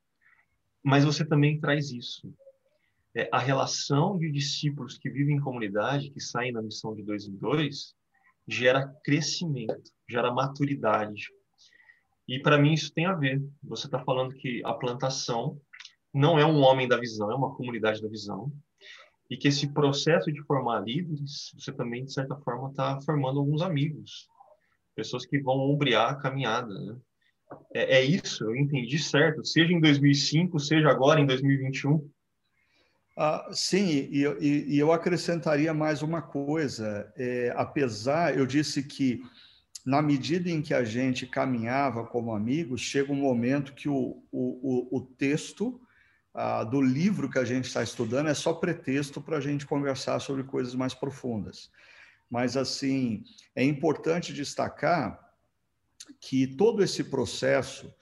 mas 0.82 1.05
você 1.05 1.24
também 1.24 1.59
traz 1.59 1.90
isso. 1.90 2.32
é, 3.16 3.28
a 3.32 3.38
relação 3.38 4.18
de 4.18 4.30
discípulos 4.30 4.99
que 4.99 5.09
vivem 5.09 5.36
em 5.36 5.40
comunidade, 5.40 6.11
que 6.11 6.20
saem 6.20 6.53
na 6.53 6.61
missão 6.61 6.94
de 6.94 7.03
dois 7.03 7.26
em 7.26 7.34
dois, 7.34 7.94
gera 8.47 8.86
crescimento, 9.05 9.90
gera 10.09 10.32
maturidade. 10.32 11.26
E 12.28 12.40
para 12.40 12.59
mim 12.59 12.72
isso 12.72 12.92
tem 12.92 13.07
a 13.07 13.14
ver. 13.14 13.42
Você 13.62 13.86
está 13.86 14.03
falando 14.05 14.34
que 14.34 14.62
a 14.64 14.74
plantação 14.74 15.61
não 16.12 16.38
é 16.38 16.47
um 16.47 16.61
homem 16.61 16.88
da 16.88 16.99
visão, 16.99 17.30
é 17.30 17.34
uma 17.34 17.55
comunidade 17.55 18.01
da 18.01 18.09
visão. 18.09 18.53
E 19.28 19.36
que 19.36 19.49
esse 19.49 19.72
processo 19.72 20.32
de 20.32 20.42
formar 20.44 20.80
líderes, 20.80 21.53
você 21.59 21.72
também, 21.72 22.05
de 22.05 22.12
certa 22.12 22.36
forma, 22.36 22.70
está 22.70 23.01
formando 23.01 23.40
alguns 23.40 23.61
amigos. 23.61 24.28
Pessoas 24.94 25.26
que 25.26 25.40
vão 25.40 25.59
ombrear 25.59 26.11
a 26.11 26.16
caminhada. 26.16 26.72
Né? 26.72 26.97
É, 27.74 27.99
é, 27.99 28.05
isso, 28.05 28.44
eu 28.44 28.57
entendi 28.57 28.99
certo. 28.99 29.44
Seja 29.44 29.72
em 29.72 29.80
2005, 29.80 30.59
seja 30.59 30.88
agora 30.88 31.20
em 31.20 31.26
2021. 31.26 32.09
Ah, 33.16 33.48
sim, 33.50 34.08
e, 34.12 34.24
e, 34.40 34.74
e, 34.74 34.78
eu 34.78 34.92
acrescentaria 34.92 35.72
mais 35.72 36.02
uma 36.02 36.20
coisa. 36.20 37.10
É, 37.16 37.50
apesar, 37.56 38.36
eu 38.36 38.44
disse 38.44 38.82
que 38.82 39.22
na 39.86 40.02
medida 40.02 40.50
em 40.50 40.60
que 40.60 40.74
a 40.74 40.84
gente 40.84 41.26
caminhava 41.26 42.04
como 42.04 42.34
amigos, 42.34 42.80
chega 42.80 43.12
um 43.12 43.16
momento 43.16 43.72
que 43.72 43.88
o, 43.88 44.22
o, 44.30 44.96
o 44.96 45.00
texto 45.00 45.80
ah, 46.34 46.64
do 46.64 46.82
livro 46.82 47.30
que 47.30 47.38
a 47.38 47.44
gente 47.44 47.66
está 47.66 47.82
estudando 47.82 48.28
é 48.28 48.34
só 48.34 48.52
pretexto 48.52 49.20
para 49.22 49.38
a 49.38 49.40
gente 49.40 49.64
conversar 49.64 50.18
sobre 50.18 50.42
coisas 50.42 50.74
mais 50.74 50.92
profundas. 50.92 51.70
Mas, 52.28 52.56
assim, 52.56 53.24
é 53.54 53.62
importante 53.62 54.34
destacar 54.34 55.18
que 56.20 56.46
todo 56.46 56.82
esse 56.82 57.04
processo 57.04 57.94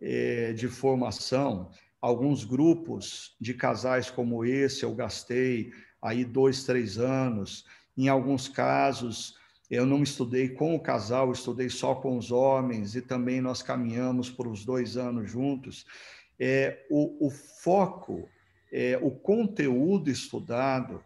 eh, 0.00 0.52
de 0.54 0.68
formação, 0.68 1.70
alguns 2.02 2.44
grupos 2.44 3.36
de 3.40 3.54
casais 3.54 4.10
como 4.10 4.44
esse, 4.44 4.82
eu 4.82 4.94
gastei 4.94 5.72
aí 6.02 6.24
dois, 6.24 6.64
três 6.64 6.98
anos, 6.98 7.64
em 7.96 8.08
alguns 8.08 8.48
casos, 8.48 9.38
eu 9.70 9.86
não 9.86 10.02
estudei 10.02 10.50
com 10.50 10.74
o 10.74 10.80
casal, 10.80 11.32
estudei 11.32 11.70
só 11.70 11.94
com 11.94 12.18
os 12.18 12.30
homens, 12.30 12.96
e 12.96 13.00
também 13.00 13.40
nós 13.40 13.62
caminhamos 13.62 14.28
por 14.28 14.46
os 14.48 14.64
dois 14.64 14.96
anos 14.96 15.30
juntos 15.30 15.86
é, 16.44 16.84
o, 16.90 17.28
o 17.28 17.30
foco, 17.30 18.28
é, 18.72 18.98
o 19.00 19.12
conteúdo 19.12 20.10
estudado 20.10 21.02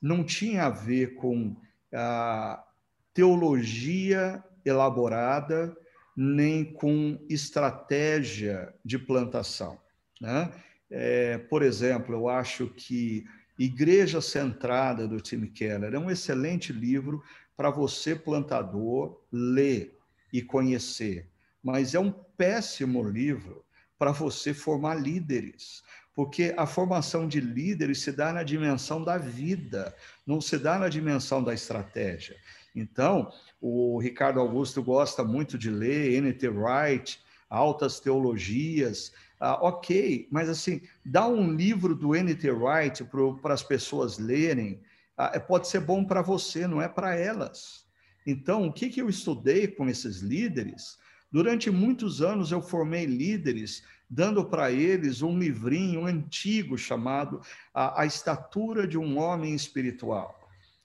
não 0.00 0.22
tinha 0.22 0.66
a 0.66 0.70
ver 0.70 1.16
com 1.16 1.56
a 1.92 2.64
teologia 3.12 4.42
elaborada, 4.64 5.76
nem 6.16 6.64
com 6.64 7.18
estratégia 7.28 8.72
de 8.84 8.98
plantação. 8.98 9.76
Né? 10.20 10.52
É, 10.90 11.38
por 11.38 11.62
exemplo, 11.62 12.14
eu 12.14 12.28
acho 12.28 12.68
que 12.68 13.24
Igreja 13.58 14.20
Centrada, 14.20 15.06
do 15.06 15.20
Tim 15.20 15.46
Keller, 15.46 15.94
é 15.94 15.98
um 15.98 16.10
excelente 16.10 16.72
livro 16.72 17.22
para 17.56 17.70
você, 17.70 18.14
plantador, 18.14 19.20
ler 19.32 19.98
e 20.32 20.40
conhecer, 20.40 21.28
mas 21.62 21.94
é 21.94 21.98
um 21.98 22.12
péssimo 22.12 23.02
livro 23.02 23.64
para 23.98 24.12
você 24.12 24.54
formar 24.54 24.94
líderes. 24.94 25.82
Porque 26.14 26.54
a 26.56 26.66
formação 26.66 27.28
de 27.28 27.40
líderes 27.40 28.00
se 28.00 28.12
dá 28.12 28.32
na 28.32 28.42
dimensão 28.42 29.04
da 29.04 29.18
vida, 29.18 29.94
não 30.26 30.40
se 30.40 30.58
dá 30.58 30.78
na 30.78 30.88
dimensão 30.88 31.42
da 31.42 31.54
estratégia. 31.54 32.36
Então, 32.74 33.30
o 33.60 33.98
Ricardo 33.98 34.40
Augusto 34.40 34.82
gosta 34.82 35.24
muito 35.24 35.56
de 35.56 35.70
ler 35.70 36.12
N.T. 36.14 36.48
Wright, 36.48 37.20
altas 37.48 38.00
teologias. 38.00 39.12
Ah, 39.40 39.58
ok, 39.62 40.26
mas 40.30 40.48
assim, 40.48 40.80
dá 41.04 41.26
um 41.28 41.52
livro 41.52 41.94
do 41.94 42.14
N.T. 42.14 42.50
Wright 42.50 43.04
para 43.40 43.54
as 43.54 43.62
pessoas 43.62 44.18
lerem, 44.18 44.80
ah, 45.16 45.32
é, 45.34 45.38
pode 45.38 45.68
ser 45.68 45.80
bom 45.80 46.04
para 46.04 46.22
você, 46.22 46.66
não 46.66 46.82
é 46.82 46.88
para 46.88 47.14
elas. 47.14 47.86
Então, 48.26 48.66
o 48.66 48.72
que, 48.72 48.90
que 48.90 49.00
eu 49.00 49.08
estudei 49.08 49.68
com 49.68 49.88
esses 49.88 50.18
líderes? 50.18 50.98
Durante 51.30 51.70
muitos 51.70 52.20
anos 52.22 52.50
eu 52.50 52.60
formei 52.60 53.04
líderes, 53.04 53.82
dando 54.08 54.44
para 54.44 54.72
eles 54.72 55.22
um 55.22 55.38
livrinho 55.38 56.06
antigo 56.06 56.76
chamado 56.78 57.40
a, 57.72 58.02
a 58.02 58.06
Estatura 58.06 58.86
de 58.86 58.98
um 58.98 59.18
Homem 59.18 59.54
Espiritual. 59.54 60.38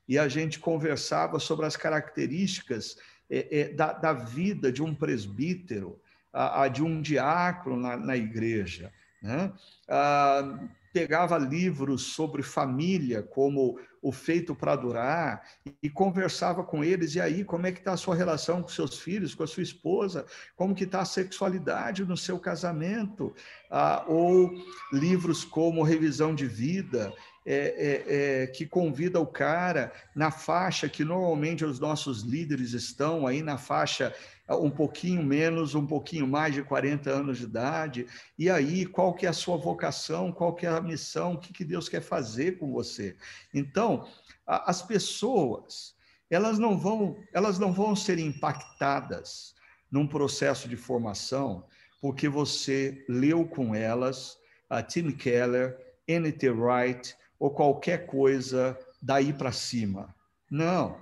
E 0.08 0.18
a 0.18 0.28
gente 0.28 0.60
conversava 0.60 1.39
sobre 1.39 1.66
as 1.66 1.78
características 1.78 2.97
é, 3.30 3.62
é, 3.62 3.70
da, 3.70 3.93
da, 3.93 4.14
vida 4.14 4.72
de 4.72 4.84
um 4.84 4.93
presbítero, 4.93 5.99
a, 6.34 6.64
a 6.64 6.68
de 6.68 6.84
um 6.84 7.02
diácono 7.02 7.78
na, 7.78 7.96
na 7.96 8.18
igreja. 8.18 8.92
Né? 9.22 9.54
Ah, 9.88 10.60
pegava 10.92 11.38
livros 11.38 12.04
sobre 12.04 12.44
família, 12.44 13.24
como 13.24 13.80
O 14.00 14.12
Feito 14.12 14.54
para 14.54 14.76
Durar, 14.76 15.42
e 15.82 15.90
conversava 15.90 16.64
com 16.64 16.84
eles, 16.84 17.16
e 17.16 17.22
aí, 17.22 17.44
como 17.44 17.66
é 17.66 17.72
que 17.72 17.80
está 17.80 17.94
a 17.94 17.98
sua 17.98 18.16
relação 18.16 18.62
com 18.62 18.68
seus 18.68 19.00
filhos, 19.00 19.34
com 19.34 19.44
a 19.44 19.48
sua 19.48 19.64
esposa, 19.64 20.26
como 20.56 20.76
que 20.76 20.84
está 20.84 21.02
a 21.02 21.06
sexualidade 21.06 22.06
no 22.06 22.16
seu 22.16 22.38
casamento, 22.38 23.34
ah, 23.72 24.06
ou 24.08 24.52
livros 24.92 25.44
como 25.44 25.82
Revisão 25.82 26.36
de 26.36 26.46
Vida, 26.46 27.12
é, 27.46 27.56
é, 27.56 28.44
é, 28.44 28.48
que 28.48 28.66
convida 28.66 29.20
o 29.20 29.28
cara 29.28 29.92
na 30.16 30.32
faixa 30.32 30.88
que 30.88 31.04
normalmente 31.04 31.66
os 31.66 31.78
nossos 31.78 32.22
líderes 32.22 32.72
estão, 32.72 33.28
aí 33.28 33.42
na 33.42 33.58
faixa 33.58 34.16
um 34.50 34.70
pouquinho 34.70 35.24
menos, 35.24 35.74
um 35.76 35.86
pouquinho 35.86 36.28
mais 36.28 36.54
de 36.54 36.64
40 36.64 37.10
anos 37.10 37.38
de 37.38 37.46
idade, 37.46 38.08
e 38.38 38.50
aí 38.50 38.86
qual 38.86 39.14
que 39.14 39.26
é 39.26 39.30
a 39.30 39.34
sua 39.34 39.58
vocação, 39.58 40.32
qual 40.32 40.54
que 40.54 40.66
é 40.66 40.70
a 40.70 40.82
missão, 40.82 41.34
o 41.34 41.39
que, 41.39 41.54
que 41.54 41.64
Deus 41.64 41.88
quer 41.88 42.02
fazer 42.02 42.58
com 42.58 42.72
você. 42.72 43.16
Então, 43.54 44.08
a, 44.46 44.70
as 44.70 44.82
pessoas, 44.82 45.96
elas 46.30 46.60
não 46.60 46.78
vão, 46.78 47.18
elas 47.34 47.58
não 47.58 47.72
vão 47.72 47.96
ser 47.96 48.20
impactadas 48.20 49.56
num 49.91 50.08
processo 50.08 50.68
de 50.68 50.76
formação 50.76 51.66
porque 52.04 52.28
você 52.28 53.06
leu 53.08 53.48
com 53.48 53.74
elas 53.74 54.38
a 54.70 54.84
Tim 54.84 55.10
Keller, 55.12 55.78
N.T. 56.06 56.50
Wright 56.50 57.16
ou 57.39 57.50
qualquer 57.50 58.06
coisa 58.08 58.78
daí 59.02 59.32
para 59.32 59.54
cima. 59.54 60.14
Não, 60.52 61.00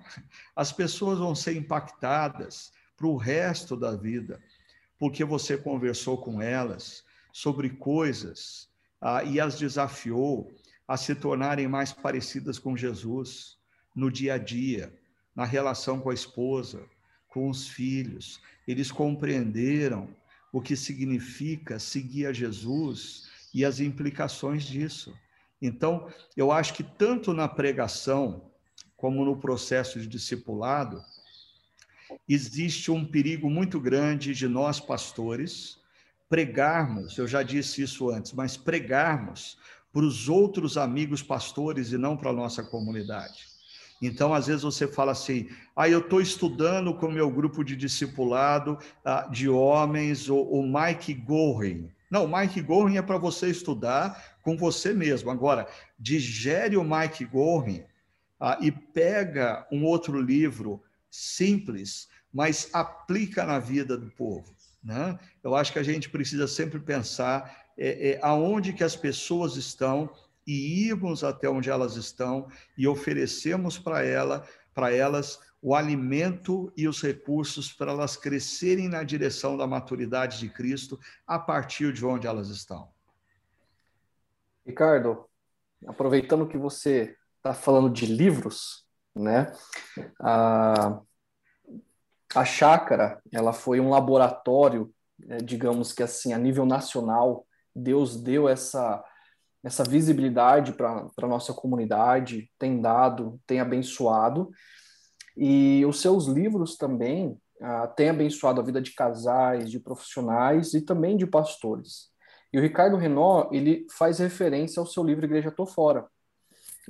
as 0.55 0.71
pessoas 0.71 1.17
vão 1.17 1.33
ser 1.33 1.57
impactadas 1.57 2.71
para 3.01 3.07
o 3.07 3.17
resto 3.17 3.75
da 3.75 3.95
vida, 3.95 4.39
porque 4.99 5.25
você 5.25 5.57
conversou 5.57 6.19
com 6.19 6.39
elas 6.39 7.03
sobre 7.33 7.71
coisas 7.71 8.69
ah, 9.01 9.23
e 9.23 9.39
as 9.39 9.57
desafiou 9.57 10.53
a 10.87 10.95
se 10.97 11.15
tornarem 11.15 11.67
mais 11.67 11.91
parecidas 11.91 12.59
com 12.59 12.77
Jesus 12.77 13.57
no 13.95 14.11
dia 14.11 14.35
a 14.35 14.37
dia, 14.37 14.93
na 15.35 15.45
relação 15.45 15.99
com 15.99 16.11
a 16.11 16.13
esposa, 16.13 16.85
com 17.27 17.49
os 17.49 17.67
filhos. 17.67 18.39
Eles 18.67 18.91
compreenderam 18.91 20.07
o 20.53 20.61
que 20.61 20.75
significa 20.75 21.79
seguir 21.79 22.27
a 22.27 22.33
Jesus 22.33 23.31
e 23.51 23.65
as 23.65 23.79
implicações 23.79 24.63
disso. 24.63 25.17
Então, 25.59 26.07
eu 26.37 26.51
acho 26.51 26.75
que 26.75 26.83
tanto 26.83 27.33
na 27.33 27.47
pregação 27.47 28.51
como 28.95 29.25
no 29.25 29.39
processo 29.39 29.99
de 29.99 30.07
discipulado, 30.07 31.03
existe 32.27 32.91
um 32.91 33.05
perigo 33.05 33.49
muito 33.49 33.79
grande 33.79 34.33
de 34.33 34.47
nós, 34.47 34.79
pastores, 34.79 35.79
pregarmos, 36.29 37.17
eu 37.17 37.27
já 37.27 37.43
disse 37.43 37.81
isso 37.81 38.09
antes, 38.09 38.31
mas 38.31 38.55
pregarmos 38.55 39.57
para 39.91 40.03
os 40.05 40.29
outros 40.29 40.77
amigos 40.77 41.21
pastores 41.21 41.91
e 41.91 41.97
não 41.97 42.15
para 42.15 42.29
a 42.29 42.33
nossa 42.33 42.63
comunidade. 42.63 43.51
Então, 44.01 44.33
às 44.33 44.47
vezes 44.47 44.63
você 44.63 44.87
fala 44.87 45.11
assim: 45.11 45.49
ah, 45.75 45.87
eu 45.87 45.99
estou 45.99 46.21
estudando 46.21 46.93
com 46.93 47.11
meu 47.11 47.29
grupo 47.29 47.63
de 47.63 47.75
discipulado 47.75 48.77
ah, 49.05 49.27
de 49.29 49.47
homens, 49.47 50.29
o, 50.29 50.41
o 50.41 50.63
Mike 50.63 51.13
Goring. 51.13 51.91
Não, 52.09 52.27
Mike 52.27 52.61
Goring 52.61 52.97
é 52.97 53.01
para 53.01 53.17
você 53.17 53.49
estudar 53.49 54.37
com 54.41 54.57
você 54.57 54.93
mesmo. 54.93 55.29
Agora, 55.29 55.67
digere 55.99 56.75
o 56.75 56.83
Mike 56.83 57.25
Goring 57.25 57.83
ah, 58.39 58.57
e 58.59 58.71
pega 58.71 59.67
um 59.71 59.85
outro 59.85 60.19
livro 60.19 60.81
simples, 61.11 62.07
mas 62.33 62.69
aplica 62.71 63.45
na 63.45 63.59
vida 63.59 63.97
do 63.97 64.09
povo. 64.09 64.55
Né? 64.83 65.19
Eu 65.43 65.55
acho 65.55 65.71
que 65.71 65.79
a 65.79 65.83
gente 65.83 66.09
precisa 66.09 66.47
sempre 66.47 66.79
pensar 66.79 67.67
é, 67.77 68.11
é, 68.11 68.19
aonde 68.23 68.73
que 68.73 68.83
as 68.83 68.95
pessoas 68.95 69.57
estão 69.57 70.09
e 70.47 70.87
irmos 70.87 71.23
até 71.23 71.47
onde 71.49 71.69
elas 71.69 71.95
estão 71.95 72.47
e 72.77 72.87
oferecemos 72.87 73.77
para 73.77 74.03
ela, 74.03 74.47
para 74.73 74.91
elas 74.91 75.39
o 75.61 75.75
alimento 75.75 76.73
e 76.75 76.87
os 76.87 77.01
recursos 77.01 77.71
para 77.71 77.91
elas 77.91 78.17
crescerem 78.17 78.89
na 78.89 79.03
direção 79.03 79.55
da 79.55 79.67
maturidade 79.67 80.39
de 80.39 80.49
Cristo 80.49 80.99
a 81.27 81.37
partir 81.37 81.93
de 81.93 82.03
onde 82.03 82.25
elas 82.25 82.49
estão. 82.49 82.89
Ricardo, 84.65 85.25
aproveitando 85.85 86.47
que 86.47 86.57
você 86.57 87.15
está 87.37 87.53
falando 87.53 87.89
de 87.91 88.05
livros, 88.07 88.85
né? 89.15 89.51
A, 90.19 91.01
a 92.35 92.45
chácara, 92.45 93.21
ela 93.31 93.53
foi 93.53 93.79
um 93.79 93.89
laboratório, 93.89 94.93
né, 95.19 95.37
digamos 95.37 95.93
que 95.93 96.03
assim, 96.03 96.33
a 96.33 96.37
nível 96.37 96.65
nacional, 96.65 97.45
Deus 97.75 98.21
deu 98.21 98.47
essa 98.49 99.03
essa 99.63 99.83
visibilidade 99.83 100.73
para 100.73 101.07
a 101.21 101.27
nossa 101.27 101.53
comunidade, 101.53 102.49
tem 102.57 102.81
dado, 102.81 103.39
tem 103.45 103.59
abençoado. 103.59 104.49
E 105.37 105.85
os 105.85 106.01
seus 106.01 106.25
livros 106.25 106.75
também 106.77 107.37
uh, 107.61 107.95
têm 107.95 108.09
abençoado 108.09 108.59
a 108.59 108.63
vida 108.63 108.81
de 108.81 108.93
casais, 108.93 109.69
de 109.69 109.79
profissionais 109.79 110.73
e 110.73 110.81
também 110.81 111.15
de 111.15 111.27
pastores. 111.27 112.09
E 112.51 112.57
o 112.57 112.61
Ricardo 112.61 112.97
Renó, 112.97 113.49
ele 113.51 113.85
faz 113.91 114.19
referência 114.19 114.79
ao 114.79 114.85
seu 114.85 115.03
livro 115.03 115.25
Igreja 115.25 115.51
Tô 115.51 115.65
Fora. 115.65 116.07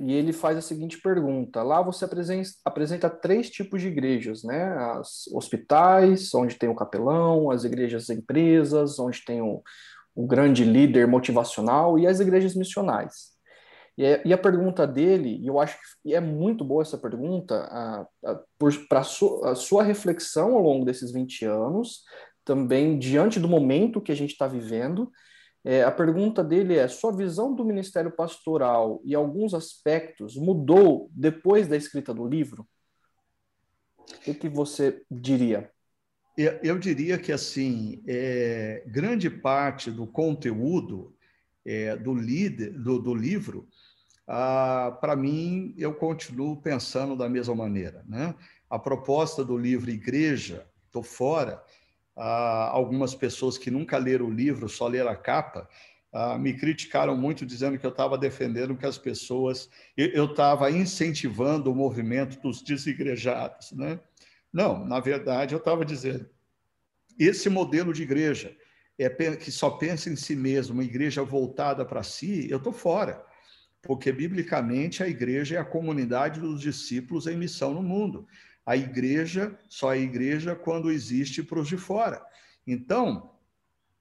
E 0.00 0.12
ele 0.12 0.32
faz 0.32 0.56
a 0.56 0.62
seguinte 0.62 1.00
pergunta: 1.00 1.62
lá 1.62 1.82
você 1.82 2.04
apresenta, 2.04 3.10
três 3.10 3.50
tipos 3.50 3.80
de 3.80 3.88
igrejas, 3.88 4.42
né? 4.42 4.62
As 4.98 5.26
hospitais, 5.32 6.34
onde 6.34 6.56
tem 6.56 6.68
o 6.68 6.74
capelão, 6.74 7.50
as 7.50 7.64
igrejas 7.64 8.08
empresas, 8.08 8.98
onde 8.98 9.24
tem 9.24 9.42
o, 9.42 9.62
o 10.14 10.26
grande 10.26 10.64
líder 10.64 11.06
motivacional, 11.06 11.98
e 11.98 12.06
as 12.06 12.20
igrejas 12.20 12.54
missionais. 12.54 13.32
E, 13.96 14.04
é, 14.04 14.22
e 14.24 14.32
a 14.32 14.38
pergunta 14.38 14.86
dele, 14.86 15.38
e 15.42 15.46
eu 15.46 15.60
acho 15.60 15.76
que 16.02 16.14
é 16.14 16.20
muito 16.20 16.64
boa 16.64 16.82
essa 16.82 16.96
pergunta, 16.96 17.68
para 18.88 19.00
a 19.00 19.04
sua, 19.04 19.54
sua 19.54 19.82
reflexão 19.82 20.54
ao 20.54 20.62
longo 20.62 20.84
desses 20.84 21.12
20 21.12 21.44
anos, 21.44 22.02
também 22.44 22.98
diante 22.98 23.38
do 23.38 23.48
momento 23.48 24.00
que 24.00 24.10
a 24.10 24.16
gente 24.16 24.32
está 24.32 24.46
vivendo, 24.46 25.10
é, 25.64 25.82
a 25.82 25.90
pergunta 25.90 26.42
dele 26.42 26.76
é: 26.76 26.88
sua 26.88 27.14
visão 27.14 27.54
do 27.54 27.64
ministério 27.64 28.10
pastoral 28.10 29.00
e 29.04 29.14
alguns 29.14 29.54
aspectos 29.54 30.36
mudou 30.36 31.08
depois 31.12 31.68
da 31.68 31.76
escrita 31.76 32.12
do 32.12 32.26
livro? 32.26 32.66
O 34.26 34.34
que, 34.34 34.48
você 34.48 35.02
diria? 35.10 35.70
Eu, 36.36 36.58
eu 36.62 36.78
diria 36.78 37.18
que 37.18 37.30
assim, 37.30 38.02
é, 38.06 38.82
grande 38.86 39.30
parte 39.30 39.90
do 39.90 40.06
conteúdo 40.06 41.14
é, 41.64 41.96
do, 41.96 42.14
líder, 42.14 42.72
do, 42.72 42.98
do 42.98 43.14
livro, 43.14 43.68
ah, 44.26 44.96
para 45.00 45.14
mim, 45.14 45.74
eu 45.76 45.94
continuo 45.94 46.60
pensando 46.60 47.16
da 47.16 47.28
mesma 47.28 47.54
maneira. 47.54 48.04
Né? 48.08 48.34
A 48.68 48.78
proposta 48.78 49.44
do 49.44 49.56
livro 49.56 49.90
Igreja, 49.90 50.66
estou 50.86 51.02
fora, 51.02 51.62
ah, 52.16 52.68
algumas 52.70 53.14
pessoas 53.14 53.56
que 53.56 53.70
nunca 53.70 53.98
leram 53.98 54.26
o 54.26 54.30
livro, 54.30 54.68
só 54.68 54.86
leram 54.86 55.10
a 55.10 55.16
capa, 55.16 55.68
ah, 56.12 56.38
me 56.38 56.52
criticaram 56.52 57.16
muito 57.16 57.46
dizendo 57.46 57.78
que 57.78 57.86
eu 57.86 57.90
estava 57.90 58.18
defendendo 58.18 58.76
que 58.76 58.86
as 58.86 58.98
pessoas, 58.98 59.70
eu 59.96 60.26
estava 60.26 60.70
incentivando 60.70 61.72
o 61.72 61.74
movimento 61.74 62.40
dos 62.40 62.62
desigrejados, 62.62 63.72
né? 63.72 63.98
Não, 64.52 64.84
na 64.84 65.00
verdade 65.00 65.54
eu 65.54 65.58
estava 65.58 65.84
dizendo, 65.84 66.28
esse 67.18 67.48
modelo 67.48 67.92
de 67.92 68.02
igreja 68.02 68.54
é 68.98 69.08
que 69.36 69.50
só 69.50 69.70
pensa 69.70 70.10
em 70.10 70.16
si 70.16 70.36
mesmo, 70.36 70.74
uma 70.74 70.84
igreja 70.84 71.22
voltada 71.22 71.84
para 71.84 72.02
si, 72.02 72.46
eu 72.50 72.58
estou 72.58 72.72
fora, 72.72 73.24
porque 73.80 74.12
biblicamente 74.12 75.02
a 75.02 75.08
igreja 75.08 75.56
é 75.56 75.58
a 75.58 75.64
comunidade 75.64 76.40
dos 76.40 76.60
discípulos 76.60 77.26
em 77.26 77.36
missão 77.36 77.72
no 77.72 77.82
mundo. 77.82 78.26
A 78.64 78.76
igreja 78.76 79.58
só 79.68 79.92
é 79.92 79.98
igreja 79.98 80.54
quando 80.54 80.90
existe 80.90 81.42
para 81.42 81.58
os 81.58 81.68
de 81.68 81.76
fora. 81.76 82.24
Então, 82.66 83.32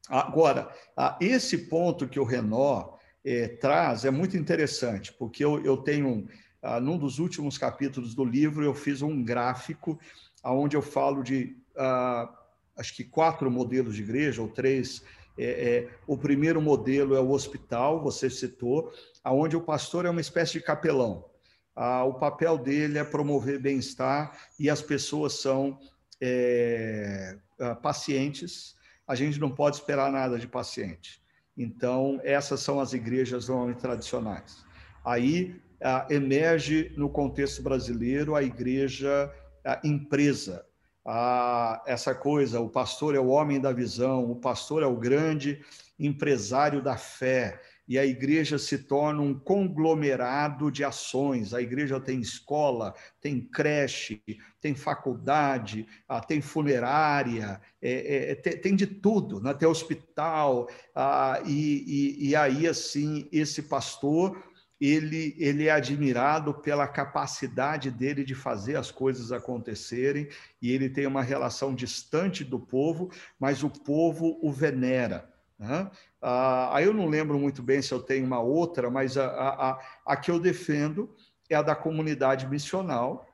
agora, 0.08 0.72
esse 1.20 1.58
ponto 1.58 2.08
que 2.08 2.20
o 2.20 2.24
Renó 2.24 2.96
é, 3.26 3.48
traz 3.48 4.06
é 4.06 4.12
muito 4.12 4.38
interessante, 4.38 5.12
porque 5.14 5.44
eu, 5.44 5.64
eu 5.64 5.78
tenho, 5.78 6.28
ah, 6.62 6.80
num 6.80 6.98
dos 6.98 7.18
últimos 7.18 7.58
capítulos 7.58 8.14
do 8.14 8.24
livro, 8.24 8.64
eu 8.64 8.74
fiz 8.74 9.02
um 9.02 9.24
gráfico 9.24 10.00
onde 10.44 10.78
eu 10.78 10.82
falo 10.82 11.24
de, 11.24 11.58
ah, 11.76 12.32
acho 12.78 12.96
que 12.96 13.04
quatro 13.04 13.50
modelos 13.50 13.96
de 13.96 14.04
igreja, 14.04 14.42
ou 14.42 14.48
três. 14.48 15.04
É, 15.38 15.46
é, 15.46 15.90
o 16.06 16.18
primeiro 16.18 16.62
modelo 16.62 17.16
é 17.16 17.20
o 17.20 17.32
hospital, 17.32 18.04
você 18.04 18.30
citou, 18.30 18.94
aonde 19.24 19.56
o 19.56 19.62
pastor 19.62 20.06
é 20.06 20.10
uma 20.10 20.22
espécie 20.22 20.54
de 20.54 20.62
capelão 20.62 21.31
ah, 21.76 22.04
o 22.04 22.16
papel 22.16 22.58
dele 22.58 22.98
é 22.98 23.04
promover 23.04 23.60
bem-estar 23.60 24.38
e 24.60 24.70
as 24.70 24.82
pessoas 24.82 25.34
são 25.34 25.80
é, 26.22 27.38
ah, 27.60 27.76
pacientes. 27.76 28.76
A 29.08 29.16
gente 29.16 29.40
não 29.40 29.50
pode 29.50 29.78
esperar 29.78 30.12
nada 30.12 30.38
de 30.38 30.48
paciente. 30.48 31.22
Então, 31.58 32.20
essas 32.24 32.60
são 32.62 32.80
as 32.80 32.94
igrejas 32.94 33.48
normalmente 33.48 33.80
tradicionais. 33.80 34.64
Aí 35.06 35.60
ah, 35.82 36.08
emerge 36.10 36.94
no 36.96 37.10
contexto 37.10 37.62
brasileiro 37.62 38.36
a 38.36 38.44
igreja 38.44 39.32
a 39.64 39.80
empresa. 39.84 40.66
Ah, 41.06 41.82
essa 41.86 42.14
coisa, 42.14 42.60
o 42.60 42.70
pastor 42.70 43.16
é 43.16 43.20
o 43.20 43.28
homem 43.28 43.60
da 43.60 43.72
visão, 43.72 44.30
o 44.30 44.36
pastor 44.36 44.84
é 44.84 44.86
o 44.86 44.96
grande 44.96 45.64
empresário 46.00 46.82
da 46.82 46.98
fé 46.98 47.60
e 47.88 47.98
a 47.98 48.06
igreja 48.06 48.58
se 48.58 48.78
torna 48.80 49.22
um 49.22 49.34
conglomerado 49.38 50.72
de 50.72 50.84
ações. 50.84 51.54
A 51.54 51.62
igreja 51.62 52.00
tem 52.00 52.22
escola, 52.22 52.94
tem 53.20 53.42
creche, 53.42 54.22
tem 54.60 54.76
faculdade, 54.76 55.88
ah, 56.08 56.22
tem 56.22 56.42
funerária, 56.42 57.60
é, 57.82 58.32
é, 58.32 58.36
tem, 58.36 58.76
de 58.76 58.88
tudo, 58.88 59.42
né? 59.42 59.54
tem 59.54 59.68
hospital. 59.68 60.70
Ah, 60.96 61.42
e, 61.46 62.20
e, 62.22 62.30
e 62.30 62.36
aí, 62.36 62.68
assim, 62.68 63.28
esse 63.32 63.64
pastor 63.64 64.42
ele, 64.82 65.36
ele 65.38 65.68
é 65.68 65.72
admirado 65.72 66.56
pela 66.56 66.88
capacidade 66.88 67.92
dele 67.92 68.24
de 68.24 68.34
fazer 68.34 68.76
as 68.76 68.90
coisas 68.90 69.32
acontecerem 69.32 70.28
e 70.60 70.72
ele 70.72 70.90
tem 70.90 71.06
uma 71.06 71.22
relação 71.22 71.76
distante 71.76 72.44
do 72.44 72.60
povo, 72.60 73.12
mas 73.40 73.62
o 73.62 73.70
povo 73.70 74.40
o 74.42 74.52
venera. 74.52 75.31
Né? 75.62 75.92
Ah, 76.20 76.76
aí 76.76 76.86
eu 76.86 76.94
não 76.94 77.08
lembro 77.08 77.38
muito 77.38 77.62
bem 77.62 77.84
se 77.84 77.94
eu 77.94 78.02
tenho 78.02 78.26
uma 78.26 78.40
outra, 78.40 78.90
mas 78.90 79.16
a, 79.16 79.28
a, 79.28 79.80
a 80.04 80.18
que 80.18 80.32
eu 80.32 80.40
defendo 80.40 81.16
é 81.48 81.54
a 81.54 81.62
da 81.62 81.76
comunidade 81.76 82.48
missional, 82.48 83.28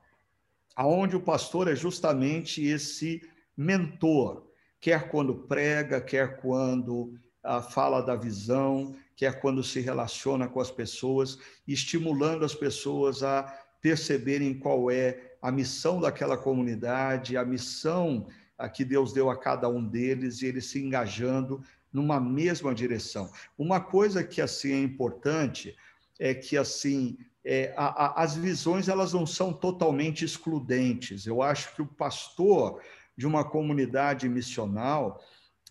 aonde 0.76 1.16
o 1.16 1.22
pastor 1.22 1.70
é 1.70 1.76
justamente 1.76 2.62
esse 2.62 3.22
mentor, 3.56 4.46
quer 4.78 5.10
quando 5.10 5.36
prega, 5.48 6.02
quer 6.02 6.42
quando 6.42 7.18
ah, 7.42 7.62
fala 7.62 8.02
da 8.02 8.18
visão, 8.18 8.94
quer 9.16 9.40
quando 9.40 9.64
se 9.64 9.80
relaciona 9.80 10.50
com 10.50 10.60
as 10.60 10.70
pessoas, 10.70 11.40
estimulando 11.66 12.44
as 12.44 12.54
pessoas 12.54 13.24
a 13.24 13.44
perceberem 13.82 14.54
qual 14.60 14.92
é 14.92 15.38
a 15.42 15.50
missão 15.50 16.02
daquela 16.02 16.38
comunidade, 16.38 17.38
a 17.38 17.46
missão 17.46 18.28
a 18.58 18.68
que 18.68 18.84
Deus 18.84 19.14
deu 19.14 19.30
a 19.30 19.38
cada 19.38 19.70
um 19.70 19.84
deles, 19.84 20.42
e 20.42 20.48
eles 20.48 20.66
se 20.66 20.84
engajando 20.84 21.64
numa 21.98 22.20
mesma 22.20 22.76
direção. 22.76 23.32
Uma 23.58 23.80
coisa 23.82 24.24
que 24.24 24.40
assim 24.40 24.72
é 24.72 24.84
importante 24.84 25.76
é 26.20 26.32
que 26.36 26.56
assim 26.56 27.18
é, 27.44 27.74
a, 27.76 27.88
a, 27.88 28.24
as 28.24 28.36
visões 28.36 28.88
elas 28.88 29.14
não 29.14 29.26
são 29.26 29.52
totalmente 29.52 30.24
excludentes. 30.24 31.26
Eu 31.26 31.42
acho 31.42 31.74
que 31.74 31.82
o 31.82 31.88
pastor 31.88 32.80
de 33.18 33.26
uma 33.26 33.44
comunidade 33.44 34.30
missional 34.30 35.20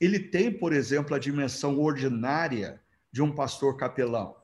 ele 0.00 0.18
tem, 0.18 0.50
por 0.50 0.72
exemplo, 0.72 1.14
a 1.14 1.18
dimensão 1.18 1.78
ordinária 1.78 2.82
de 3.12 3.22
um 3.22 3.32
pastor 3.32 3.76
capelão. 3.76 4.34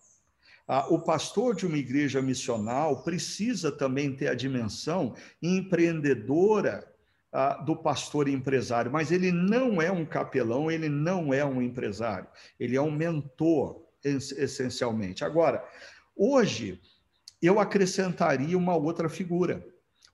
O 0.89 1.01
pastor 1.01 1.55
de 1.55 1.67
uma 1.67 1.77
igreja 1.77 2.23
missional 2.23 3.03
precisa 3.03 3.73
também 3.73 4.15
ter 4.15 4.29
a 4.29 4.35
dimensão 4.35 5.15
empreendedora 5.43 6.92
do 7.65 7.75
pastor 7.75 8.29
empresário, 8.29 8.91
mas 8.91 9.11
ele 9.11 9.33
não 9.33 9.81
é 9.81 9.91
um 9.91 10.05
capelão, 10.05 10.71
ele 10.71 10.89
não 10.89 11.33
é 11.33 11.43
um 11.45 11.63
empresário, 11.63 12.27
ele 12.61 12.77
é 12.77 12.83
um 12.83 12.91
mentor, 12.91 13.83
essencialmente. 14.05 15.25
Agora, 15.25 15.65
hoje, 16.15 16.81
eu 17.41 17.59
acrescentaria 17.59 18.59
uma 18.59 18.77
outra 18.77 19.09
figura, 19.09 19.67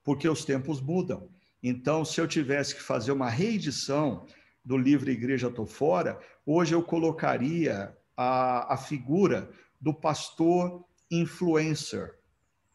porque 0.03 0.29
os 0.29 0.45
tempos 0.45 0.79
mudam. 0.79 1.29
Então, 1.61 2.05
se 2.05 2.21
eu 2.21 2.27
tivesse 2.27 2.75
que 2.75 2.81
fazer 2.81 3.11
uma 3.11 3.29
reedição 3.29 4.25
do 4.63 4.77
livro 4.77 5.09
Igreja 5.09 5.49
Tô 5.49 5.65
Fora, 5.65 6.19
hoje 6.45 6.73
eu 6.73 6.81
colocaria 6.81 7.93
a, 8.15 8.73
a 8.73 8.77
figura 8.77 9.49
do 9.81 9.93
pastor 9.93 10.85
influencer, 11.11 12.17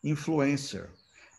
influencer, 0.03 0.91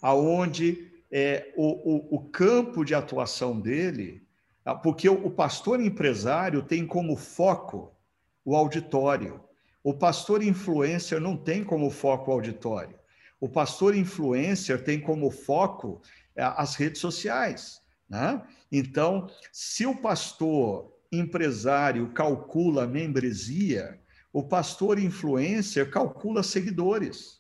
aonde 0.02 0.92
é, 1.12 1.54
o, 1.56 1.66
o, 1.66 2.16
o, 2.16 2.20
campo 2.30 2.84
de 2.84 2.96
atuação 2.96 3.60
dele, 3.60 4.26
ah, 4.64 4.76
porque 4.76 5.08
o, 5.08 5.26
o 5.26 5.32
pastor 5.32 5.80
empresário 5.80 6.62
tem 6.62 6.86
como 6.86 7.16
foco 7.16 7.96
o 8.44 8.56
auditório. 8.56 9.44
O 9.84 9.94
pastor 9.94 10.42
influencer 10.42 11.20
não 11.20 11.38
tem 11.38 11.64
como 11.64 11.90
foco 11.90 12.32
o 12.32 12.34
auditório. 12.34 12.98
O 13.40 13.48
pastor 13.48 13.96
influencer 13.96 14.84
tem 14.84 15.00
como 15.00 15.30
foco 15.30 16.02
é, 16.36 16.44
as 16.44 16.76
redes 16.76 17.00
sociais. 17.00 17.82
Né? 18.10 18.42
Então, 18.72 19.28
se 19.52 19.86
o 19.86 19.96
pastor 19.96 20.92
empresário 21.12 22.12
calcula 22.14 22.88
membresia, 22.88 24.00
o 24.34 24.44
pastor 24.44 25.00
influencer 25.00 25.90
calcula 25.90 26.44
seguidores. 26.44 27.38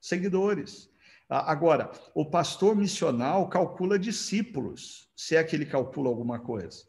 Seguidores. 0.00 0.91
Agora, 1.40 1.90
o 2.14 2.26
pastor 2.26 2.76
missional 2.76 3.48
calcula 3.48 3.98
discípulos, 3.98 5.08
se 5.16 5.34
é 5.34 5.42
que 5.42 5.56
ele 5.56 5.64
calcula 5.64 6.10
alguma 6.10 6.38
coisa. 6.38 6.84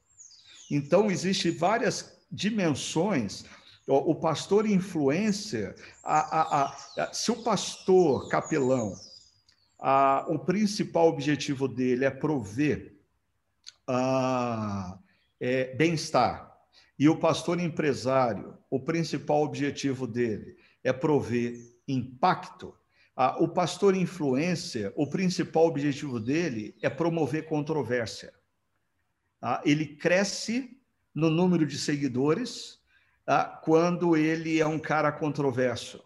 Então, 0.70 1.10
existem 1.10 1.52
várias 1.52 2.20
dimensões. 2.30 3.46
O, 3.88 4.16
pastor 4.16 4.66
influencer, 4.66 5.76
a, 6.04 6.40
a, 6.40 6.78
a, 6.98 7.14
se 7.14 7.32
o 7.32 7.44
pastor 7.44 8.28
capelão, 8.30 8.94
o 10.28 10.40
principal 10.40 11.08
objetivo 11.08 11.68
dele 11.68 12.06
é 12.06 12.10
prover 12.10 12.98
é, 15.40 15.76
bem-estar, 15.76 16.54
e 16.98 17.10
o 17.10 17.18
pastor 17.18 17.60
empresário, 17.60 18.58
o 18.70 18.80
principal 18.80 19.44
objetivo 19.44 20.08
dele 20.08 20.58
é 20.84 20.94
prover 20.94 21.56
impacto, 21.88 22.74
o 23.40 23.48
pastor 23.48 23.96
influencer, 23.96 24.92
o 24.96 25.08
principal 25.08 25.68
objetivo 25.68 26.20
dele 26.20 26.76
é 26.82 26.90
promover 26.90 27.46
controvérsia. 27.46 28.34
Ele 29.64 29.86
cresce 29.86 30.80
no 31.14 31.30
número 31.30 31.66
de 31.66 31.78
seguidores 31.78 32.82
quando 33.64 34.18
ele 34.18 34.60
é 34.60 34.66
um 34.66 34.80
cara 34.80 35.12
controverso, 35.12 36.04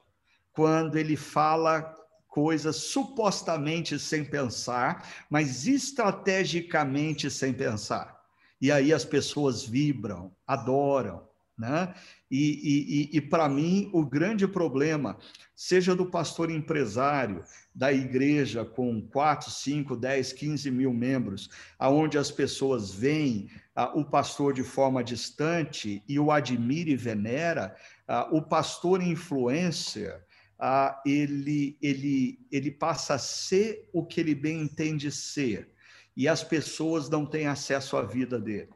quando 0.51 0.97
ele 0.97 1.15
fala 1.15 1.95
coisas 2.27 2.75
supostamente 2.75 3.97
sem 3.97 4.23
pensar, 4.25 5.25
mas 5.29 5.65
estrategicamente 5.65 7.31
sem 7.31 7.53
pensar. 7.53 8.21
E 8.59 8.71
aí 8.71 8.91
as 8.91 9.05
pessoas 9.05 9.63
vibram, 9.63 10.35
adoram, 10.45 11.27
né? 11.57 11.93
E, 12.29 13.09
e, 13.11 13.17
e 13.17 13.21
para 13.21 13.49
mim, 13.49 13.89
o 13.93 14.05
grande 14.05 14.47
problema, 14.47 15.17
seja 15.55 15.95
do 15.95 16.05
pastor 16.05 16.51
empresário, 16.51 17.43
da 17.73 17.91
igreja 17.91 18.63
com 18.63 19.01
4, 19.01 19.49
5, 19.49 19.95
10, 19.95 20.33
15 20.33 20.71
mil 20.71 20.93
membros, 20.93 21.49
aonde 21.79 22.17
as 22.17 22.29
pessoas 22.29 22.93
veem 22.93 23.49
ah, 23.75 23.91
o 23.97 24.05
pastor 24.05 24.53
de 24.53 24.63
forma 24.63 25.03
distante 25.03 26.03
e 26.07 26.19
o 26.19 26.31
admira 26.31 26.89
e 26.89 26.95
venera, 26.95 27.75
ah, 28.07 28.27
o 28.31 28.41
pastor 28.41 29.01
influencer, 29.01 30.23
ah, 30.59 31.01
ele, 31.05 31.77
ele, 31.81 32.39
ele 32.51 32.71
passa 32.71 33.15
a 33.15 33.19
ser 33.19 33.89
o 33.93 34.05
que 34.05 34.19
ele 34.19 34.35
bem 34.35 34.61
entende 34.61 35.11
ser, 35.11 35.69
e 36.15 36.27
as 36.27 36.43
pessoas 36.43 37.09
não 37.09 37.25
têm 37.25 37.47
acesso 37.47 37.95
à 37.95 38.01
vida 38.01 38.39
dele. 38.39 38.69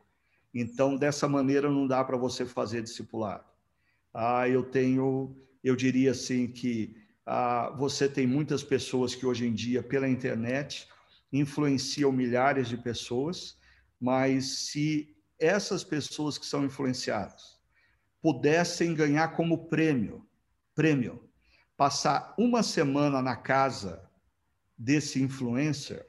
Então, 0.54 0.98
dessa 0.98 1.28
maneira, 1.28 1.70
não 1.70 1.88
dá 1.88 2.04
para 2.04 2.18
você 2.18 2.46
fazer 2.46 2.82
discipulado. 2.82 3.46
Ah, 4.14 4.48
eu 4.48 4.64
tenho, 4.64 5.36
eu 5.64 5.76
diria 5.76 6.12
assim 6.12 6.48
que 6.48 6.96
ah, 7.26 7.74
você 7.78 8.10
tem 8.10 8.28
muitas 8.28 8.64
pessoas 8.64 9.16
que 9.16 9.26
hoje 9.26 9.48
em 9.48 9.54
dia, 9.54 9.82
pela 9.82 10.10
internet, 10.10 10.88
influenciam 11.32 12.12
milhares 12.12 12.68
de 12.68 12.78
pessoas, 12.78 13.58
mas 14.00 14.68
se 14.68 15.16
essas 15.40 15.84
pessoas 15.84 16.38
que 16.38 16.46
são 16.46 16.66
influenciadas 16.66 17.60
pudessem 18.22 18.94
ganhar 18.94 19.30
como 19.30 19.70
prêmio, 19.70 20.28
prêmio, 20.76 21.28
passar 21.78 22.36
uma 22.38 22.62
semana 22.62 23.22
na 23.22 23.36
casa 23.36 24.08
desse 24.78 25.22
influencer, 25.22 26.06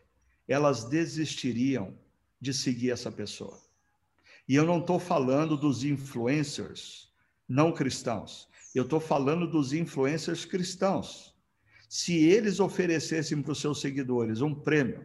elas 0.46 0.84
desistiriam 0.84 1.96
de 2.40 2.52
seguir 2.52 2.90
essa 2.90 3.10
pessoa. 3.10 3.61
E 4.48 4.54
eu 4.54 4.64
não 4.64 4.80
estou 4.80 4.98
falando 4.98 5.56
dos 5.56 5.84
influencers 5.84 7.12
não 7.48 7.72
cristãos. 7.72 8.48
Eu 8.74 8.84
estou 8.84 8.98
falando 8.98 9.46
dos 9.46 9.72
influencers 9.72 10.44
cristãos. 10.44 11.34
Se 11.88 12.16
eles 12.16 12.60
oferecessem 12.60 13.42
para 13.42 13.52
os 13.52 13.60
seus 13.60 13.80
seguidores 13.80 14.40
um 14.40 14.54
prêmio, 14.54 15.04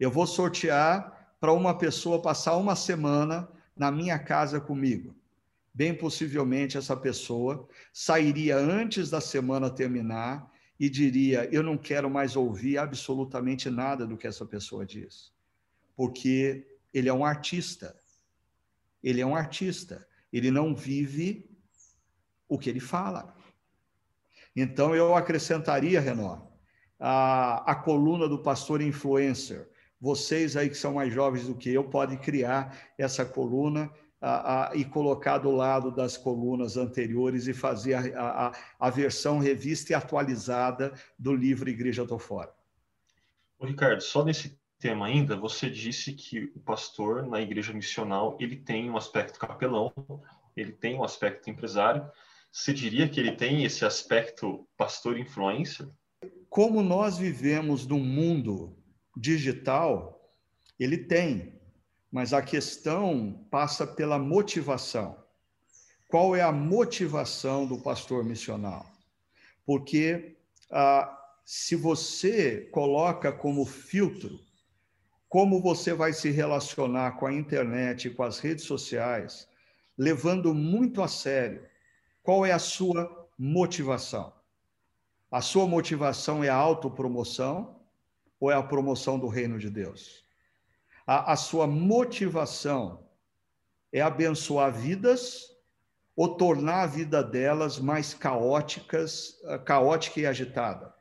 eu 0.00 0.10
vou 0.10 0.26
sortear 0.26 1.36
para 1.38 1.52
uma 1.52 1.76
pessoa 1.76 2.22
passar 2.22 2.56
uma 2.56 2.74
semana 2.74 3.48
na 3.76 3.90
minha 3.90 4.18
casa 4.18 4.58
comigo. 4.58 5.14
Bem 5.74 5.94
possivelmente 5.94 6.78
essa 6.78 6.96
pessoa 6.96 7.68
sairia 7.92 8.56
antes 8.56 9.10
da 9.10 9.20
semana 9.20 9.68
terminar 9.68 10.50
e 10.80 10.88
diria: 10.88 11.48
Eu 11.52 11.62
não 11.62 11.76
quero 11.76 12.08
mais 12.08 12.36
ouvir 12.36 12.78
absolutamente 12.78 13.68
nada 13.68 14.06
do 14.06 14.16
que 14.16 14.26
essa 14.26 14.46
pessoa 14.46 14.86
diz, 14.86 15.30
porque 15.94 16.66
ele 16.92 17.08
é 17.08 17.12
um 17.12 17.24
artista 17.24 17.94
ele 19.02 19.20
é 19.20 19.26
um 19.26 19.36
artista, 19.36 20.06
ele 20.32 20.50
não 20.50 20.74
vive 20.74 21.50
o 22.48 22.58
que 22.58 22.70
ele 22.70 22.80
fala. 22.80 23.34
Então, 24.54 24.94
eu 24.94 25.14
acrescentaria, 25.14 26.00
Renó, 26.00 26.46
a, 26.98 27.72
a 27.72 27.74
coluna 27.74 28.28
do 28.28 28.38
pastor 28.38 28.80
influencer. 28.80 29.68
Vocês 30.00 30.56
aí 30.56 30.68
que 30.68 30.76
são 30.76 30.94
mais 30.94 31.12
jovens 31.12 31.46
do 31.46 31.54
que 31.54 31.72
eu 31.72 31.84
podem 31.84 32.18
criar 32.18 32.76
essa 32.98 33.24
coluna 33.24 33.90
a, 34.20 34.70
a, 34.70 34.76
e 34.76 34.84
colocar 34.84 35.38
do 35.38 35.50
lado 35.50 35.90
das 35.90 36.16
colunas 36.16 36.76
anteriores 36.76 37.48
e 37.48 37.52
fazer 37.52 38.16
a, 38.16 38.52
a, 38.78 38.90
versão 38.90 39.38
revista 39.38 39.92
e 39.92 39.94
atualizada 39.94 40.92
do 41.18 41.34
livro 41.34 41.68
Igreja 41.68 42.06
Tô 42.06 42.18
Fora. 42.18 42.54
Ricardo, 43.60 44.00
só 44.00 44.24
nesse 44.24 44.58
tema 44.82 45.06
ainda, 45.06 45.36
você 45.36 45.70
disse 45.70 46.12
que 46.12 46.50
o 46.56 46.58
pastor 46.58 47.24
na 47.24 47.40
igreja 47.40 47.72
missional 47.72 48.36
ele 48.40 48.56
tem 48.56 48.90
um 48.90 48.96
aspecto 48.96 49.38
capelão, 49.38 49.92
ele 50.56 50.72
tem 50.72 50.96
um 50.96 51.04
aspecto 51.04 51.48
empresário. 51.48 52.04
Você 52.50 52.74
diria 52.74 53.08
que 53.08 53.20
ele 53.20 53.30
tem 53.30 53.64
esse 53.64 53.84
aspecto 53.84 54.66
pastor 54.76 55.16
influencer? 55.16 55.88
Como 56.50 56.82
nós 56.82 57.16
vivemos 57.16 57.86
num 57.86 58.00
mundo 58.00 58.76
digital, 59.16 60.20
ele 60.80 60.98
tem, 60.98 61.60
mas 62.10 62.32
a 62.32 62.42
questão 62.42 63.46
passa 63.52 63.86
pela 63.86 64.18
motivação. 64.18 65.16
Qual 66.08 66.34
é 66.34 66.42
a 66.42 66.50
motivação 66.50 67.66
do 67.66 67.80
pastor 67.80 68.24
missional? 68.24 68.84
Porque 69.64 70.36
ah, 70.72 71.16
se 71.44 71.76
você 71.76 72.68
coloca 72.72 73.30
como 73.30 73.64
filtro 73.64 74.40
como 75.32 75.62
você 75.62 75.94
vai 75.94 76.12
se 76.12 76.30
relacionar 76.30 77.12
com 77.12 77.24
a 77.24 77.32
internet 77.32 78.06
e 78.06 78.10
com 78.10 78.22
as 78.22 78.38
redes 78.38 78.66
sociais, 78.66 79.48
levando 79.96 80.52
muito 80.52 81.00
a 81.00 81.08
sério 81.08 81.66
qual 82.22 82.44
é 82.44 82.52
a 82.52 82.58
sua 82.58 83.30
motivação. 83.38 84.30
A 85.30 85.40
sua 85.40 85.66
motivação 85.66 86.44
é 86.44 86.50
a 86.50 86.54
autopromoção 86.54 87.80
ou 88.38 88.50
é 88.50 88.54
a 88.54 88.62
promoção 88.62 89.18
do 89.18 89.26
reino 89.26 89.58
de 89.58 89.70
Deus? 89.70 90.22
A, 91.06 91.32
a 91.32 91.36
sua 91.36 91.66
motivação 91.66 93.08
é 93.90 94.02
abençoar 94.02 94.70
vidas 94.70 95.46
ou 96.14 96.36
tornar 96.36 96.82
a 96.82 96.86
vida 96.86 97.24
delas 97.24 97.78
mais 97.78 98.12
caóticas, 98.12 99.40
caótica 99.64 100.20
e 100.20 100.26
agitada? 100.26 100.94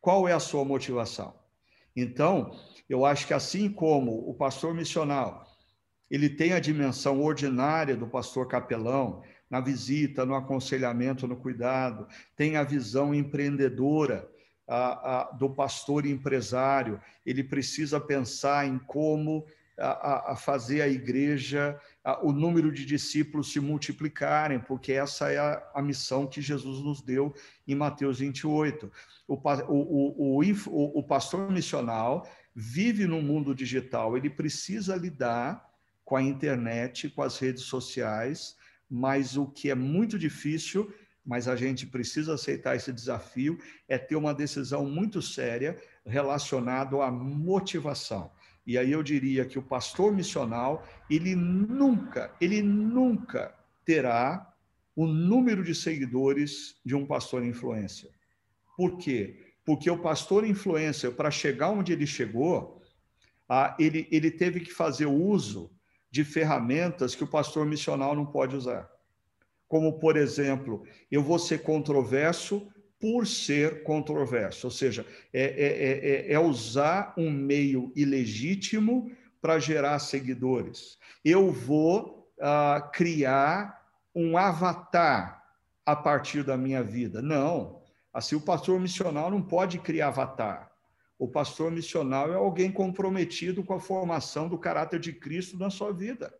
Qual 0.00 0.26
é 0.26 0.32
a 0.32 0.40
sua 0.40 0.64
motivação? 0.64 1.38
Então, 1.94 2.50
eu 2.88 3.04
acho 3.04 3.26
que 3.26 3.34
assim 3.34 3.68
como 3.68 4.28
o 4.28 4.34
pastor 4.34 4.74
missional, 4.74 5.46
ele 6.10 6.28
tem 6.28 6.52
a 6.52 6.60
dimensão 6.60 7.22
ordinária 7.22 7.96
do 7.96 8.06
pastor 8.06 8.46
capelão, 8.46 9.22
na 9.48 9.60
visita, 9.60 10.24
no 10.26 10.34
aconselhamento, 10.34 11.26
no 11.26 11.36
cuidado, 11.36 12.06
tem 12.36 12.56
a 12.56 12.64
visão 12.64 13.14
empreendedora 13.14 14.28
a, 14.66 15.20
a, 15.20 15.32
do 15.32 15.50
pastor 15.50 16.06
empresário, 16.06 17.00
ele 17.24 17.44
precisa 17.44 18.00
pensar 18.00 18.66
em 18.66 18.78
como 18.78 19.46
a, 19.78 20.32
a 20.32 20.36
fazer 20.36 20.82
a 20.82 20.88
igreja, 20.88 21.78
o 22.22 22.32
número 22.32 22.72
de 22.72 22.84
discípulos 22.84 23.52
se 23.52 23.60
multiplicarem, 23.60 24.60
porque 24.60 24.92
essa 24.92 25.30
é 25.30 25.38
a, 25.38 25.82
missão 25.82 26.26
que 26.26 26.40
Jesus 26.40 26.82
nos 26.82 27.02
deu 27.02 27.34
em 27.66 27.74
Mateus 27.74 28.18
28. 28.20 28.90
O, 29.26 29.34
o, 29.34 30.38
o, 30.38 30.42
o, 30.42 30.98
o 30.98 31.02
pastor 31.02 31.50
missional 31.50 32.28
vive 32.54 33.06
no 33.06 33.20
mundo 33.20 33.54
digital, 33.54 34.16
ele 34.16 34.30
precisa 34.30 34.94
lidar 34.96 35.68
com 36.04 36.16
a 36.16 36.22
internet, 36.22 37.08
com 37.08 37.22
as 37.22 37.38
redes 37.38 37.64
sociais, 37.64 38.56
mas 38.88 39.36
o 39.36 39.46
que 39.46 39.70
é 39.70 39.74
muito 39.74 40.18
difícil, 40.18 40.92
mas 41.24 41.48
a 41.48 41.56
gente 41.56 41.86
precisa 41.86 42.34
aceitar 42.34 42.76
esse 42.76 42.92
desafio, 42.92 43.58
é 43.88 43.96
ter 43.96 44.14
uma 44.14 44.34
decisão 44.34 44.84
muito 44.84 45.22
séria 45.22 45.80
relacionada 46.04 47.02
à 47.02 47.10
motivação. 47.10 48.30
E 48.66 48.78
aí 48.78 48.92
eu 48.92 49.02
diria 49.02 49.44
que 49.44 49.58
o 49.58 49.62
pastor 49.62 50.12
missional, 50.12 50.86
ele 51.10 51.34
nunca, 51.34 52.34
ele 52.40 52.62
nunca 52.62 53.54
terá 53.84 54.54
o 54.94 55.06
número 55.06 55.64
de 55.64 55.74
seguidores 55.74 56.76
de 56.84 56.94
um 56.94 57.04
pastor 57.04 57.44
influência. 57.44 58.10
Por 58.76 58.96
quê? 58.98 59.43
Porque 59.64 59.90
o 59.90 59.98
pastor 59.98 60.46
influencer, 60.46 61.12
para 61.12 61.30
chegar 61.30 61.70
onde 61.70 61.92
ele 61.92 62.06
chegou, 62.06 62.82
ah, 63.48 63.74
ele, 63.78 64.06
ele 64.10 64.30
teve 64.30 64.60
que 64.60 64.72
fazer 64.72 65.06
uso 65.06 65.70
de 66.10 66.24
ferramentas 66.24 67.14
que 67.14 67.24
o 67.24 67.28
pastor 67.28 67.66
missional 67.66 68.14
não 68.14 68.26
pode 68.26 68.54
usar. 68.54 68.88
Como, 69.66 69.98
por 69.98 70.16
exemplo, 70.16 70.84
eu 71.10 71.22
vou 71.22 71.38
ser 71.38 71.62
controverso 71.62 72.70
por 73.00 73.26
ser 73.26 73.82
controverso, 73.82 74.66
ou 74.66 74.70
seja, 74.70 75.04
é, 75.32 75.42
é, 75.42 76.30
é, 76.30 76.32
é 76.32 76.38
usar 76.38 77.12
um 77.18 77.30
meio 77.30 77.92
ilegítimo 77.94 79.10
para 79.42 79.58
gerar 79.58 79.98
seguidores. 79.98 80.98
Eu 81.22 81.50
vou 81.50 82.30
ah, 82.40 82.90
criar 82.94 83.78
um 84.14 84.38
avatar 84.38 85.42
a 85.84 85.94
partir 85.94 86.42
da 86.44 86.56
minha 86.56 86.82
vida. 86.82 87.20
Não. 87.20 87.73
Assim, 88.14 88.36
o 88.36 88.40
pastor 88.40 88.78
missional 88.78 89.28
não 89.28 89.42
pode 89.42 89.80
criar 89.80 90.08
avatar. 90.08 90.70
O 91.18 91.26
pastor 91.26 91.72
missional 91.72 92.32
é 92.32 92.36
alguém 92.36 92.70
comprometido 92.70 93.64
com 93.64 93.74
a 93.74 93.80
formação 93.80 94.48
do 94.48 94.56
caráter 94.56 95.00
de 95.00 95.12
Cristo 95.12 95.58
na 95.58 95.68
sua 95.68 95.92
vida. 95.92 96.32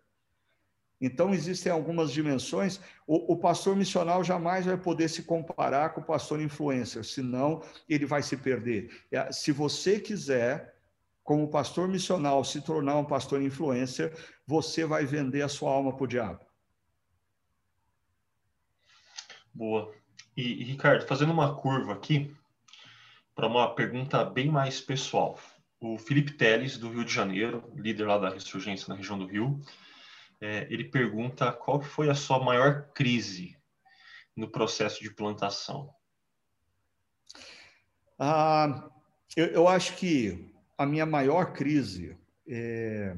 Então, 1.01 1.35
existem 1.35 1.73
algumas 1.73 2.13
dimensões. 2.13 2.81
O, 3.07 3.33
o, 3.33 3.37
pastor 3.37 3.75
missional 3.75 4.23
jamais 4.23 4.67
vai 4.67 4.77
poder 4.77 5.09
se 5.09 5.25
comparar 5.25 5.91
com 5.91 6.01
o 6.01 6.05
pastor 6.05 6.41
influencer, 6.41 7.05
senão 7.05 7.61
ele 7.89 8.07
vai 8.07 8.23
se 8.23 8.37
perder. 8.37 9.05
É, 9.11 9.33
se 9.33 9.51
você 9.51 9.99
quiser, 9.99 10.77
como 11.25 11.51
pastor 11.51 11.89
missional, 11.89 12.45
se 12.45 12.61
tornar 12.61 12.97
um 12.97 13.05
pastor 13.05 13.43
influencer, 13.43 14.17
você 14.47 14.85
vai 14.85 15.05
vender 15.05 15.43
a 15.43 15.49
sua 15.49 15.73
alma 15.73 15.93
para 15.93 16.05
o 16.05 16.09
diabo. 16.09 16.47
Boa. 19.53 20.04
E, 20.37 20.63
e, 20.63 20.65
Ricardo, 20.65 21.07
fazendo 21.07 21.33
uma 21.33 21.55
curva 21.55 21.93
aqui, 21.93 22.35
para 23.35 23.47
uma 23.47 23.75
pergunta 23.75 24.25
bem 24.25 24.49
mais 24.49 24.81
pessoal. 24.81 25.39
O 25.81 25.99
Felipe 25.99 26.33
Teles, 26.33 26.79
do 26.79 26.91
Rio 26.91 27.05
de 27.05 27.13
Janeiro, 27.13 27.71
líder 27.75 28.07
lá 28.07 28.19
da 28.19 28.31
Ressurgência 28.31 28.89
na 28.89 28.95
região 28.95 29.19
do 29.19 29.27
Rio, 29.27 29.61
é, 30.41 30.67
ele 30.71 30.85
pergunta 30.85 31.53
qual 31.53 31.81
foi 31.81 32.09
a 32.09 32.15
sua 32.15 32.39
maior 32.39 32.89
crise 32.95 33.57
no 34.37 34.49
processo 34.49 35.03
de 35.03 35.11
plantação. 35.11 35.93
Ah, 38.19 38.89
eu, 39.37 39.47
eu, 39.47 39.69
acho 39.69 39.97
que 39.97 40.53
a 40.79 40.87
minha 40.87 41.07
maior 41.07 41.53
crise, 41.53 42.17
é, 42.49 43.17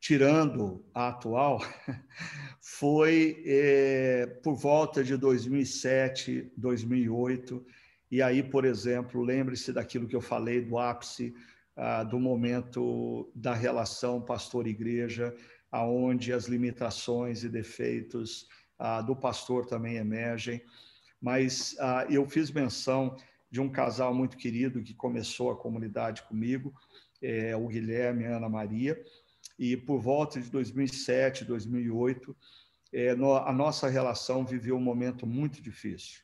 tirando 0.00 0.82
a 0.94 1.08
atual, 1.08 1.60
foi 2.60 3.42
é, 3.46 4.26
por 4.42 4.54
volta 4.54 5.04
de 5.04 5.16
2007, 5.16 6.50
2008. 6.56 7.64
E 8.10 8.22
aí, 8.22 8.42
por 8.42 8.64
exemplo, 8.64 9.22
lembre-se 9.22 9.72
daquilo 9.72 10.08
que 10.08 10.16
eu 10.16 10.20
falei 10.20 10.62
do 10.62 10.78
ápice 10.78 11.34
ah, 11.76 12.02
do 12.02 12.18
momento 12.18 13.30
da 13.34 13.54
relação 13.54 14.20
pastor-igreja, 14.20 15.34
aonde 15.70 16.32
as 16.32 16.46
limitações 16.46 17.44
e 17.44 17.48
defeitos 17.48 18.48
ah, 18.78 19.00
do 19.00 19.14
pastor 19.14 19.66
também 19.66 19.96
emergem. 19.96 20.62
Mas 21.20 21.76
ah, 21.78 22.06
eu 22.10 22.28
fiz 22.28 22.50
menção 22.50 23.16
de 23.50 23.60
um 23.60 23.68
casal 23.68 24.14
muito 24.14 24.36
querido 24.36 24.82
que 24.82 24.94
começou 24.94 25.50
a 25.50 25.56
comunidade 25.56 26.22
comigo, 26.22 26.74
é, 27.22 27.54
o 27.54 27.66
Guilherme 27.66 28.24
e 28.24 28.26
a 28.26 28.36
Ana 28.36 28.48
Maria, 28.48 29.02
e 29.60 29.76
por 29.76 30.00
volta 30.00 30.40
de 30.40 30.50
2007, 30.50 31.44
2008, 31.44 32.34
é, 32.94 33.14
no, 33.14 33.36
a 33.36 33.52
nossa 33.52 33.90
relação 33.90 34.42
viveu 34.42 34.74
um 34.74 34.80
momento 34.80 35.26
muito 35.26 35.60
difícil. 35.60 36.22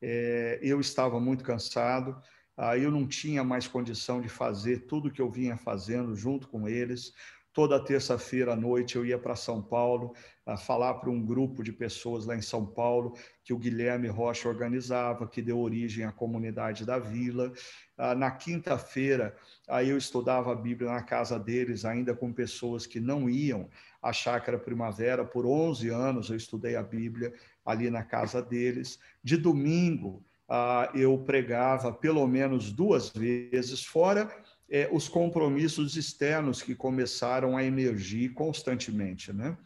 É, 0.00 0.58
eu 0.62 0.80
estava 0.80 1.20
muito 1.20 1.44
cansado, 1.44 2.18
ah, 2.56 2.78
eu 2.78 2.90
não 2.90 3.06
tinha 3.06 3.44
mais 3.44 3.68
condição 3.68 4.22
de 4.22 4.28
fazer 4.30 4.86
tudo 4.86 5.10
que 5.10 5.20
eu 5.20 5.30
vinha 5.30 5.54
fazendo 5.58 6.16
junto 6.16 6.48
com 6.48 6.66
eles. 6.66 7.12
Toda 7.58 7.80
terça-feira 7.80 8.52
à 8.52 8.56
noite 8.56 8.94
eu 8.94 9.04
ia 9.04 9.18
para 9.18 9.34
São 9.34 9.60
Paulo 9.60 10.14
a 10.46 10.56
falar 10.56 10.94
para 10.94 11.10
um 11.10 11.20
grupo 11.20 11.60
de 11.60 11.72
pessoas 11.72 12.24
lá 12.24 12.36
em 12.36 12.40
São 12.40 12.64
Paulo 12.64 13.16
que 13.42 13.52
o 13.52 13.58
Guilherme 13.58 14.06
Rocha 14.06 14.48
organizava, 14.48 15.26
que 15.26 15.42
deu 15.42 15.58
origem 15.58 16.04
à 16.04 16.12
comunidade 16.12 16.86
da 16.86 17.00
Vila. 17.00 17.52
Ah, 17.96 18.14
na 18.14 18.30
quinta-feira, 18.30 19.36
aí 19.66 19.88
eu 19.88 19.98
estudava 19.98 20.52
a 20.52 20.54
Bíblia 20.54 20.88
na 20.88 21.02
casa 21.02 21.36
deles, 21.36 21.84
ainda 21.84 22.14
com 22.14 22.32
pessoas 22.32 22.86
que 22.86 23.00
não 23.00 23.28
iam 23.28 23.68
à 24.00 24.12
Chácara 24.12 24.56
Primavera. 24.56 25.24
Por 25.24 25.44
11 25.44 25.88
anos 25.88 26.30
eu 26.30 26.36
estudei 26.36 26.76
a 26.76 26.82
Bíblia 26.84 27.34
ali 27.66 27.90
na 27.90 28.04
casa 28.04 28.40
deles. 28.40 29.00
De 29.20 29.36
domingo, 29.36 30.22
ah, 30.48 30.92
eu 30.94 31.18
pregava 31.18 31.92
pelo 31.92 32.24
menos 32.28 32.70
duas 32.70 33.08
vezes, 33.10 33.84
fora 33.84 34.30
é, 34.70 34.88
os 34.92 35.08
compromissos 35.08 35.96
externos 35.96 36.62
que 36.62 36.74
começaram 36.74 37.56
a 37.56 37.64
emergir 37.64 38.32
constantemente, 38.34 39.32
né? 39.32 39.56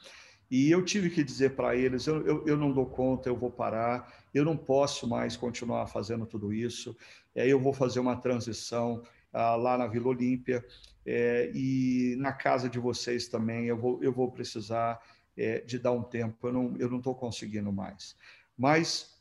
E 0.50 0.70
eu 0.70 0.84
tive 0.84 1.09
que 1.09 1.24
dizer 1.24 1.57
para 1.57 1.74
eles: 1.74 2.07
eu, 2.07 2.26
eu, 2.26 2.46
eu, 2.46 2.57
não 2.57 2.72
dou 2.72 2.86
conta, 2.86 3.28
eu 3.28 3.36
vou 3.36 3.50
parar, 3.50 4.12
eu 4.34 4.44
não 4.44 4.57
posso 4.57 5.09
mais 5.09 5.36
continuar 5.36 5.86
fazendo 5.86 6.26
tudo 6.26 6.53
isso. 6.53 6.94
É, 7.34 7.48
eu 7.48 7.59
vou 7.59 7.72
fazer 7.72 8.00
uma 8.00 8.16
transição 8.16 9.03
ah, 9.32 9.57
lá 9.57 9.78
na 9.78 9.86
Vila 9.86 10.09
Olímpia 10.09 10.62
é, 11.07 11.50
e 11.55 12.16
na 12.18 12.32
casa 12.32 12.68
de 12.68 12.78
vocês 12.78 13.28
também. 13.28 13.64
Eu 13.64 13.78
vou, 13.78 14.05
eu 14.05 14.12
vou 14.12 14.30
precisar 14.30 15.00
é, 15.36 15.61
de 15.61 15.78
dar 15.78 15.92
um 15.92 16.03
tempo, 16.03 16.46
eu 16.46 16.53
não 16.53 16.74
estou 16.74 17.14
não 17.14 17.14
conseguindo 17.14 17.72
mais. 17.72 18.14
Mas 18.57 19.18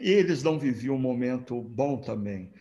eles 0.00 0.42
não 0.42 0.58
viviam 0.58 0.94
um 0.94 1.00
momento 1.00 1.60
bom 1.60 2.00
também. 2.00 2.52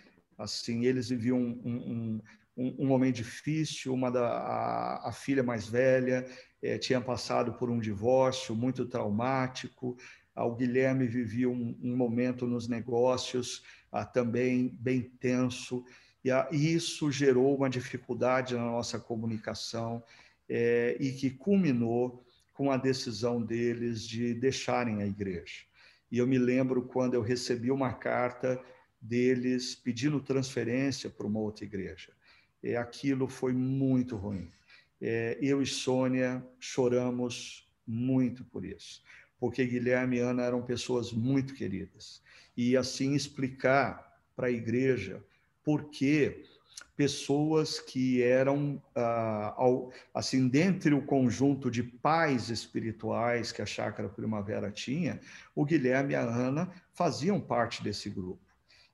Assim, 0.43 0.85
eles 0.85 1.07
viviam 1.07 1.39
um, 1.39 1.61
um, 1.63 2.21
um, 2.57 2.75
um 2.79 2.85
momento 2.85 3.15
difícil. 3.15 3.93
Uma 3.93 4.11
da 4.11 4.27
a, 4.27 5.09
a 5.09 5.11
filha 5.13 5.41
mais 5.41 5.67
velha 5.67 6.25
é, 6.61 6.77
tinha 6.77 6.99
passado 6.99 7.53
por 7.53 7.69
um 7.69 7.79
divórcio 7.79 8.53
muito 8.53 8.85
traumático. 8.85 9.97
O 10.35 10.55
Guilherme 10.55 11.07
vivia 11.07 11.49
um, 11.49 11.77
um 11.81 11.95
momento 11.95 12.45
nos 12.45 12.67
negócios 12.67 13.63
ah, 13.91 14.03
também 14.03 14.77
bem 14.79 15.01
tenso. 15.01 15.85
E 16.25 16.29
ah, 16.29 16.47
isso 16.51 17.09
gerou 17.09 17.55
uma 17.55 17.69
dificuldade 17.69 18.55
na 18.55 18.65
nossa 18.65 18.99
comunicação 18.99 20.03
é, 20.49 20.97
e 20.99 21.13
que 21.13 21.29
culminou 21.29 22.25
com 22.53 22.69
a 22.69 22.77
decisão 22.77 23.41
deles 23.41 24.05
de 24.05 24.33
deixarem 24.33 25.01
a 25.01 25.07
igreja. 25.07 25.61
E 26.11 26.17
eu 26.17 26.27
me 26.27 26.37
lembro 26.37 26.83
quando 26.83 27.13
eu 27.13 27.21
recebi 27.21 27.71
uma 27.71 27.93
carta 27.93 28.61
deles 29.03 29.75
pedindo 29.75 30.21
transferência 30.21 31.09
para 31.09 31.27
uma 31.27 31.39
outra 31.39 31.65
igreja. 31.65 32.13
E 32.63 32.73
aquilo 32.75 33.27
foi 33.27 33.51
muito 33.51 34.15
ruim. 34.15 34.49
É, 35.01 35.37
eu 35.41 35.61
e 35.61 35.65
Sônia 35.65 36.41
choramos 36.57 37.69
muito 37.85 38.45
por 38.45 38.63
isso, 38.63 39.03
porque 39.37 39.65
Guilherme 39.65 40.17
e 40.17 40.19
Ana 40.21 40.43
eram 40.43 40.61
pessoas 40.61 41.11
muito 41.11 41.53
queridas. 41.53 42.21
E 42.55 42.77
assim 42.77 43.13
explicar 43.13 44.17
para 44.33 44.47
a 44.47 44.51
igreja 44.51 45.21
por 45.61 45.89
que 45.89 46.45
pessoas 46.95 47.79
que 47.79 48.21
eram, 48.21 48.81
ah, 48.95 49.53
assim, 50.13 50.47
dentre 50.47 50.93
o 50.93 51.01
conjunto 51.01 51.69
de 51.69 51.83
pais 51.83 52.49
espirituais 52.49 53.51
que 53.51 53.61
a 53.61 53.65
Chácara 53.65 54.07
Primavera 54.07 54.71
tinha, 54.71 55.19
o 55.53 55.65
Guilherme 55.65 56.13
e 56.13 56.15
a 56.15 56.21
Ana 56.21 56.71
faziam 56.93 57.41
parte 57.41 57.83
desse 57.83 58.09
grupo 58.09 58.52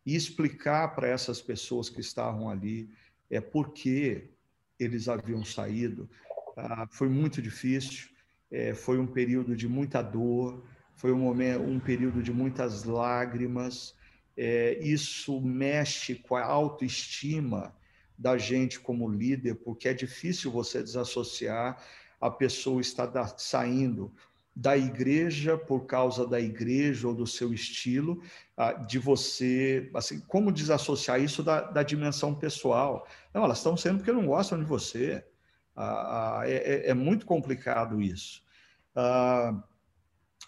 e 0.09 0.15
explicar 0.15 0.95
para 0.95 1.07
essas 1.07 1.39
pessoas 1.39 1.87
que 1.87 2.01
estavam 2.01 2.49
ali 2.49 2.89
é 3.29 3.39
por 3.39 3.73
que 3.73 4.31
eles 4.79 5.07
haviam 5.07 5.45
saído. 5.45 6.09
Ah, 6.57 6.87
foi 6.89 7.07
muito 7.07 7.39
difícil, 7.43 8.09
é, 8.49 8.73
foi 8.73 8.97
um 8.97 9.05
período 9.05 9.55
de 9.55 9.67
muita 9.67 10.01
dor, 10.01 10.65
foi 10.95 11.11
um, 11.11 11.19
momento, 11.19 11.61
um 11.61 11.79
período 11.79 12.23
de 12.23 12.33
muitas 12.33 12.85
lágrimas. 12.85 13.95
É, 14.35 14.79
isso 14.81 15.39
mexe 15.41 16.15
com 16.15 16.35
a 16.35 16.43
autoestima 16.43 17.75
da 18.17 18.35
gente 18.35 18.79
como 18.79 19.07
líder, 19.07 19.55
porque 19.55 19.89
é 19.89 19.93
difícil 19.93 20.49
você 20.49 20.81
desassociar 20.81 21.85
a 22.19 22.31
pessoa 22.31 22.81
estar 22.81 23.11
saindo 23.37 24.11
da 24.59 24.77
igreja 24.77 25.57
por 25.57 25.85
causa 25.85 26.27
da 26.27 26.37
igreja 26.37 27.07
ou 27.07 27.15
do 27.15 27.25
seu 27.25 27.53
estilo, 27.53 28.21
ah, 28.57 28.73
de 28.73 28.99
você, 28.99 29.89
assim, 29.95 30.19
como 30.27 30.51
desassociar 30.51 31.21
isso 31.21 31.41
da, 31.41 31.61
da 31.61 31.81
dimensão 31.81 32.35
pessoal? 32.35 33.07
Não, 33.33 33.45
elas 33.45 33.59
estão 33.59 33.77
sendo 33.77 33.99
porque 33.99 34.11
não 34.11 34.25
gostam 34.25 34.59
de 34.59 34.65
você. 34.65 35.25
Ah, 35.73 36.39
ah, 36.41 36.49
é, 36.49 36.55
é, 36.55 36.89
é, 36.89 36.93
muito 36.93 37.25
complicado 37.25 38.01
isso. 38.01 38.43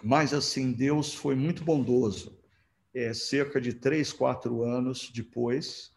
mas, 0.04 0.34
assim, 0.34 0.74
Deus 0.74 1.14
foi 1.14 1.36
muito 1.36 1.64
bondoso. 1.64 2.38
É, 2.94 3.14
cerca 3.14 3.62
de 3.62 3.72
três, 3.72 4.12
quatro 4.12 4.62
anos 4.62 5.10
depois, 5.10 5.96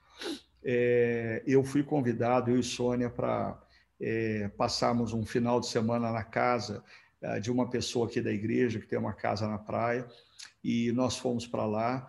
é, 0.62 1.42
eu 1.44 1.64
fui 1.64 1.82
convidado, 1.82 2.52
eu 2.52 2.60
e 2.60 2.62
Sônia, 2.62 3.10
para 3.10 3.60
é, 4.00 4.46
passarmos 4.56 5.12
um 5.12 5.26
final 5.26 5.58
de 5.58 5.66
semana 5.66 6.12
na 6.12 6.22
casa 6.22 6.84
de 7.41 7.51
uma 7.51 7.68
pessoa 7.68 8.07
aqui 8.07 8.20
da 8.20 8.33
igreja 8.33 8.79
que 8.79 8.87
tem 8.87 8.99
uma 8.99 9.12
casa 9.12 9.49
na 9.49 9.59
praia 9.59 10.07
e 10.62 10.93
nós 10.93 11.16
fomos 11.16 11.47
para 11.47 11.64
lá 11.64 12.07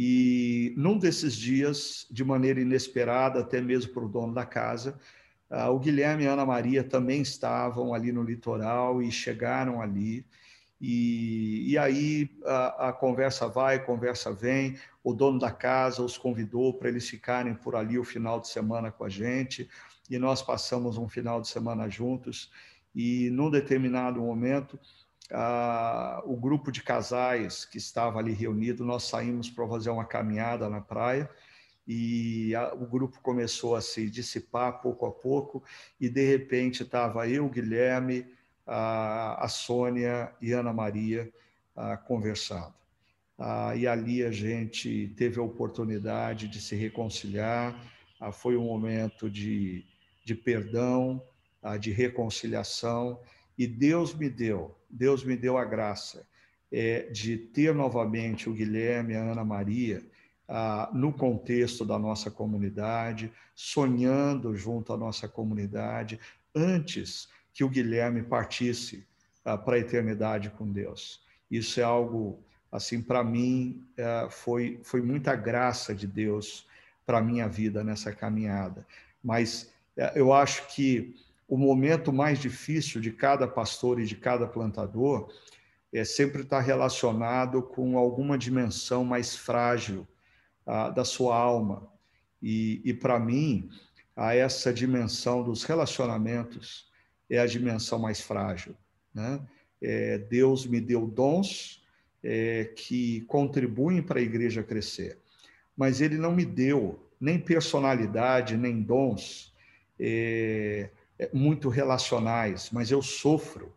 e 0.00 0.72
num 0.76 0.96
desses 0.96 1.34
dias, 1.34 2.06
de 2.08 2.24
maneira 2.24 2.60
inesperada, 2.60 3.40
até 3.40 3.60
mesmo 3.60 3.92
para 3.92 4.04
o 4.04 4.08
dono 4.08 4.32
da 4.32 4.46
casa, 4.46 4.96
uh, 5.50 5.70
o 5.70 5.78
Guilherme 5.80 6.22
e 6.22 6.28
a 6.28 6.34
Ana 6.34 6.46
Maria 6.46 6.84
também 6.84 7.20
estavam 7.20 7.92
ali 7.92 8.12
no 8.12 8.22
litoral 8.22 9.02
e 9.02 9.10
chegaram 9.10 9.82
ali. 9.82 10.24
E, 10.80 11.72
e 11.72 11.76
aí 11.76 12.30
a, 12.44 12.90
a 12.90 12.92
conversa 12.92 13.48
vai, 13.48 13.74
a 13.74 13.80
conversa 13.80 14.32
vem. 14.32 14.76
O 15.02 15.12
dono 15.12 15.38
da 15.38 15.50
casa 15.50 16.00
os 16.00 16.16
convidou 16.16 16.74
para 16.74 16.88
eles 16.90 17.08
ficarem 17.08 17.54
por 17.54 17.74
ali 17.74 17.98
o 17.98 18.04
final 18.04 18.38
de 18.38 18.46
semana 18.46 18.92
com 18.92 19.02
a 19.02 19.08
gente. 19.08 19.68
E 20.08 20.16
nós 20.16 20.40
passamos 20.40 20.96
um 20.96 21.08
final 21.08 21.40
de 21.40 21.48
semana 21.48 21.88
juntos 21.88 22.52
e 22.94 23.30
num 23.30 23.50
determinado 23.50 24.20
momento 24.20 24.78
ah, 25.30 26.22
o 26.24 26.36
grupo 26.36 26.72
de 26.72 26.82
casais 26.82 27.64
que 27.64 27.78
estava 27.78 28.18
ali 28.18 28.32
reunido, 28.32 28.84
nós 28.84 29.04
saímos 29.04 29.50
para 29.50 29.68
fazer 29.68 29.90
uma 29.90 30.04
caminhada 30.04 30.68
na 30.68 30.80
praia 30.80 31.28
e 31.86 32.54
a, 32.54 32.72
o 32.74 32.86
grupo 32.86 33.20
começou 33.20 33.76
a 33.76 33.80
se 33.80 34.08
dissipar 34.10 34.80
pouco 34.80 35.06
a 35.06 35.10
pouco 35.10 35.62
e 36.00 36.08
de 36.08 36.24
repente 36.26 36.82
estava 36.82 37.28
eu, 37.28 37.48
Guilherme, 37.48 38.26
a, 38.66 39.44
a 39.44 39.48
Sônia 39.48 40.32
e 40.40 40.52
Ana 40.52 40.72
Maria 40.72 41.32
conversando. 42.06 42.74
Ah, 43.38 43.74
e 43.76 43.86
ali 43.86 44.24
a 44.24 44.32
gente 44.32 45.14
teve 45.16 45.38
a 45.38 45.42
oportunidade 45.42 46.48
de 46.48 46.60
se 46.60 46.74
reconciliar, 46.74 47.80
foi 48.32 48.56
um 48.56 48.64
momento 48.64 49.30
de, 49.30 49.84
de 50.24 50.34
perdão, 50.34 51.22
de 51.80 51.90
reconciliação, 51.90 53.20
e 53.56 53.66
Deus 53.66 54.14
me 54.14 54.30
deu, 54.30 54.76
Deus 54.88 55.24
me 55.24 55.36
deu 55.36 55.58
a 55.58 55.64
graça 55.64 56.26
é, 56.70 57.10
de 57.10 57.36
ter 57.36 57.74
novamente 57.74 58.48
o 58.48 58.52
Guilherme 58.52 59.14
e 59.14 59.16
a 59.16 59.22
Ana 59.22 59.44
Maria 59.44 60.02
ah, 60.48 60.88
no 60.94 61.12
contexto 61.12 61.84
da 61.84 61.98
nossa 61.98 62.30
comunidade, 62.30 63.32
sonhando 63.54 64.56
junto 64.56 64.92
à 64.92 64.96
nossa 64.96 65.28
comunidade, 65.28 66.20
antes 66.54 67.28
que 67.52 67.64
o 67.64 67.68
Guilherme 67.68 68.22
partisse 68.22 69.06
ah, 69.44 69.58
para 69.58 69.76
a 69.76 69.80
eternidade 69.80 70.50
com 70.50 70.70
Deus. 70.70 71.22
Isso 71.50 71.80
é 71.80 71.82
algo 71.82 72.38
assim, 72.70 73.02
para 73.02 73.24
mim, 73.24 73.82
é, 73.96 74.28
foi, 74.30 74.78
foi 74.82 75.00
muita 75.00 75.34
graça 75.34 75.94
de 75.94 76.06
Deus 76.06 76.66
para 77.06 77.18
a 77.18 77.22
minha 77.22 77.48
vida 77.48 77.82
nessa 77.82 78.12
caminhada. 78.12 78.86
Mas 79.24 79.72
é, 79.96 80.12
eu 80.14 80.32
acho 80.32 80.66
que 80.74 81.16
o 81.48 81.56
momento 81.56 82.12
mais 82.12 82.38
difícil 82.38 83.00
de 83.00 83.10
cada 83.10 83.48
pastor 83.48 83.98
e 83.98 84.04
de 84.04 84.14
cada 84.14 84.46
plantador 84.46 85.32
é 85.90 86.04
sempre 86.04 86.42
estar 86.42 86.60
relacionado 86.60 87.62
com 87.62 87.96
alguma 87.96 88.36
dimensão 88.36 89.02
mais 89.02 89.34
frágil 89.34 90.06
ah, 90.66 90.90
da 90.90 91.04
sua 91.06 91.34
alma. 91.34 91.90
E, 92.42 92.82
e 92.84 92.92
para 92.92 93.18
mim, 93.18 93.70
a 94.14 94.34
essa 94.34 94.72
dimensão 94.72 95.42
dos 95.42 95.64
relacionamentos 95.64 96.86
é 97.30 97.38
a 97.38 97.46
dimensão 97.46 97.98
mais 97.98 98.20
frágil. 98.20 98.76
Né? 99.14 99.40
É, 99.80 100.18
Deus 100.18 100.66
me 100.66 100.82
deu 100.82 101.06
dons 101.06 101.82
é, 102.22 102.64
que 102.76 103.22
contribuem 103.22 104.02
para 104.02 104.18
a 104.18 104.22
igreja 104.22 104.62
crescer. 104.62 105.18
Mas 105.74 106.02
ele 106.02 106.18
não 106.18 106.32
me 106.32 106.44
deu 106.44 107.08
nem 107.18 107.38
personalidade, 107.38 108.54
nem 108.56 108.82
dons 108.82 109.54
é, 109.98 110.90
muito 111.32 111.68
relacionais, 111.68 112.70
mas 112.72 112.90
eu 112.90 113.02
sofro 113.02 113.72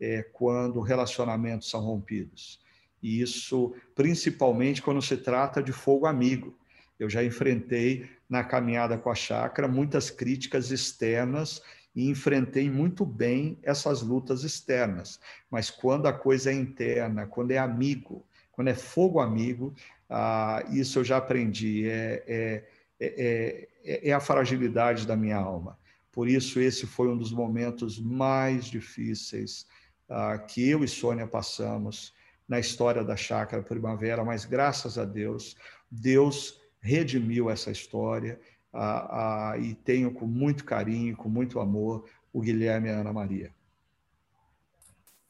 é, 0.00 0.22
quando 0.32 0.80
relacionamentos 0.80 1.68
são 1.68 1.80
rompidos. 1.80 2.60
E 3.02 3.20
isso, 3.20 3.74
principalmente 3.94 4.82
quando 4.82 5.02
se 5.02 5.16
trata 5.16 5.62
de 5.62 5.72
fogo 5.72 6.06
amigo. 6.06 6.54
Eu 6.98 7.10
já 7.10 7.22
enfrentei 7.22 8.08
na 8.28 8.42
caminhada 8.42 8.96
com 8.96 9.10
a 9.10 9.14
chácara 9.14 9.68
muitas 9.68 10.10
críticas 10.10 10.70
externas 10.70 11.62
e 11.94 12.08
enfrentei 12.08 12.70
muito 12.70 13.04
bem 13.04 13.58
essas 13.62 14.02
lutas 14.02 14.42
externas. 14.42 15.20
Mas 15.50 15.70
quando 15.70 16.06
a 16.06 16.12
coisa 16.12 16.50
é 16.50 16.54
interna, 16.54 17.26
quando 17.26 17.52
é 17.52 17.58
amigo, 17.58 18.24
quando 18.52 18.68
é 18.68 18.74
fogo 18.74 19.20
amigo, 19.20 19.74
ah, 20.08 20.64
isso 20.70 20.98
eu 20.98 21.04
já 21.04 21.18
aprendi, 21.18 21.88
é, 21.88 22.22
é, 22.26 22.64
é, 23.00 24.08
é, 24.08 24.12
a 24.12 24.20
fragilidade 24.20 25.06
da 25.06 25.16
minha 25.16 25.36
alma. 25.36 25.78
Por 26.16 26.28
isso, 26.28 26.58
esse 26.58 26.86
foi 26.86 27.08
um 27.08 27.18
dos 27.18 27.30
momentos 27.30 28.00
mais 28.00 28.64
difíceis 28.64 29.66
ah, 30.08 30.38
que 30.38 30.66
eu 30.66 30.82
e 30.82 30.88
Sônia 30.88 31.26
passamos 31.26 32.14
na 32.48 32.58
história 32.58 33.04
da 33.04 33.14
Chácara 33.14 33.62
Primavera, 33.62 34.24
mas 34.24 34.46
graças 34.46 34.96
a 34.96 35.04
Deus, 35.04 35.54
Deus 35.90 36.58
redimiu 36.80 37.50
essa 37.50 37.70
história 37.70 38.40
ah, 38.72 39.50
ah, 39.50 39.58
e 39.58 39.74
tenho 39.74 40.10
com 40.10 40.26
muito 40.26 40.64
carinho, 40.64 41.14
com 41.14 41.28
muito 41.28 41.60
amor, 41.60 42.08
o 42.32 42.40
Guilherme 42.40 42.88
e 42.88 42.92
a 42.92 43.00
Ana 43.00 43.12
Maria. 43.12 43.54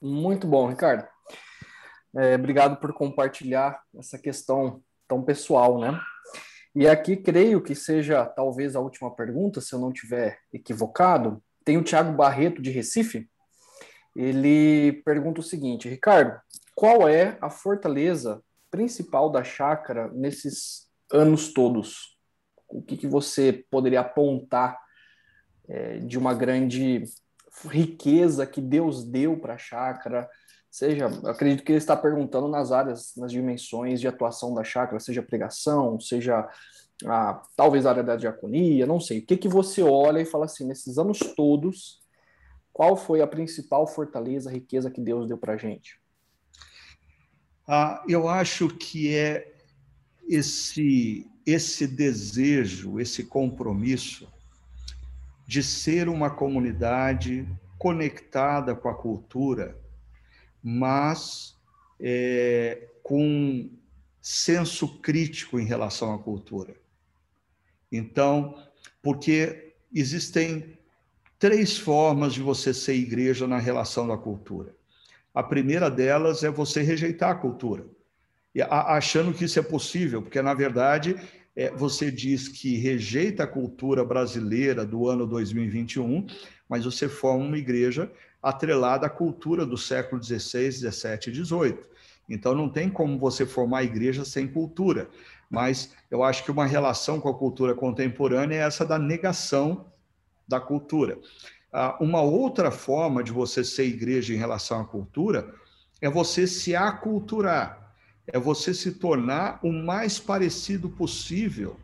Muito 0.01 0.47
bom, 0.47 0.68
Ricardo. 0.68 1.05
É, 2.14 2.37
obrigado 2.37 2.76
por 2.76 2.93
compartilhar 2.93 3.82
essa 3.93 4.16
questão 4.16 4.80
tão 5.09 5.20
pessoal, 5.20 5.80
né? 5.80 6.01
E 6.77 6.87
aqui 6.87 7.16
creio 7.16 7.62
que 7.62 7.74
seja 7.74 8.24
talvez 8.27 8.77
a 8.77 8.81
última 8.81 9.11
pergunta, 9.11 9.61
se 9.61 9.74
eu 9.74 9.79
não 9.79 9.93
tiver 9.93 10.39
equivocado. 10.53 11.43
Tem 11.64 11.79
o 11.79 11.83
Tiago 11.83 12.12
Barreto 12.12 12.61
de 12.61 12.70
Recife. 12.70 13.29
Ele 14.14 15.03
pergunta 15.05 15.41
o 15.41 15.45
seguinte: 15.45 15.89
Ricardo, 15.89 16.39
qual 16.74 17.09
é 17.09 17.39
a 17.41 17.49
fortaleza 17.49 18.43
principal 18.70 19.31
da 19.31 19.43
chácara 19.43 20.11
nesses 20.12 20.87
anos 21.11 21.53
todos? 21.53 22.16
o 22.68 22.83
que, 22.83 22.97
que 22.97 23.07
você 23.07 23.64
poderia 23.70 24.01
apontar 24.01 24.79
é, 25.68 25.99
de 25.99 26.18
uma 26.18 26.35
grande 26.35 27.05
riqueza 27.70 28.47
que 28.47 28.61
Deus 28.61 29.05
deu 29.05 29.39
para 29.39 29.55
a 29.55 29.59
chácara? 29.59 30.29
Seja, 30.77 31.07
acredito 31.24 31.64
que 31.64 31.72
ele 31.72 31.79
está 31.79 31.97
perguntando 31.97 32.49
nas 32.49 32.70
áreas, 32.70 33.16
nas 33.16 33.33
dimensões 33.33 33.99
de 33.99 34.07
atuação 34.07 34.53
da 34.53 34.62
chácara, 34.62 35.01
seja 35.01 35.22
pregação, 35.22 35.99
seja 35.99 36.47
a, 37.07 37.43
talvez 37.57 37.87
a 37.87 37.91
área 37.93 38.03
da 38.03 38.14
diaconia, 38.14 38.85
não 38.85 39.01
sei. 39.01 39.20
O 39.20 39.24
que, 39.24 39.39
que 39.39 39.49
você 39.49 39.83
olha 39.83 40.20
e 40.20 40.27
fala 40.27 40.45
assim, 40.45 40.66
nesses 40.66 40.99
anos 40.99 41.18
todos, 41.35 42.03
qual 42.74 42.95
foi 42.95 43.22
a 43.22 43.27
principal 43.27 43.87
fortaleza, 43.87 44.51
riqueza 44.51 44.91
que 44.91 45.01
Deus 45.01 45.27
deu 45.27 45.39
para 45.39 45.55
a 45.55 45.57
gente? 45.57 45.99
Ah, 47.66 48.05
eu 48.07 48.29
acho 48.29 48.68
que 48.68 49.16
é 49.16 49.55
esse 50.29 51.27
esse 51.47 51.87
desejo, 51.87 53.01
esse 53.01 53.24
compromisso 53.24 54.29
de 55.47 55.62
ser 55.62 56.07
uma 56.07 56.29
comunidade 56.29 57.49
conectada 57.79 58.74
com 58.74 58.91
a 58.91 58.95
cultura, 58.95 59.86
mas 60.69 61.57
é, 62.01 62.89
com 63.03 63.71
senso 64.21 65.01
crítico 65.01 65.61
em 65.61 65.64
relação 65.64 66.12
à 66.12 66.19
cultura. 66.19 66.75
Então, 67.93 68.59
porque 69.01 69.75
existem 69.95 70.77
três 71.39 71.79
formas 71.79 72.35
de 72.35 72.43
você 72.43 72.75
ser 72.75 72.95
igreja 72.95 73.47
na 73.47 73.59
relação 73.59 74.09
da 74.09 74.17
cultura. 74.17 74.75
A 75.33 75.43
primeira 75.43 75.89
delas 75.89 76.43
é 76.43 76.51
você 76.51 76.83
rejeitar 76.83 77.31
a 77.31 77.37
cultura 77.37 77.87
achando 78.64 79.33
que 79.33 79.45
isso 79.45 79.59
é 79.59 79.62
possível, 79.62 80.23
porque, 80.23 80.41
na 80.41 80.55
verdade, 80.55 81.17
é, 81.55 81.71
você 81.71 82.11
diz 82.11 82.49
que 82.49 82.77
rejeita 82.77 83.45
a 83.45 83.47
cultura 83.47 84.05
brasileira 84.05 84.85
do 84.85 85.09
ano 85.09 85.27
2021, 85.27 86.27
mas 86.69 86.85
você 86.85 87.09
forma 87.09 87.45
uma 87.45 87.59
igreja 87.59 88.11
atrelada 88.49 89.07
à 89.07 89.11
cultura 89.11 89.64
do 89.64 89.76
século 89.76 90.22
XVI, 90.22 90.70
XVII 90.72 91.18
e 91.28 91.34
XVIII. 91.34 91.78
Então, 92.28 92.55
não 92.55 92.68
tem 92.68 92.88
como 92.88 93.18
você 93.18 93.47
formar 93.47 93.84
igreja 93.84 94.24
sem 94.24 94.47
cultura. 94.47 95.09
Mas 95.49 95.94
eu 96.11 96.22
acho 96.24 96.44
que 96.44 96.51
uma 96.51 96.66
relação 96.66 97.20
com 97.20 97.28
a 97.28 97.34
cultura 97.34 97.74
contemporânea 97.74 98.57
é 98.57 98.66
essa 98.66 98.84
da 98.84 98.99
negação 98.99 99.86
da 100.49 100.61
cultura. 100.61 101.18
Ah, 101.72 101.97
uma 102.01 102.20
outra 102.22 102.70
forma 102.70 103.22
de 103.22 103.30
você 103.30 103.62
ser 103.62 103.84
igreja 103.84 104.34
em 104.34 104.38
relação 104.38 104.80
à 104.80 104.84
cultura 104.84 105.55
é 106.01 106.11
você 106.11 106.47
se 106.47 106.74
aculturar 106.74 107.86
é 108.26 108.38
você 108.38 108.74
se 108.74 108.92
tornar 108.92 109.61
o 109.62 109.72
mais 109.72 110.18
parecido 110.18 110.88
possível 110.88 111.76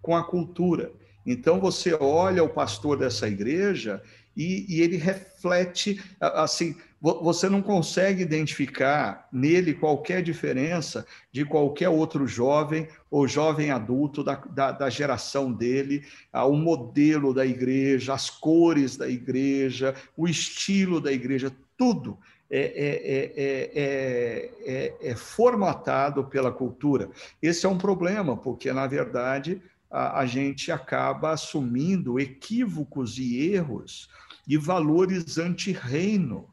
com 0.00 0.16
a 0.16 0.24
cultura. 0.24 0.92
Então 1.26 1.60
você 1.60 1.94
olha 1.94 2.42
o 2.42 2.48
pastor 2.48 2.98
dessa 2.98 3.28
igreja 3.28 4.02
e, 4.40 4.64
e, 4.68 4.80
ele 4.80 4.96
reflete 4.96 6.02
assim. 6.18 6.74
Você 7.02 7.48
não 7.48 7.62
consegue 7.62 8.22
identificar 8.22 9.26
nele 9.32 9.72
qualquer 9.72 10.22
diferença 10.22 11.06
de 11.32 11.46
qualquer 11.46 11.88
outro 11.88 12.26
jovem 12.26 12.86
ou 13.10 13.26
jovem 13.26 13.70
adulto 13.70 14.22
da, 14.22 14.34
da, 14.34 14.72
da 14.72 14.90
geração 14.90 15.50
dele, 15.50 16.04
o 16.32 16.52
modelo 16.52 17.32
da 17.32 17.46
igreja, 17.46 18.12
as 18.12 18.28
cores 18.28 18.98
da 18.98 19.08
igreja, 19.08 19.94
o 20.14 20.28
estilo 20.28 21.00
da 21.00 21.10
igreja, 21.10 21.50
tudo 21.74 22.18
é, 22.50 23.32
é, 23.36 24.52
é, 24.66 25.10
é, 25.10 25.14
formatado 25.14 26.24
pela 26.24 26.52
cultura. 26.52 27.08
Esse 27.40 27.64
é 27.64 27.68
um 27.68 27.78
problema, 27.78 28.36
porque, 28.36 28.70
na 28.72 28.86
verdade, 28.86 29.62
a, 29.90 30.20
a 30.20 30.26
gente 30.26 30.70
acaba 30.70 31.32
assumindo 31.32 32.20
equívocos 32.20 33.18
e 33.18 33.52
erros 33.54 34.08
e 34.50 34.56
valores 34.56 35.38
anti-reino 35.38 36.50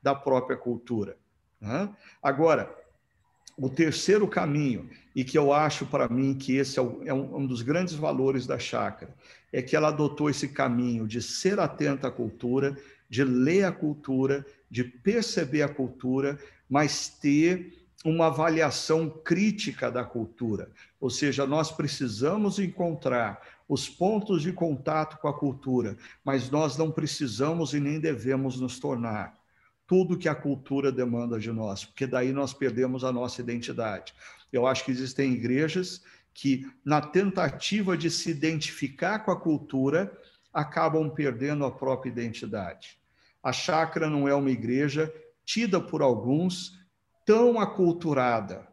da 0.00 0.14
própria 0.14 0.56
cultura. 0.56 1.18
Né? 1.60 1.92
Agora, 2.22 2.72
o 3.58 3.68
terceiro 3.68 4.28
caminho, 4.28 4.88
e 5.16 5.24
que 5.24 5.36
eu 5.36 5.52
acho 5.52 5.84
para 5.84 6.08
mim 6.08 6.32
que 6.32 6.54
esse 6.54 6.78
é, 6.78 6.82
um, 6.82 7.02
é 7.04 7.12
um 7.12 7.44
dos 7.44 7.62
grandes 7.62 7.94
valores 7.94 8.46
da 8.46 8.56
chácara, 8.56 9.12
é 9.52 9.60
que 9.60 9.74
ela 9.74 9.88
adotou 9.88 10.30
esse 10.30 10.46
caminho 10.46 11.08
de 11.08 11.20
ser 11.20 11.58
atenta 11.58 12.06
à 12.06 12.10
cultura, 12.12 12.78
de 13.08 13.24
ler 13.24 13.64
a 13.64 13.72
cultura, 13.72 14.46
de 14.70 14.84
perceber 14.84 15.62
a 15.62 15.68
cultura, 15.68 16.38
mas 16.68 17.08
ter 17.08 17.84
uma 18.04 18.28
avaliação 18.28 19.10
crítica 19.10 19.90
da 19.90 20.04
cultura. 20.04 20.70
Ou 21.00 21.10
seja, 21.10 21.44
nós 21.48 21.72
precisamos 21.72 22.60
encontrar 22.60 23.42
os 23.70 23.88
pontos 23.88 24.42
de 24.42 24.52
contato 24.52 25.16
com 25.18 25.28
a 25.28 25.38
cultura, 25.38 25.96
mas 26.24 26.50
nós 26.50 26.76
não 26.76 26.90
precisamos 26.90 27.72
e 27.72 27.78
nem 27.78 28.00
devemos 28.00 28.60
nos 28.60 28.80
tornar 28.80 29.38
tudo 29.86 30.18
que 30.18 30.28
a 30.28 30.34
cultura 30.34 30.90
demanda 30.90 31.38
de 31.38 31.52
nós, 31.52 31.84
porque 31.84 32.04
daí 32.04 32.32
nós 32.32 32.52
perdemos 32.52 33.04
a 33.04 33.12
nossa 33.12 33.40
identidade. 33.40 34.12
Eu 34.52 34.66
acho 34.66 34.84
que 34.84 34.90
existem 34.90 35.32
igrejas 35.32 36.02
que, 36.34 36.68
na 36.84 37.00
tentativa 37.00 37.96
de 37.96 38.10
se 38.10 38.28
identificar 38.30 39.20
com 39.20 39.30
a 39.30 39.40
cultura, 39.40 40.18
acabam 40.52 41.08
perdendo 41.08 41.64
a 41.64 41.70
própria 41.70 42.10
identidade. 42.10 42.98
A 43.40 43.52
chácara 43.52 44.10
não 44.10 44.26
é 44.26 44.34
uma 44.34 44.50
igreja 44.50 45.14
tida 45.44 45.80
por 45.80 46.02
alguns 46.02 46.76
tão 47.24 47.60
aculturada. 47.60 48.66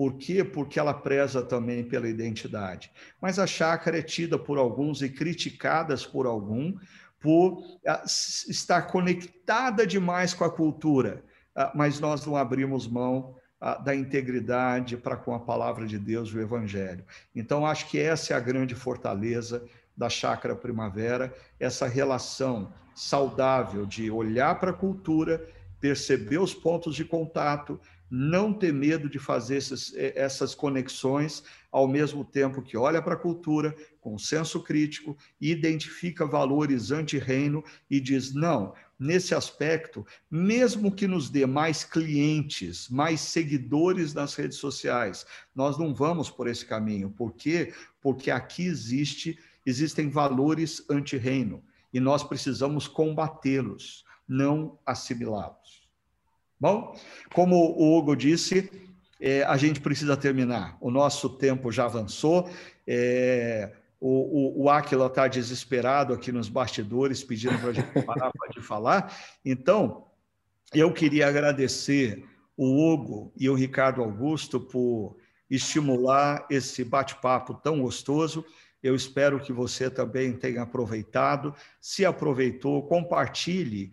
Por 0.00 0.14
quê? 0.14 0.42
Porque 0.42 0.80
ela 0.80 0.94
preza 0.94 1.42
também 1.42 1.84
pela 1.84 2.08
identidade. 2.08 2.90
Mas 3.20 3.38
a 3.38 3.46
chácara 3.46 3.98
é 3.98 4.02
tida 4.02 4.38
por 4.38 4.56
alguns 4.56 5.02
e 5.02 5.10
criticadas 5.10 6.06
por 6.06 6.24
algum 6.24 6.74
por 7.20 7.62
ah, 7.86 8.02
estar 8.06 8.80
conectada 8.86 9.86
demais 9.86 10.32
com 10.32 10.42
a 10.42 10.50
cultura, 10.50 11.22
ah, 11.54 11.70
mas 11.74 12.00
nós 12.00 12.24
não 12.24 12.34
abrimos 12.34 12.88
mão 12.88 13.36
ah, 13.60 13.74
da 13.74 13.94
integridade 13.94 14.96
para 14.96 15.18
com 15.18 15.34
a 15.34 15.40
palavra 15.40 15.86
de 15.86 15.98
Deus, 15.98 16.32
o 16.32 16.40
Evangelho. 16.40 17.04
Então, 17.36 17.66
acho 17.66 17.86
que 17.90 17.98
essa 17.98 18.32
é 18.32 18.36
a 18.38 18.40
grande 18.40 18.74
fortaleza 18.74 19.68
da 19.94 20.08
Chácara 20.08 20.56
Primavera, 20.56 21.30
essa 21.58 21.86
relação 21.86 22.72
saudável 22.94 23.84
de 23.84 24.10
olhar 24.10 24.58
para 24.58 24.70
a 24.70 24.74
cultura, 24.74 25.46
perceber 25.80 26.38
os 26.38 26.52
pontos 26.52 26.94
de 26.94 27.04
contato, 27.04 27.80
não 28.10 28.52
ter 28.52 28.72
medo 28.72 29.08
de 29.08 29.18
fazer 29.18 29.56
essas, 29.56 29.94
eh, 29.94 30.12
essas 30.16 30.54
conexões, 30.54 31.44
ao 31.70 31.86
mesmo 31.86 32.24
tempo 32.24 32.60
que 32.60 32.76
olha 32.76 33.00
para 33.00 33.14
a 33.14 33.18
cultura 33.18 33.74
com 34.00 34.18
senso 34.18 34.60
crítico, 34.62 35.16
identifica 35.40 36.26
valores 36.26 36.90
anti-reino 36.90 37.62
e 37.88 38.00
diz: 38.00 38.34
não, 38.34 38.74
nesse 38.98 39.34
aspecto, 39.34 40.04
mesmo 40.30 40.90
que 40.92 41.06
nos 41.06 41.30
dê 41.30 41.46
mais 41.46 41.84
clientes, 41.84 42.88
mais 42.88 43.20
seguidores 43.20 44.12
nas 44.12 44.34
redes 44.34 44.58
sociais, 44.58 45.24
nós 45.54 45.78
não 45.78 45.94
vamos 45.94 46.28
por 46.28 46.48
esse 46.48 46.66
caminho. 46.66 47.10
Por 47.10 47.32
quê? 47.32 47.72
Porque 48.02 48.30
aqui 48.30 48.66
existe, 48.66 49.38
existem 49.64 50.10
valores 50.10 50.84
anti-reino 50.90 51.62
e 51.92 52.00
nós 52.00 52.22
precisamos 52.22 52.86
combatê-los, 52.86 54.04
não 54.30 54.78
assimilá-los. 54.86 55.82
Bom, 56.58 56.96
como 57.34 57.56
o 57.56 57.98
Hugo 57.98 58.14
disse, 58.14 58.70
é, 59.20 59.42
a 59.42 59.56
gente 59.56 59.80
precisa 59.80 60.16
terminar. 60.16 60.78
O 60.80 60.90
nosso 60.90 61.28
tempo 61.28 61.72
já 61.72 61.86
avançou. 61.86 62.48
É, 62.86 63.72
o, 63.98 64.60
o, 64.60 64.64
o 64.64 64.70
Aquila 64.70 65.06
está 65.06 65.26
desesperado 65.26 66.14
aqui 66.14 66.30
nos 66.30 66.48
bastidores, 66.48 67.24
pedindo 67.24 67.58
para 67.58 67.70
a 67.70 67.72
gente 67.72 67.90
parar 68.06 68.30
de 68.54 68.60
falar. 68.60 69.14
Então, 69.44 70.06
eu 70.72 70.92
queria 70.92 71.26
agradecer 71.26 72.24
o 72.56 72.92
Hugo 72.92 73.32
e 73.36 73.50
o 73.50 73.54
Ricardo 73.54 74.00
Augusto 74.00 74.60
por 74.60 75.16
estimular 75.50 76.46
esse 76.48 76.84
bate-papo 76.84 77.54
tão 77.54 77.80
gostoso. 77.82 78.44
Eu 78.82 78.94
espero 78.94 79.40
que 79.40 79.52
você 79.52 79.90
também 79.90 80.32
tenha 80.32 80.62
aproveitado. 80.62 81.54
Se 81.80 82.04
aproveitou, 82.04 82.82
compartilhe 82.86 83.90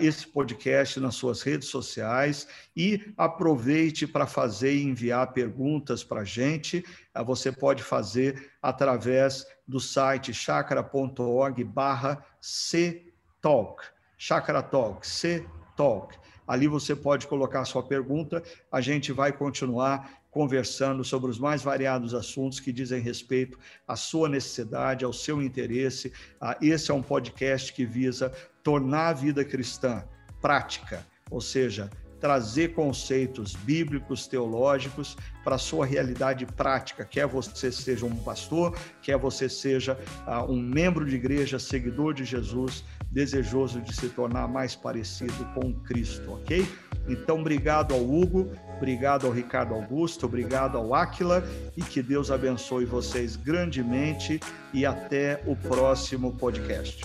esse 0.00 0.26
podcast 0.26 1.00
nas 1.00 1.16
suas 1.16 1.42
redes 1.42 1.68
sociais 1.68 2.46
e 2.76 3.12
aproveite 3.16 4.06
para 4.06 4.26
fazer 4.26 4.74
e 4.74 4.84
enviar 4.84 5.32
perguntas 5.32 6.04
para 6.04 6.20
a 6.20 6.24
gente. 6.24 6.84
Uh, 7.14 7.24
você 7.24 7.50
pode 7.50 7.82
fazer 7.82 8.52
através 8.62 9.46
do 9.66 9.80
site 9.80 10.32
chakra.org 10.32 11.64
barra 11.64 12.24
C-Talk, 12.40 13.84
Chakra 14.16 14.62
Talk, 14.62 15.06
C-Talk. 15.06 16.16
Ali 16.46 16.68
você 16.68 16.94
pode 16.94 17.26
colocar 17.26 17.64
sua 17.64 17.82
pergunta, 17.82 18.42
a 18.70 18.80
gente 18.80 19.12
vai 19.12 19.32
continuar 19.32 20.10
conversando 20.34 21.04
sobre 21.04 21.30
os 21.30 21.38
mais 21.38 21.62
variados 21.62 22.12
assuntos 22.12 22.58
que 22.58 22.72
dizem 22.72 23.00
respeito 23.00 23.56
à 23.86 23.94
sua 23.94 24.28
necessidade, 24.28 25.04
ao 25.04 25.12
seu 25.12 25.40
interesse. 25.40 26.12
Ah, 26.40 26.58
esse 26.60 26.90
é 26.90 26.94
um 26.94 27.00
podcast 27.00 27.72
que 27.72 27.86
visa 27.86 28.32
tornar 28.60 29.10
a 29.10 29.12
vida 29.12 29.44
cristã 29.44 30.02
prática, 30.42 31.06
ou 31.30 31.40
seja, 31.40 31.88
trazer 32.18 32.74
conceitos 32.74 33.54
bíblicos, 33.54 34.26
teológicos 34.26 35.16
para 35.44 35.54
a 35.54 35.58
sua 35.58 35.86
realidade 35.86 36.46
prática, 36.46 37.04
quer 37.04 37.26
você 37.26 37.70
seja 37.70 38.04
um 38.04 38.16
pastor, 38.16 38.76
quer 39.02 39.16
você 39.16 39.48
seja 39.48 39.96
uh, 40.26 40.50
um 40.50 40.60
membro 40.60 41.04
de 41.04 41.14
igreja, 41.14 41.58
seguidor 41.60 42.12
de 42.12 42.24
Jesus, 42.24 42.82
desejoso 43.14 43.80
de 43.80 43.94
se 43.94 44.08
tornar 44.08 44.48
mais 44.48 44.74
parecido 44.74 45.44
com 45.54 45.72
Cristo, 45.72 46.32
ok? 46.32 46.66
Então, 47.08 47.40
obrigado 47.40 47.94
ao 47.94 48.00
Hugo, 48.02 48.50
obrigado 48.76 49.26
ao 49.26 49.32
Ricardo 49.32 49.72
Augusto, 49.72 50.26
obrigado 50.26 50.76
ao 50.76 50.94
Áquila 50.94 51.44
e 51.76 51.82
que 51.82 52.02
Deus 52.02 52.30
abençoe 52.30 52.84
vocês 52.84 53.36
grandemente 53.36 54.40
e 54.72 54.84
até 54.84 55.40
o 55.46 55.54
próximo 55.54 56.32
podcast. 56.32 57.04